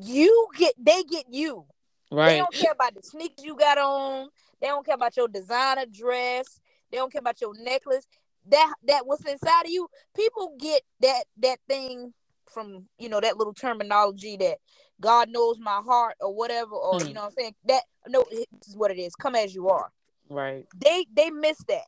you 0.00 0.48
get 0.56 0.74
they 0.78 1.02
get 1.04 1.26
you. 1.30 1.66
Right. 2.10 2.30
They 2.30 2.38
don't 2.38 2.52
care 2.52 2.72
about 2.72 2.94
the 2.94 3.02
sneakers 3.02 3.44
you 3.44 3.56
got 3.56 3.78
on. 3.78 4.28
They 4.60 4.66
don't 4.66 4.84
care 4.84 4.94
about 4.94 5.16
your 5.16 5.28
designer 5.28 5.84
dress. 5.90 6.60
They 6.90 6.98
don't 6.98 7.12
care 7.12 7.20
about 7.20 7.40
your 7.40 7.54
necklace. 7.62 8.06
That 8.48 8.74
that 8.86 9.06
what's 9.06 9.24
inside 9.24 9.66
of 9.66 9.70
you. 9.70 9.88
People 10.16 10.56
get 10.58 10.82
that 11.00 11.24
that 11.38 11.58
thing 11.68 12.12
from 12.46 12.86
you 12.98 13.08
know 13.08 13.20
that 13.20 13.36
little 13.36 13.54
terminology 13.54 14.36
that 14.38 14.58
God 15.00 15.28
knows 15.30 15.58
my 15.60 15.80
heart 15.84 16.16
or 16.20 16.34
whatever 16.34 16.72
or 16.72 17.00
hmm. 17.00 17.08
you 17.08 17.14
know 17.14 17.22
what 17.22 17.28
I'm 17.28 17.32
saying 17.38 17.54
that 17.66 17.82
no 18.08 18.24
this 18.30 18.46
is 18.68 18.76
what 18.76 18.90
it 18.90 18.98
is. 18.98 19.14
Come 19.14 19.34
as 19.34 19.54
you 19.54 19.68
are. 19.68 19.90
Right. 20.28 20.66
They 20.76 21.06
they 21.14 21.30
miss 21.30 21.58
that. 21.68 21.84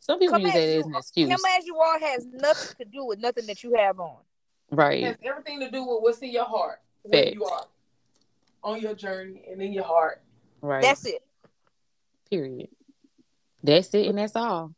Some 0.00 0.18
people 0.18 0.36
Come 0.36 0.42
use 0.42 0.52
that 0.54 0.60
as 0.60 0.86
an 0.86 0.94
excuse. 0.96 1.28
Come 1.28 1.40
as 1.58 1.66
you 1.66 1.76
are 1.76 1.98
has 1.98 2.26
nothing 2.32 2.76
to 2.78 2.84
do 2.86 3.04
with 3.04 3.18
nothing 3.18 3.46
that 3.46 3.62
you 3.62 3.74
have 3.76 4.00
on. 4.00 4.16
Right. 4.70 5.02
It 5.02 5.06
has 5.06 5.16
everything 5.22 5.60
to 5.60 5.70
do 5.70 5.84
with 5.84 6.02
what's 6.02 6.18
in 6.18 6.30
your 6.30 6.44
heart, 6.44 6.80
where 7.02 7.28
you 7.28 7.44
are 7.44 7.66
on 8.62 8.80
your 8.80 8.94
journey 8.94 9.44
and 9.50 9.62
in 9.62 9.72
your 9.72 9.84
heart. 9.84 10.22
Right. 10.60 10.82
That's 10.82 11.06
it. 11.06 11.22
Period. 12.30 12.68
That's 13.62 13.92
it, 13.94 14.06
and 14.06 14.18
that's 14.18 14.36
all. 14.36 14.74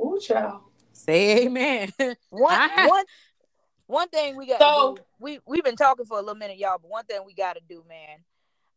Ooh, 0.00 0.18
child. 0.20 0.62
Say 0.92 1.44
amen. 1.44 1.92
one, 2.30 2.70
one, 2.86 3.04
one 3.86 4.08
thing 4.08 4.36
we 4.36 4.46
got. 4.46 4.60
So 4.60 4.96
do, 4.96 5.02
we 5.18 5.40
we've 5.46 5.64
been 5.64 5.76
talking 5.76 6.04
for 6.04 6.18
a 6.18 6.20
little 6.20 6.34
minute, 6.34 6.58
y'all. 6.58 6.78
But 6.80 6.90
one 6.90 7.04
thing 7.04 7.20
we 7.26 7.34
got 7.34 7.54
to 7.54 7.62
do, 7.68 7.84
man. 7.88 8.18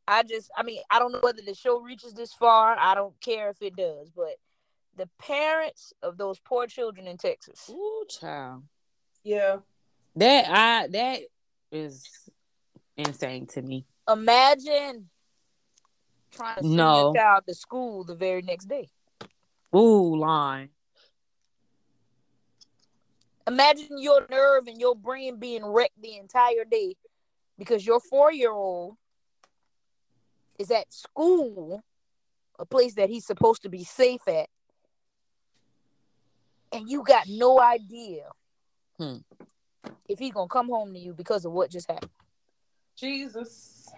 I 0.08 0.24
just, 0.24 0.50
I 0.58 0.64
mean, 0.64 0.82
I 0.90 1.00
don't 1.00 1.12
know 1.12 1.20
whether 1.22 1.42
the 1.46 1.54
show 1.54 1.80
reaches 1.80 2.14
this 2.14 2.34
far. 2.34 2.76
I 2.78 2.96
don't 2.96 3.14
care 3.22 3.50
if 3.50 3.62
it 3.62 3.76
does, 3.76 4.10
but 4.10 4.36
the 4.98 5.08
parents 5.20 5.94
of 6.02 6.18
those 6.18 6.40
poor 6.40 6.68
children 6.68 7.08
in 7.08 7.18
Texas. 7.18 7.70
Ooh, 7.70 8.06
child. 8.10 8.64
Yeah. 9.24 9.58
That 10.16 10.46
I 10.50 10.88
that 10.88 11.20
is 11.72 12.06
insane 12.98 13.48
to 13.48 13.62
me. 13.62 13.86
Imagine 14.12 15.10
trying 16.32 16.56
to 16.58 16.62
send 16.64 16.76
no. 16.76 17.02
your 17.02 17.16
child 17.16 17.44
to 17.48 17.54
school 17.54 18.04
the 18.04 18.16
very 18.16 18.42
next 18.42 18.66
day. 18.66 18.90
Ooh, 19.76 20.18
line. 20.18 20.70
Imagine 23.48 24.02
your 24.02 24.26
nerve 24.30 24.68
and 24.68 24.80
your 24.80 24.96
brain 24.96 25.38
being 25.38 25.66
wrecked 25.66 26.02
the 26.02 26.18
entire 26.18 26.66
day 26.70 26.96
because 27.58 27.86
your 27.86 28.00
four 28.00 28.32
year 28.32 28.52
old 28.52 28.98
is 30.60 30.72
at 30.72 30.92
school, 30.94 31.82
a 32.60 32.66
place 32.66 32.96
that 32.96 33.10
he's 33.10 33.26
supposed 33.26 33.64
to 33.64 33.70
be 33.70 33.84
safe 33.84 34.28
at, 34.28 34.48
and 36.72 36.90
you 36.90 37.04
got 37.04 37.28
no 37.28 37.60
idea 37.60 38.24
hmm. 38.98 39.18
If 40.08 40.20
he's 40.20 40.32
gonna 40.32 40.48
come 40.48 40.68
home 40.68 40.94
to 40.94 41.00
you 41.00 41.14
because 41.14 41.46
of 41.46 41.52
what 41.52 41.72
just 41.72 41.90
happened. 41.90 42.12
Jesus. 42.96 43.90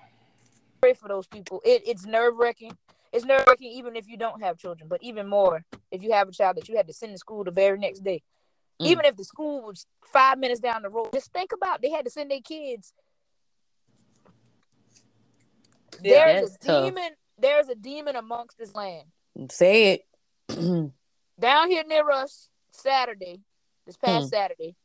Pray 0.82 0.94
for 0.94 1.08
those 1.08 1.28
people. 1.28 1.62
It, 1.66 1.84
it's 1.86 2.06
nerve 2.06 2.36
wracking. 2.38 2.78
It's 3.12 3.26
nerve 3.26 3.46
wracking 3.48 3.72
even 3.72 3.96
if 3.96 4.08
you 4.08 4.18
don't 4.18 4.42
have 4.42 4.58
children, 4.58 4.88
but 4.90 5.02
even 5.04 5.28
more 5.28 5.64
if 5.92 6.04
you 6.04 6.12
have 6.12 6.28
a 6.28 6.32
child 6.32 6.58
that 6.58 6.68
you 6.68 6.76
had 6.76 6.88
to 6.88 6.94
send 6.94 7.12
to 7.12 7.18
school 7.18 7.44
the 7.44 7.52
very 7.52 7.78
next 7.78 8.00
day. 8.00 8.22
Mm. 8.82 8.88
Even 8.88 9.06
if 9.06 9.16
the 9.16 9.24
school 9.24 9.62
was 9.62 9.86
five 10.12 10.40
minutes 10.40 10.60
down 10.60 10.82
the 10.82 10.90
road, 10.90 11.10
just 11.14 11.32
think 11.32 11.52
about 11.52 11.82
they 11.82 11.92
had 11.92 12.06
to 12.06 12.12
send 12.12 12.32
their 12.32 12.42
kids. 12.42 12.94
Yeah, 16.02 16.26
there's 16.26 16.56
a 16.56 16.66
tough. 16.66 16.86
demon. 16.86 17.12
There's 17.38 17.68
a 17.70 17.76
demon 17.76 18.16
amongst 18.16 18.58
this 18.58 18.74
land. 18.74 19.04
Say 19.50 19.94
it. 19.94 20.92
down 21.40 21.70
here 21.70 21.84
near 21.88 22.10
us, 22.10 22.50
Saturday, 22.72 23.42
this 23.86 23.98
past 23.98 24.26
hmm. 24.26 24.30
Saturday, 24.30 24.76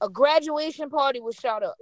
a 0.00 0.08
graduation 0.08 0.90
party 0.90 1.20
was 1.20 1.36
shot 1.36 1.62
up. 1.62 1.76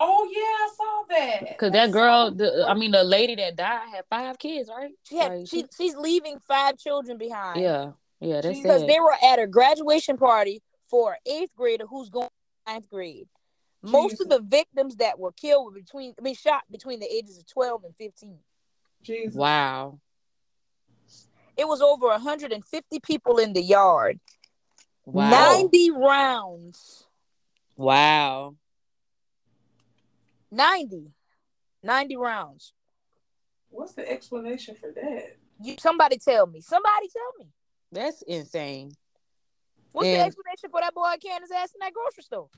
Oh 0.00 0.28
yeah, 0.30 0.40
I 0.40 0.70
saw 0.76 1.02
that. 1.08 1.58
Cause 1.58 1.70
that 1.70 1.92
girl, 1.92 2.30
the, 2.30 2.66
I 2.68 2.74
mean, 2.74 2.90
the 2.90 3.04
lady 3.04 3.36
that 3.36 3.56
died 3.56 3.88
had 3.94 4.04
five 4.10 4.38
kids, 4.38 4.68
right? 4.68 4.92
She 5.04 5.16
had, 5.16 5.32
like, 5.32 5.48
she, 5.48 5.64
she's 5.76 5.94
leaving 5.94 6.38
five 6.40 6.76
children 6.76 7.16
behind. 7.16 7.60
Yeah, 7.60 7.92
yeah, 8.20 8.40
that's 8.40 8.58
because 8.58 8.80
sad. 8.80 8.88
they 8.88 8.98
were 9.00 9.14
at 9.22 9.38
a 9.38 9.46
graduation 9.46 10.16
party 10.16 10.62
for 10.88 11.12
an 11.12 11.18
eighth 11.26 11.54
grader 11.56 11.86
who's 11.86 12.10
going 12.10 12.28
ninth 12.66 12.88
grade. 12.90 13.28
Jesus. 13.84 13.92
Most 13.92 14.20
of 14.20 14.28
the 14.28 14.40
victims 14.40 14.96
that 14.96 15.18
were 15.18 15.32
killed 15.32 15.66
were 15.66 15.80
between, 15.80 16.14
I 16.18 16.22
mean, 16.22 16.34
shot 16.34 16.62
between 16.70 17.00
the 17.00 17.12
ages 17.12 17.38
of 17.38 17.46
twelve 17.46 17.84
and 17.84 17.94
fifteen. 17.94 18.38
Jesus. 19.02 19.36
Wow. 19.36 20.00
It 21.56 21.68
was 21.68 21.80
over 21.80 22.08
150 22.08 23.00
people 23.00 23.38
in 23.38 23.52
the 23.52 23.62
yard. 23.62 24.18
Wow. 25.06 25.30
90 25.30 25.90
rounds. 25.92 27.06
Wow. 27.76 28.56
90. 30.50 31.10
90 31.82 32.16
rounds. 32.16 32.72
What's 33.70 33.92
the 33.92 34.08
explanation 34.08 34.76
for 34.76 34.92
that? 34.92 35.36
You 35.62 35.76
somebody 35.78 36.18
tell 36.18 36.46
me. 36.46 36.60
Somebody 36.60 37.08
tell 37.08 37.44
me. 37.44 37.50
That's 37.90 38.22
insane. 38.22 38.92
What's 39.92 40.08
and 40.08 40.20
the 40.20 40.24
explanation 40.24 40.70
for 40.70 40.80
that 40.80 40.94
boy 40.94 41.14
canning 41.22 41.42
his 41.42 41.50
ass 41.50 41.70
in 41.74 41.80
that 41.80 41.92
grocery 41.92 42.22
store? 42.22 42.48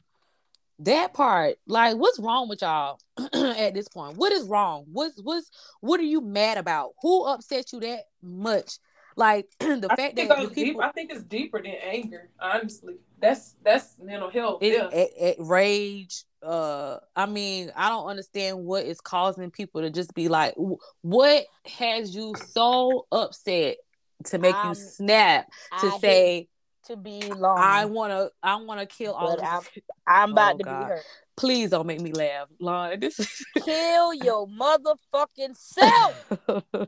That 0.80 1.14
part, 1.14 1.56
like, 1.66 1.96
what's 1.96 2.18
wrong 2.18 2.48
with 2.48 2.60
y'all 2.60 2.98
at 3.32 3.74
this 3.74 3.88
point? 3.88 4.18
What 4.18 4.32
is 4.32 4.44
wrong? 4.44 4.84
What's 4.92 5.18
what's 5.22 5.50
what 5.80 6.00
are 6.00 6.04
you 6.04 6.20
mad 6.20 6.58
about? 6.58 6.90
Who 7.00 7.24
upset 7.24 7.72
you 7.72 7.80
that 7.80 8.00
much 8.22 8.78
like 9.16 9.48
the 9.60 9.88
I 9.90 9.96
fact 9.96 10.16
that 10.16 10.28
people, 10.28 10.46
deep, 10.54 10.76
I 10.80 10.92
think 10.92 11.10
it's 11.10 11.22
deeper 11.22 11.60
than 11.62 11.72
anger. 11.82 12.28
Honestly, 12.38 12.96
that's 13.18 13.56
that's 13.64 13.98
mental 14.00 14.30
health. 14.30 14.62
It's 14.62 14.76
yeah. 14.76 14.98
it, 14.98 15.10
it, 15.18 15.36
rage. 15.40 16.24
Uh, 16.42 16.98
I 17.16 17.26
mean, 17.26 17.72
I 17.74 17.88
don't 17.88 18.06
understand 18.06 18.64
what 18.64 18.84
is 18.84 19.00
causing 19.00 19.50
people 19.50 19.80
to 19.80 19.90
just 19.90 20.14
be 20.14 20.28
like, 20.28 20.54
what 21.02 21.44
has 21.64 22.14
you 22.14 22.34
so 22.50 23.06
upset 23.10 23.78
to 24.26 24.38
make 24.38 24.54
I'm, 24.54 24.68
you 24.68 24.74
snap 24.74 25.46
to 25.80 25.86
I 25.86 25.98
say 25.98 26.48
to 26.84 26.96
be 26.96 27.22
long? 27.22 27.58
I 27.58 27.86
wanna, 27.86 28.28
I 28.42 28.56
wanna 28.56 28.86
kill 28.86 29.14
all. 29.14 29.40
I'm, 29.42 29.62
I'm 30.06 30.32
about 30.32 30.54
oh, 30.54 30.58
to 30.58 30.64
God. 30.64 30.80
be 30.80 30.84
hurt. 30.90 31.04
Please 31.36 31.70
don't 31.70 31.86
make 31.86 32.00
me 32.00 32.12
laugh, 32.12 32.48
Lon. 32.60 32.98
This 32.98 33.20
is 33.20 33.44
kill 33.64 34.14
your 34.14 34.48
motherfucking 34.48 35.54
self. 35.54 36.26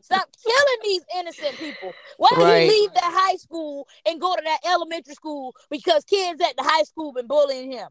Stop 0.01 0.29
killing 0.43 0.79
these 0.83 1.03
innocent 1.19 1.59
people. 1.59 1.93
Why 2.17 2.31
right. 2.37 2.63
he 2.63 2.69
leave 2.69 2.95
that 2.95 3.03
high 3.05 3.37
school 3.37 3.87
and 4.07 4.19
go 4.19 4.35
to 4.35 4.43
that 4.43 4.61
elementary 4.67 5.15
school 5.15 5.55
because 5.71 6.05
kids 6.05 6.41
at 6.41 6.57
the 6.57 6.63
high 6.63 6.85
school 6.85 7.13
been 7.13 7.27
bullying 7.27 7.73
him? 7.73 7.89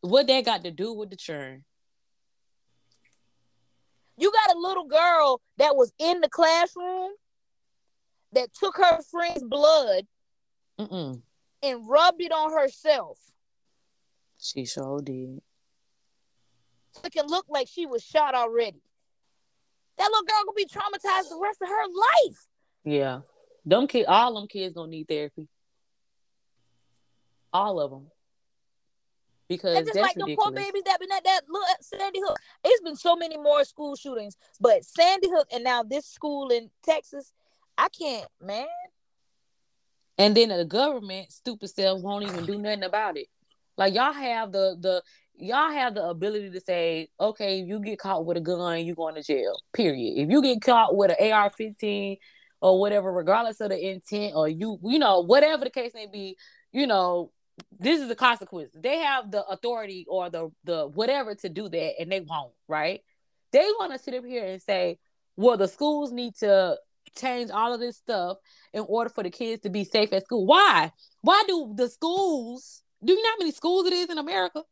What 0.00 0.28
that 0.28 0.44
got 0.44 0.62
to 0.62 0.70
do 0.70 0.92
with 0.92 1.10
the 1.10 1.16
churn? 1.16 1.64
You 4.16 4.30
got 4.30 4.54
a 4.54 4.58
little 4.58 4.86
girl 4.86 5.40
that 5.58 5.74
was 5.74 5.92
in 5.98 6.20
the 6.20 6.28
classroom 6.28 7.10
that 8.32 8.54
took 8.54 8.76
her 8.76 9.00
friend's 9.10 9.42
blood 9.42 10.06
Mm-mm. 10.78 11.20
and 11.62 11.88
rubbed 11.88 12.22
it 12.22 12.32
on 12.32 12.52
herself. 12.52 13.18
She 14.38 14.64
sure 14.64 15.00
did 15.02 15.40
it 17.04 17.26
look 17.26 17.46
like 17.48 17.68
she 17.68 17.86
was 17.86 18.02
shot 18.02 18.34
already. 18.34 18.80
That 19.98 20.10
little 20.10 20.24
girl 20.24 20.44
gonna 20.44 20.56
be 20.56 20.66
traumatized 20.66 21.30
the 21.30 21.38
rest 21.40 21.62
of 21.62 21.68
her 21.68 21.84
life. 21.86 22.46
Yeah, 22.84 23.20
them 23.64 23.86
kids, 23.86 24.06
all 24.08 24.34
them 24.34 24.46
kids 24.48 24.74
gonna 24.74 24.90
need 24.90 25.08
therapy. 25.08 25.48
All 27.52 27.80
of 27.80 27.90
them. 27.90 28.10
because 29.48 29.76
And 29.76 29.86
just 29.86 29.94
that's 29.94 30.16
like 30.16 30.16
the 30.16 30.36
poor 30.36 30.50
babies 30.50 30.82
that 30.84 31.00
been 31.00 31.12
at 31.12 31.24
that 31.24 31.42
little 31.48 31.66
Sandy 31.80 32.20
Hook. 32.20 32.38
It's 32.64 32.82
been 32.82 32.96
so 32.96 33.16
many 33.16 33.36
more 33.38 33.64
school 33.64 33.96
shootings, 33.96 34.36
but 34.60 34.84
Sandy 34.84 35.28
Hook 35.30 35.48
and 35.52 35.64
now 35.64 35.82
this 35.82 36.06
school 36.06 36.48
in 36.50 36.70
Texas, 36.82 37.32
I 37.78 37.88
can't, 37.88 38.28
man. 38.40 38.66
And 40.18 40.36
then 40.36 40.48
the 40.48 40.64
government, 40.64 41.32
stupid 41.32 41.68
self, 41.68 42.02
won't 42.02 42.24
even 42.24 42.46
do 42.46 42.58
nothing 42.58 42.84
about 42.84 43.16
it. 43.16 43.28
Like 43.76 43.94
y'all 43.94 44.12
have 44.12 44.52
the 44.52 44.76
the 44.78 45.02
y'all 45.38 45.70
have 45.70 45.94
the 45.94 46.04
ability 46.04 46.50
to 46.50 46.60
say, 46.60 47.08
okay, 47.20 47.58
you 47.58 47.80
get 47.80 47.98
caught 47.98 48.24
with 48.24 48.36
a 48.36 48.40
gun, 48.40 48.84
you 48.84 48.94
going 48.94 49.14
to 49.14 49.22
jail. 49.22 49.60
Period. 49.72 50.18
If 50.18 50.30
you 50.30 50.42
get 50.42 50.62
caught 50.62 50.96
with 50.96 51.10
an 51.10 51.32
AR-15 51.32 52.18
or 52.60 52.80
whatever, 52.80 53.12
regardless 53.12 53.60
of 53.60 53.70
the 53.70 53.90
intent, 53.90 54.34
or 54.34 54.48
you 54.48 54.78
you 54.82 54.98
know 54.98 55.20
whatever 55.20 55.64
the 55.64 55.70
case 55.70 55.92
may 55.94 56.06
be, 56.06 56.36
you 56.72 56.86
know 56.86 57.30
this 57.78 58.00
is 58.00 58.08
the 58.08 58.14
consequence. 58.14 58.70
They 58.74 58.98
have 58.98 59.30
the 59.30 59.44
authority 59.46 60.06
or 60.08 60.30
the 60.30 60.50
the 60.64 60.88
whatever 60.88 61.34
to 61.34 61.48
do 61.48 61.68
that, 61.68 62.00
and 62.00 62.10
they 62.10 62.20
won't. 62.20 62.52
Right? 62.68 63.00
They 63.52 63.64
want 63.78 63.92
to 63.92 63.98
sit 63.98 64.14
up 64.14 64.24
here 64.24 64.44
and 64.44 64.60
say, 64.60 64.98
well, 65.36 65.56
the 65.56 65.68
schools 65.68 66.12
need 66.12 66.34
to 66.36 66.76
change 67.16 67.50
all 67.50 67.72
of 67.72 67.80
this 67.80 67.96
stuff 67.96 68.38
in 68.72 68.84
order 68.88 69.10
for 69.10 69.22
the 69.22 69.30
kids 69.30 69.62
to 69.62 69.70
be 69.70 69.84
safe 69.84 70.12
at 70.12 70.24
school. 70.24 70.46
Why? 70.46 70.92
Why 71.22 71.44
do 71.46 71.72
the 71.76 71.88
schools? 71.88 72.82
Do 73.06 73.12
you 73.12 73.22
know 73.22 73.30
how 73.30 73.38
many 73.38 73.52
schools 73.52 73.86
it 73.86 73.92
is 73.92 74.10
in 74.10 74.18
America? 74.18 74.62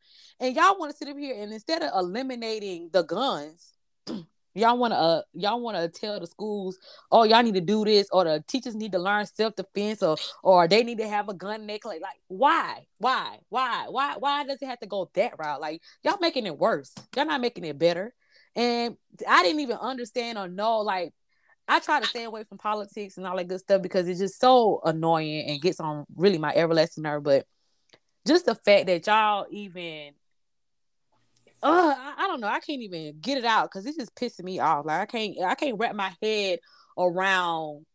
And 0.40 0.56
y'all 0.56 0.78
want 0.78 0.90
to 0.90 0.96
sit 0.96 1.08
up 1.08 1.16
here 1.16 1.40
and 1.40 1.52
instead 1.52 1.82
of 1.82 1.90
eliminating 1.94 2.90
the 2.92 3.02
guns, 3.02 3.74
y'all 4.54 4.76
want 4.76 4.92
to 4.92 4.98
uh, 4.98 5.22
y'all 5.32 5.60
want 5.60 5.76
to 5.76 5.88
tell 5.88 6.18
the 6.18 6.26
schools, 6.26 6.76
oh, 7.12 7.22
y'all 7.22 7.42
need 7.44 7.54
to 7.54 7.60
do 7.60 7.84
this, 7.84 8.08
or 8.10 8.24
the 8.24 8.42
teachers 8.48 8.74
need 8.74 8.92
to 8.92 8.98
learn 8.98 9.24
self 9.26 9.54
defense, 9.54 10.02
or 10.02 10.16
or 10.42 10.66
they 10.66 10.82
need 10.82 10.98
to 10.98 11.08
have 11.08 11.28
a 11.28 11.34
gun 11.34 11.66
necklace. 11.66 12.00
Like, 12.02 12.20
why? 12.26 12.86
Why? 12.98 13.38
Why? 13.50 13.86
Why? 13.88 14.16
Why 14.18 14.44
does 14.44 14.58
it 14.60 14.66
have 14.66 14.80
to 14.80 14.86
go 14.86 15.08
that 15.14 15.38
route? 15.38 15.60
Like, 15.60 15.80
y'all 16.02 16.18
making 16.20 16.46
it 16.46 16.58
worse. 16.58 16.92
Y'all 17.14 17.26
not 17.26 17.40
making 17.40 17.64
it 17.64 17.78
better. 17.78 18.12
And 18.56 18.96
I 19.28 19.42
didn't 19.44 19.60
even 19.60 19.76
understand 19.76 20.38
or 20.38 20.48
know 20.48 20.80
like 20.80 21.12
I 21.66 21.80
try 21.80 22.00
to 22.00 22.06
stay 22.06 22.24
away 22.24 22.44
from 22.44 22.58
politics 22.58 23.16
and 23.16 23.26
all 23.26 23.36
that 23.36 23.48
good 23.48 23.60
stuff 23.60 23.80
because 23.80 24.06
it's 24.06 24.20
just 24.20 24.40
so 24.40 24.80
annoying 24.84 25.48
and 25.48 25.62
gets 25.62 25.80
on 25.80 26.04
really 26.16 26.38
my 26.38 26.52
everlasting 26.54 27.02
nerve. 27.02 27.22
But 27.22 27.46
just 28.26 28.46
the 28.46 28.54
fact 28.54 28.86
that 28.86 29.06
y'all 29.06 29.46
even, 29.50 30.12
uh, 31.62 31.94
I, 31.96 32.14
I 32.18 32.26
don't 32.26 32.40
know, 32.40 32.48
I 32.48 32.60
can't 32.60 32.82
even 32.82 33.18
get 33.20 33.38
it 33.38 33.44
out 33.44 33.70
because 33.70 33.86
it's 33.86 33.96
just 33.96 34.14
pissing 34.14 34.44
me 34.44 34.60
off. 34.60 34.86
Like 34.86 35.00
I 35.00 35.06
can't, 35.06 35.40
I 35.42 35.54
can't 35.54 35.78
wrap 35.78 35.94
my 35.94 36.12
head 36.22 36.60
around 36.98 37.86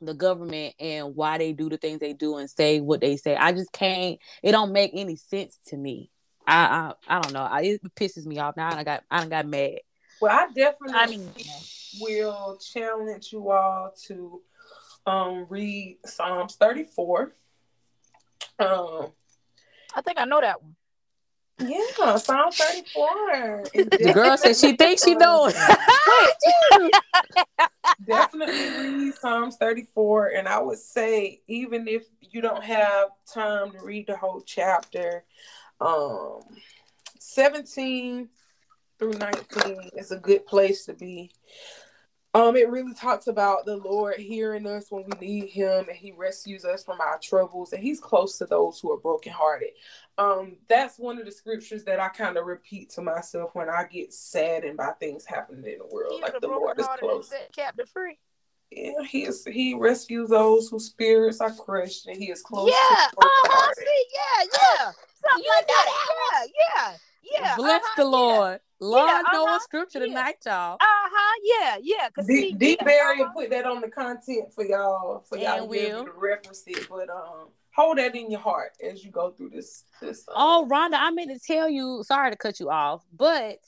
the 0.00 0.14
government 0.14 0.74
and 0.78 1.14
why 1.16 1.38
they 1.38 1.52
do 1.52 1.68
the 1.68 1.78
things 1.78 2.00
they 2.00 2.12
do 2.12 2.36
and 2.36 2.50
say 2.50 2.80
what 2.80 3.00
they 3.00 3.16
say. 3.16 3.36
I 3.36 3.52
just 3.52 3.72
can't. 3.72 4.18
It 4.42 4.52
don't 4.52 4.72
make 4.72 4.90
any 4.94 5.16
sense 5.16 5.58
to 5.68 5.76
me. 5.76 6.10
I, 6.46 6.92
I, 7.08 7.16
I 7.16 7.20
don't 7.20 7.32
know. 7.32 7.42
I, 7.42 7.62
it 7.62 7.94
pisses 7.94 8.26
me 8.26 8.38
off 8.38 8.56
now. 8.56 8.76
I 8.76 8.84
got, 8.84 9.02
I 9.10 9.26
got 9.26 9.46
mad. 9.46 9.78
Well, 10.20 10.32
I 10.32 10.46
definitely 10.52 10.94
I 10.94 11.06
mean, 11.06 11.30
will 12.00 12.58
challenge 12.58 13.32
you 13.32 13.50
all 13.50 13.92
to 14.06 14.40
um 15.06 15.46
read 15.48 15.98
Psalms 16.04 16.56
34. 16.56 17.34
Um 18.58 19.08
I 19.96 20.02
think 20.02 20.20
I 20.20 20.26
know 20.26 20.42
that 20.42 20.62
one. 20.62 20.76
yeah, 21.58 22.16
Psalm 22.16 22.52
34. 22.52 23.64
The 23.74 24.12
girl 24.12 24.36
said 24.36 24.56
she 24.56 24.76
thinks 24.76 25.02
she 25.02 25.14
knows. 25.14 25.54
definitely 28.06 28.68
read 28.78 29.14
Psalms 29.14 29.56
34. 29.56 30.32
And 30.36 30.46
I 30.46 30.60
would 30.60 30.78
say, 30.78 31.40
even 31.48 31.88
if 31.88 32.04
you 32.20 32.42
don't 32.42 32.62
have 32.62 33.08
time 33.32 33.72
to 33.72 33.78
read 33.80 34.06
the 34.06 34.16
whole 34.18 34.42
chapter, 34.42 35.24
um 35.80 36.40
17 37.18 38.28
through 38.98 39.12
19 39.12 39.90
is 39.96 40.12
a 40.12 40.18
good 40.18 40.44
place 40.46 40.84
to 40.86 40.92
be. 40.92 41.30
Um, 42.36 42.54
it 42.54 42.68
really 42.68 42.92
talks 42.92 43.28
about 43.28 43.64
the 43.64 43.78
Lord 43.78 44.16
hearing 44.16 44.66
us 44.66 44.90
when 44.90 45.04
we 45.04 45.26
need 45.26 45.48
Him, 45.48 45.86
and 45.88 45.96
He 45.96 46.12
rescues 46.12 46.66
us 46.66 46.84
from 46.84 47.00
our 47.00 47.18
troubles, 47.18 47.72
and 47.72 47.82
He's 47.82 47.98
close 47.98 48.36
to 48.36 48.44
those 48.44 48.78
who 48.78 48.92
are 48.92 48.98
brokenhearted. 48.98 49.70
Um, 50.18 50.58
that's 50.68 50.98
one 50.98 51.18
of 51.18 51.24
the 51.24 51.32
scriptures 51.32 51.84
that 51.84 51.98
I 51.98 52.08
kind 52.08 52.36
of 52.36 52.44
repeat 52.44 52.90
to 52.90 53.00
myself 53.00 53.54
when 53.54 53.70
I 53.70 53.84
get 53.90 54.12
saddened 54.12 54.76
by 54.76 54.90
things 55.00 55.24
happening 55.24 55.64
in 55.64 55.78
the 55.78 55.86
world. 55.86 56.12
He's 56.12 56.20
like 56.20 56.34
the 56.34 56.40
the 56.40 56.48
Lord 56.48 56.78
is 56.78 56.86
close. 56.98 57.30
set 57.30 57.56
captive 57.56 57.88
free. 57.88 58.18
Yeah, 58.70 59.02
He 59.08 59.24
is. 59.24 59.42
He 59.46 59.72
rescues 59.72 60.28
those 60.28 60.68
whose 60.68 60.84
spirits 60.84 61.40
are 61.40 61.54
crushed, 61.54 62.06
and 62.06 62.18
He 62.18 62.30
is 62.30 62.42
close. 62.42 62.68
Yeah, 62.70 63.06
to 63.06 63.16
the 63.18 63.26
uh 63.26 63.30
huh. 63.44 63.72
See, 63.78 64.04
yeah, 64.12 64.44
yeah, 64.52 64.92
something 65.24 65.42
You 65.42 65.52
like 65.56 65.68
that. 65.68 65.86
Yeah, 66.34 66.46
yeah, 66.74 66.96
yeah. 67.32 67.56
Bless 67.56 67.82
uh-huh, 67.82 67.94
the 67.96 68.02
yeah. 68.02 68.08
Lord. 68.08 68.60
Lord 68.78 69.08
Yeah, 69.08 69.22
know 69.32 69.46
uh-huh, 69.46 69.56
a 69.56 69.60
scripture 69.60 69.98
yeah. 70.00 70.06
tonight, 70.06 70.36
y'all. 70.44 70.74
Uh 70.74 70.78
huh. 70.82 71.40
Yeah, 71.44 71.76
yeah. 71.82 72.08
Cause 72.10 72.26
D, 72.26 72.36
see, 72.36 72.52
D 72.52 72.76
yeah, 72.78 72.84
Barry 72.84 73.20
uh-huh. 73.22 73.30
will 73.34 73.42
put 73.42 73.50
that 73.50 73.64
on 73.64 73.80
the 73.80 73.88
content 73.88 74.52
for 74.52 74.64
y'all 74.64 75.24
for 75.28 75.38
y'all 75.38 75.62
And 75.62 75.64
to 75.64 75.70
be 75.70 75.78
will. 75.90 76.04
to 76.04 76.12
reference 76.16 76.62
it. 76.66 76.86
But 76.88 77.08
um, 77.08 77.48
hold 77.74 77.98
that 77.98 78.14
in 78.14 78.30
your 78.30 78.40
heart 78.40 78.72
as 78.86 79.04
you 79.04 79.10
go 79.10 79.30
through 79.30 79.50
this. 79.50 79.84
This. 80.00 80.26
Um, 80.28 80.34
Oh, 80.36 80.68
Rhonda, 80.70 80.96
I 80.98 81.10
meant 81.10 81.30
to 81.30 81.38
tell 81.38 81.68
you. 81.68 82.02
Sorry 82.04 82.30
to 82.30 82.36
cut 82.36 82.60
you 82.60 82.70
off, 82.70 83.02
but 83.16 83.58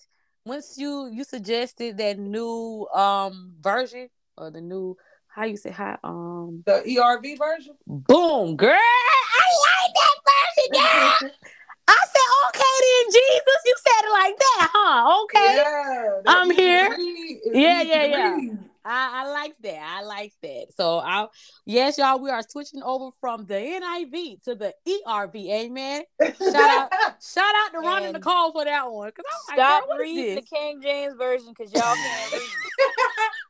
once 0.45 0.75
you 0.79 1.09
you 1.13 1.25
suggested 1.25 1.99
that 1.99 2.19
new 2.19 2.87
um 2.95 3.53
version 3.61 4.09
or 4.37 4.51
the 4.51 4.61
new 4.61 4.97
how 5.29 5.45
you 5.45 5.57
say 5.57 5.71
hi 5.71 5.97
um 6.05 6.63
the 6.67 6.83
ERV 6.87 7.39
version. 7.39 7.75
boom 7.87 8.57
girl, 8.57 8.71
I 8.73 9.47
like 9.67 9.95
that 9.95 10.17
version. 10.25 11.29
Yeah. 11.31 11.58
I 11.89 12.05
said 12.05 12.29
okay 12.49 12.75
then, 12.85 13.13
Jesus. 13.13 13.61
You 13.65 13.75
said 13.87 14.05
it 14.05 14.13
like 14.13 14.39
that, 14.39 14.71
huh? 14.73 15.23
Okay. 15.25 15.57
Yeah, 15.57 16.21
I'm 16.27 16.51
here. 16.51 16.91
read. 16.91 17.41
It's 17.45 17.57
Yeah, 17.57 17.83
yeah, 17.83 18.03
to 18.03 18.09
yeah. 18.09 18.55
I, 18.85 19.25
I 19.25 19.31
like 19.31 19.55
that. 19.63 19.81
I 19.83 20.03
like 20.03 20.33
that. 20.43 20.67
So 20.77 20.99
I 20.99 21.27
yes, 21.67 21.99
y'all, 21.99 22.19
we 22.21 22.31
are 22.31 22.43
switching 22.49 22.83
over 22.83 23.11
from 23.21 23.47
the 23.47 23.55
NIV 23.55 24.45
to 24.45 24.55
the 24.55 24.75
ERV. 24.87 25.35
Amen. 25.51 26.03
Shout 26.21 26.57
out, 26.57 26.91
shout 27.23 27.55
out 27.57 27.73
to 27.73 27.79
Rhonda 27.79 28.15
And 28.15 28.23
Nikole 28.23 28.53
for 28.53 28.65
that 28.65 28.91
one. 28.91 29.11
Cause 29.13 29.25
I'm 29.27 29.57
like, 29.57 29.65
Stop 29.65 29.89
girl, 29.89 29.99
reading 29.99 30.35
the? 30.37 30.43
King 30.43 30.81
James 30.83 31.15
version 31.17 31.55
because 31.57 31.73
y'all 31.73 31.95
can't 31.95 32.33
read. 32.33 32.43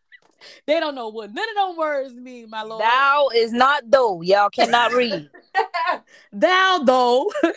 They 0.66 0.80
don't 0.80 0.94
know 0.94 1.08
what 1.08 1.32
none 1.32 1.48
of 1.50 1.54
them 1.56 1.76
words 1.76 2.14
mean, 2.14 2.50
my 2.50 2.62
lord. 2.62 2.82
Thou 2.82 3.28
is 3.34 3.52
not 3.52 3.90
though. 3.90 4.22
Y'all 4.22 4.50
cannot 4.50 4.92
read. 4.92 5.28
Thou 6.32 6.78
though. 6.84 7.30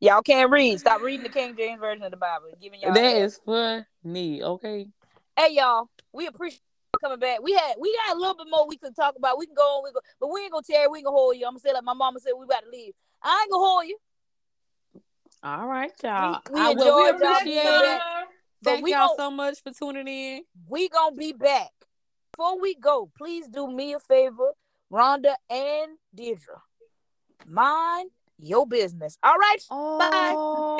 Y'all 0.00 0.22
can't 0.22 0.50
read. 0.50 0.80
Stop 0.80 1.00
reading 1.02 1.22
the 1.22 1.28
King 1.28 1.54
James 1.56 1.80
version 1.80 2.02
of 2.02 2.10
the 2.10 2.16
Bible. 2.16 2.46
Giving 2.60 2.80
y'all 2.80 2.92
that 2.94 3.04
is 3.04 3.38
hell. 3.46 3.64
is 3.76 3.86
funny. 4.04 4.42
Okay. 4.42 4.88
Hey 5.36 5.48
y'all, 5.52 5.88
we 6.12 6.26
appreciate 6.26 6.60
coming 7.00 7.18
back. 7.18 7.42
We 7.42 7.52
had 7.52 7.74
we 7.80 7.96
got 8.06 8.16
a 8.16 8.18
little 8.18 8.34
bit 8.34 8.46
more 8.50 8.66
we 8.68 8.76
could 8.76 8.94
talk 8.94 9.14
about. 9.16 9.38
We 9.38 9.46
can 9.46 9.54
go 9.54 9.62
on, 9.78 9.84
we 9.84 9.92
go, 9.92 10.00
but 10.20 10.28
we 10.32 10.42
ain't 10.42 10.52
gonna 10.52 10.62
tear. 10.68 10.90
We 10.90 10.98
ain't 10.98 11.06
gonna 11.06 11.16
hold 11.16 11.36
you. 11.36 11.46
I'm 11.46 11.52
gonna 11.52 11.60
say 11.60 11.72
like 11.72 11.84
my 11.84 11.94
mama 11.94 12.20
said, 12.20 12.32
we 12.38 12.44
about 12.44 12.64
to 12.64 12.70
leave. 12.70 12.92
I 13.22 13.40
ain't 13.42 13.50
gonna 13.52 13.64
hold 13.66 13.86
you. 13.86 13.98
All 15.44 15.66
right, 15.66 15.92
y'all. 16.02 16.40
We- 16.50 16.54
we 16.54 16.60
I, 16.60 16.74
well, 16.74 16.96
we 16.96 17.08
enjoyed 17.08 17.20
y'all 17.22 17.32
appreciate 17.36 17.64
it. 17.64 18.00
Back. 18.62 18.64
But 18.64 18.70
Thank 18.74 18.84
we 18.84 18.90
y'all 18.92 19.08
gon- 19.08 19.16
so 19.16 19.30
much 19.30 19.62
for 19.62 19.72
tuning 19.72 20.08
in. 20.08 20.42
We 20.68 20.88
gonna 20.88 21.16
be 21.16 21.32
back. 21.32 21.70
Before 22.36 22.60
we 22.60 22.74
go, 22.74 23.10
please 23.16 23.46
do 23.48 23.70
me 23.70 23.92
a 23.94 23.98
favor, 23.98 24.52
Rhonda 24.92 25.34
and 25.50 25.98
Deirdre. 26.14 26.62
Mind 27.46 28.10
your 28.38 28.66
business. 28.66 29.18
All 29.22 29.36
right. 29.36 29.62
Oh. 29.70 30.78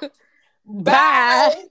Bye. 0.66 1.52
Bye. 1.54 1.64